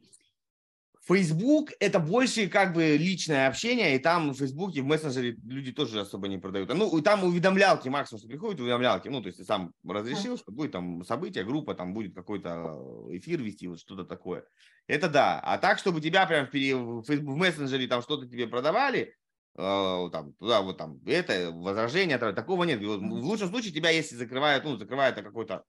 [1.08, 6.02] Facebook это больше как бы личное общение, и там в Фейсбуке, в мессенджере люди тоже
[6.02, 6.74] особо не продают.
[6.74, 9.08] Ну, там уведомлялки максимум, что приходят уведомлялки.
[9.08, 13.42] Ну, то есть ты сам разрешил, что будет там событие, группа, там будет какой-то эфир
[13.42, 14.44] вести, вот что-то такое.
[14.88, 15.40] Это да.
[15.40, 19.16] А так, чтобы тебя прям в, Facebook, в мессенджере там что-то тебе продавали,
[19.56, 22.82] э, там, туда вот там, это, возражение, такого нет.
[22.82, 25.64] В лучшем случае тебя, если закрывают, ну, закрывают какой-то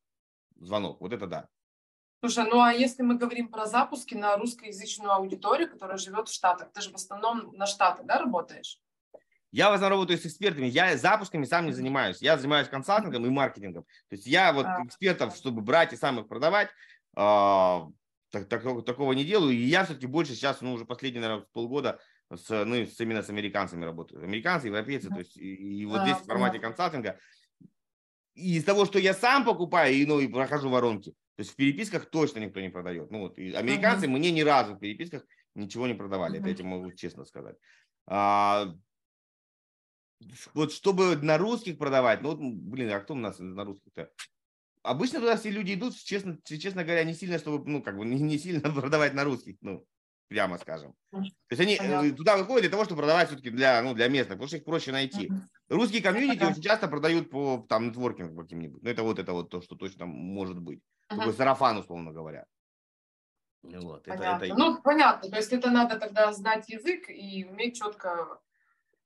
[0.57, 1.49] звонок, вот это да.
[2.21, 6.73] Слушай, ну а если мы говорим про запуски на русскоязычную аудиторию, которая живет в Штатах,
[6.73, 8.81] ты же в основном на Штаты, да, работаешь?
[9.51, 10.67] Я в основном работаю с экспертами.
[10.67, 12.21] Я запусками сам не занимаюсь.
[12.21, 13.85] Я занимаюсь консалтингом и маркетингом.
[14.09, 14.85] То есть я вот а.
[14.85, 16.69] экспертов, чтобы брать и сам их продавать,
[17.17, 17.21] э,
[18.31, 19.53] так, так, такого не делаю.
[19.53, 21.99] И я все-таки больше сейчас, ну, уже последние, наверное, полгода
[22.35, 24.23] с, ну, с, именно с американцами работаю.
[24.23, 25.09] Американцы, европейцы.
[25.09, 27.19] То есть и, и вот а, здесь в формате консалтинга.
[28.35, 31.55] И из того, что я сам покупаю и, ну, и прохожу воронки, то есть в
[31.55, 33.13] переписках точно никто не продает.
[33.13, 34.11] Ну вот, американцы uh-huh.
[34.11, 35.25] мне ни разу в переписках
[35.55, 36.41] ничего не продавали, uh-huh.
[36.41, 37.55] это я тебе могу честно сказать.
[38.09, 38.75] А,
[40.55, 44.11] вот чтобы на русских продавать, ну, вот, блин, а кто у нас на русских-то?
[44.83, 48.21] Обычно туда все люди идут, честно, честно говоря, не сильно, чтобы, ну, как бы, не,
[48.21, 49.87] не сильно продавать на русских, ну,
[50.27, 50.93] прямо скажем.
[51.13, 52.17] То есть они э, Понятно.
[52.17, 54.91] туда выходят для того, чтобы продавать все-таки для, ну, для местных, потому что их проще
[54.91, 55.29] найти.
[55.29, 55.39] Uh-huh.
[55.69, 58.83] Русские комьюнити очень часто продают по там нетворкингу каким-нибудь.
[58.83, 60.83] Ну, это вот это вот то, что точно может быть.
[61.09, 61.21] Ага.
[61.21, 62.45] Такой сарафан, условно говоря.
[63.63, 64.45] Вот, понятно.
[64.45, 64.55] Это, это...
[64.55, 65.31] Ну, понятно.
[65.31, 68.41] То есть это надо тогда знать язык и уметь четко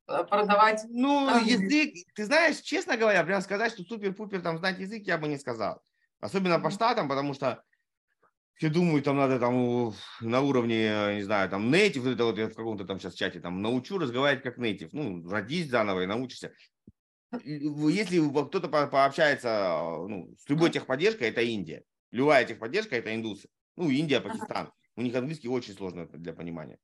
[0.09, 0.85] э, продавать.
[0.89, 1.45] Ну, там...
[1.45, 5.39] язык, ты знаешь, честно говоря, прям сказать, что супер-пупер там знать язык, я бы не
[5.39, 5.83] сказал.
[6.21, 6.63] Особенно mm-hmm.
[6.63, 7.63] по штатам, потому что
[8.55, 12.55] все думают, там надо там на уровне, не знаю, там нейтив, это вот я в
[12.55, 14.93] каком-то там сейчас чате там научу разговаривать как нейтив.
[14.93, 16.53] Ну, родись заново и научишься
[17.41, 21.85] если кто-то пообщается ну, с любой техподдержкой, это Индия.
[22.13, 23.49] Любая техподдержка– это индусы.
[23.77, 24.71] Ну, Индия, Пакистан.
[24.97, 26.79] У них английский очень сложно для понимания.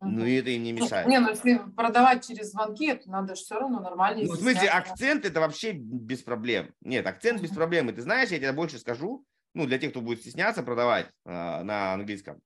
[0.00, 1.06] Но и это им не мешает.
[1.06, 4.24] Не, ну если продавать через звонки, это надо же все равно нормально.
[4.24, 6.72] Ну, в смысле, акцент это вообще без проблем.
[6.80, 7.90] Нет, акцент без проблем.
[7.90, 11.30] И ты знаешь, я тебе больше скажу, ну, для тех, кто будет стесняться продавать э,
[11.62, 12.40] на английском.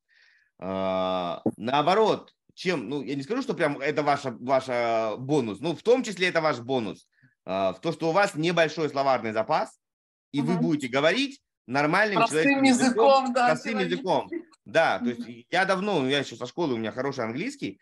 [0.59, 5.83] Э, наоборот, чем, ну, я не скажу, что прям это ваша, ваша бонус, ну, в
[5.83, 7.07] том числе это ваш бонус.
[7.47, 9.79] Э, в то, что у вас небольшой словарный запас,
[10.33, 10.53] и угу.
[10.53, 14.31] вы будете говорить нормальным простым человеком языком, да, простым языком.
[14.65, 17.81] Да, то есть я давно, я еще со школы, у меня хороший английский,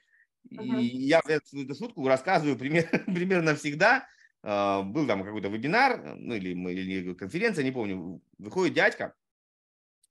[0.50, 0.80] uh-huh.
[0.80, 4.06] и я эту, шутку рассказываю пример, примерно всегда.
[4.44, 9.14] Uh, был там какой-то вебинар, ну или, или конференция, не помню, выходит дядька,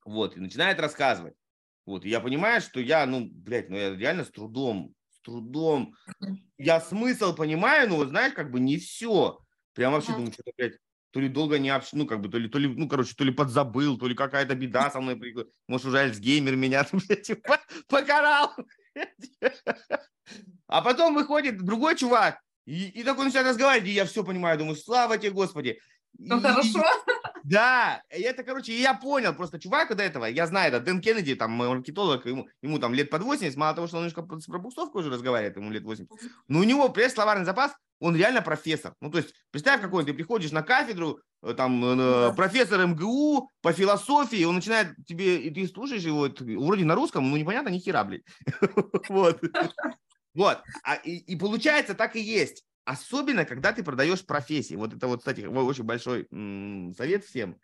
[0.06, 1.34] вот, и начинает рассказывать.
[1.86, 5.96] Вот, и я понимаю, что я, ну, блядь, ну я реально с трудом, с трудом,
[6.58, 9.38] я смысл понимаю, но, вот, знаешь, как бы не все.
[9.74, 10.16] Прям вообще uh-huh.
[10.16, 10.78] думаю, что-то, блядь,
[11.12, 13.24] то ли долго не общался, ну, как бы, то ли, то ли, ну, короче, то
[13.24, 15.20] ли подзабыл, то ли какая-то беда со мной,
[15.68, 18.56] может, уже Альцгеймер меня типа, покарал.
[20.68, 24.76] А потом выходит другой чувак, и, и такой начинает разговаривать, и я все понимаю, думаю,
[24.76, 25.80] слава тебе, Господи.
[26.18, 26.84] Ну, и, хорошо.
[27.44, 31.52] Да, это, короче, я понял, просто чувак до этого, я знаю, это Дэн Кеннеди, там,
[31.52, 35.10] маркетолог, ему, ему там лет под 80, мало того, что он немножко с пробуксовкой уже
[35.10, 36.10] разговаривает, ему лет 80,
[36.48, 38.96] но у него пресс-словарный запас он реально профессор.
[39.00, 42.34] Ну, то есть, представь, какой ты приходишь на кафедру, э, там, э, да.
[42.34, 46.28] профессор МГУ по философии, он начинает тебе, и ты слушаешь его,
[46.60, 48.24] вроде на русском, ну, непонятно, ни хера, блядь.
[49.10, 49.40] Вот.
[50.34, 50.64] Вот.
[50.84, 52.64] А, и, и получается, так и есть.
[52.92, 54.76] Особенно, когда ты продаешь профессии.
[54.76, 56.28] Вот это вот, кстати, очень большой
[56.94, 57.58] совет всем.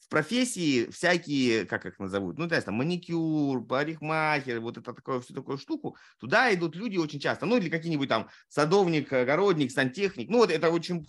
[0.00, 5.20] В профессии всякие, как их назовут, ну, то есть там маникюр, парикмахер, вот это такое,
[5.20, 10.28] всю такую штуку, туда идут люди очень часто, ну, или какие-нибудь там садовник, огородник, сантехник,
[10.28, 11.06] ну, вот это очень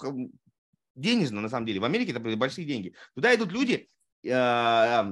[0.94, 2.94] денежно, на самом деле, в Америке это большие деньги.
[3.16, 3.90] Туда идут люди,
[4.24, 5.04] э,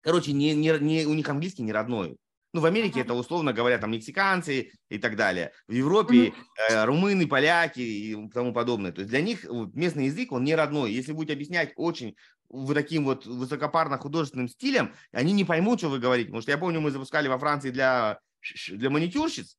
[0.00, 2.16] короче, не, не, не, у них английский не родной,
[2.52, 5.52] ну, в Америке это, условно говоря, там мексиканцы и так далее.
[5.66, 6.32] В Европе
[6.70, 8.92] э, румыны, поляки и тому подобное.
[8.92, 9.44] То есть для них
[9.74, 10.92] местный язык, он не родной.
[10.92, 12.16] Если будете объяснять очень
[12.50, 16.28] вы таким вот высокопарно-художественным стилем, они не поймут, что вы говорите.
[16.28, 18.20] Потому что я помню, мы запускали во Франции для,
[18.68, 19.58] для маникюрщиц,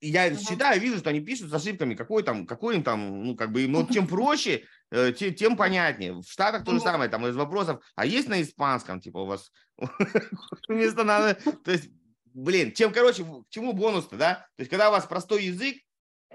[0.00, 0.48] и я uh-huh.
[0.48, 3.66] читаю, вижу, что они пишут с ошибками, какой там, какой им там, ну, как бы,
[3.66, 6.14] ну, чем проще, тем, тем понятнее.
[6.14, 9.50] В Штатах то же самое, там, из вопросов, а есть на испанском, типа, у вас
[10.68, 11.90] вместо надо, то есть,
[12.24, 14.34] блин, чем, короче, к чему бонус-то, да?
[14.56, 15.76] То есть, когда у вас простой язык,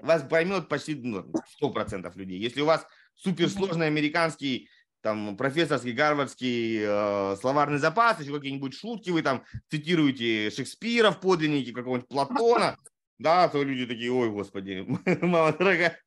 [0.00, 1.24] вас поймет почти ну,
[1.62, 2.38] 100% людей.
[2.38, 4.68] Если у вас суперсложный американский
[5.00, 11.72] там профессорский, гарвардский э, словарный запас, еще какие-нибудь шутки, вы там цитируете Шекспира в подлиннике,
[11.72, 12.78] какого-нибудь Платона,
[13.18, 14.86] да, то люди такие, ой, господи,
[15.20, 16.00] мама дорогая.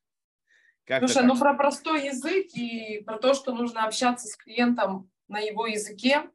[0.87, 5.67] Слушай, ну про простой язык и про то, что нужно общаться с клиентом на его
[5.67, 6.29] языке,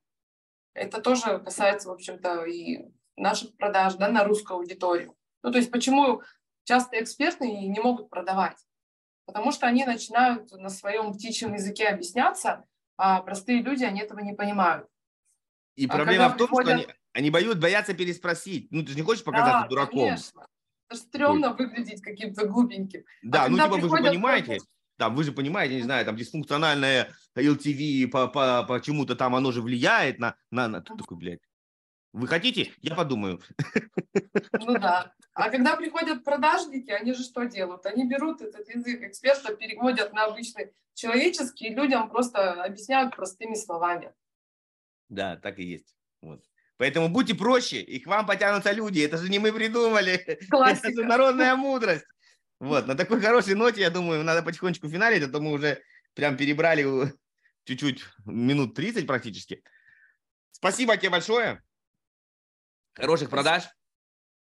[0.74, 2.84] это тоже касается, в общем-то, и
[3.16, 5.16] наших продаж, да, на русскую аудиторию.
[5.42, 6.22] Ну, то есть почему
[6.64, 8.58] часто эксперты не могут продавать?
[9.24, 12.64] Потому что они начинают на своем птичьем языке объясняться,
[12.96, 14.88] а простые люди, они этого не понимают.
[15.76, 16.68] И а проблема в том, приходят...
[16.68, 18.70] что они, они боют, боятся переспросить.
[18.70, 20.08] Ну, ты же не хочешь показаться да, дураком.
[20.08, 20.46] Конечно.
[20.94, 23.04] Стрёмно выглядеть каким-то глупеньким.
[23.22, 24.58] Да, а ну типа вы же понимаете,
[24.96, 29.52] там, вы же понимаете, не знаю, там дисфункциональное LTV по, по, по чему-то там, оно
[29.52, 30.36] же влияет на...
[30.50, 30.80] на, на...
[30.80, 31.40] Ты такой, блядь,
[32.12, 32.72] вы хотите?
[32.82, 33.40] Я подумаю.
[34.60, 35.12] Ну да.
[35.34, 37.86] А когда приходят продажники, они же что делают?
[37.86, 44.12] Они берут этот язык эксперта, переводят на обычный человеческий, и людям просто объясняют простыми словами.
[45.08, 45.96] Да, так и есть.
[46.20, 46.44] Вот.
[46.82, 48.98] Поэтому будьте проще, и к вам потянутся люди.
[48.98, 50.36] Это же не мы придумали.
[50.50, 50.88] Классика.
[50.88, 52.04] Это же народная мудрость.
[52.58, 55.80] Вот, на такой хорошей ноте, я думаю, надо потихонечку финалить, а то мы уже
[56.14, 56.84] прям перебрали
[57.66, 59.62] чуть-чуть, минут 30 практически.
[60.50, 61.62] Спасибо тебе большое.
[62.94, 63.62] Хороших продаж.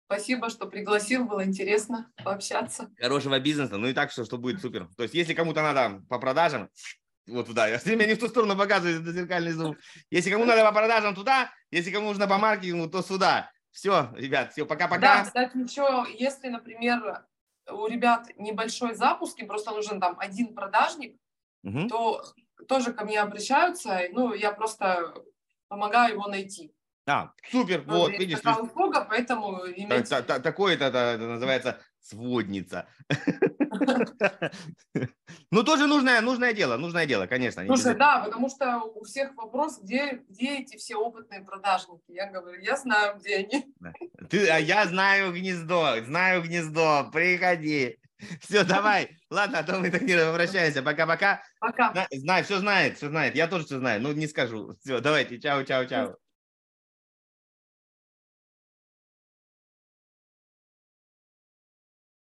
[0.08, 2.92] Спасибо, что пригласил, было интересно пообщаться.
[2.98, 4.90] Хорошего бизнеса, ну и так, что, что будет супер.
[4.98, 6.72] То есть, если кому-то надо по продажам,
[7.28, 9.78] вот туда, я все время не в ту сторону показываю, это зеркальный зум.
[10.10, 13.52] Если кому надо по продажам туда, если кому нужно по маркетингу, то сюда.
[13.72, 15.02] Все, ребят, все, пока-пока.
[15.02, 17.26] Да, кстати, еще, если, например,
[17.70, 21.20] у ребят небольшой запуск, им просто нужен там один продажник,
[21.64, 21.88] угу.
[21.88, 22.24] то
[22.68, 25.14] тоже ко мне обращаются, ну, я просто
[25.68, 26.72] помогаю его найти.
[27.08, 28.40] А, супер, ну, вот, видишь.
[28.40, 30.10] Такая услуга, поэтому иметь...
[30.10, 32.88] Такое это, это называется сводница.
[35.52, 37.66] Ну, тоже нужное, нужное дело, нужное дело, конечно.
[37.66, 42.04] Слушай, да, потому что у всех вопрос, где, где эти все опытные продажники?
[42.08, 43.66] Я говорю, я знаю, где они.
[44.30, 47.98] Ты, а я знаю гнездо, знаю гнездо, приходи.
[48.42, 49.18] Все, давай.
[49.30, 50.82] Ладно, а то мы так не обращаемся.
[50.82, 51.42] Пока-пока.
[51.60, 52.08] Пока.
[52.12, 53.36] Знаю, все знает, все знает.
[53.36, 54.02] Я тоже все знаю.
[54.02, 54.76] Ну, не скажу.
[54.82, 55.40] Все, давайте.
[55.40, 56.16] Чао, чао, чао.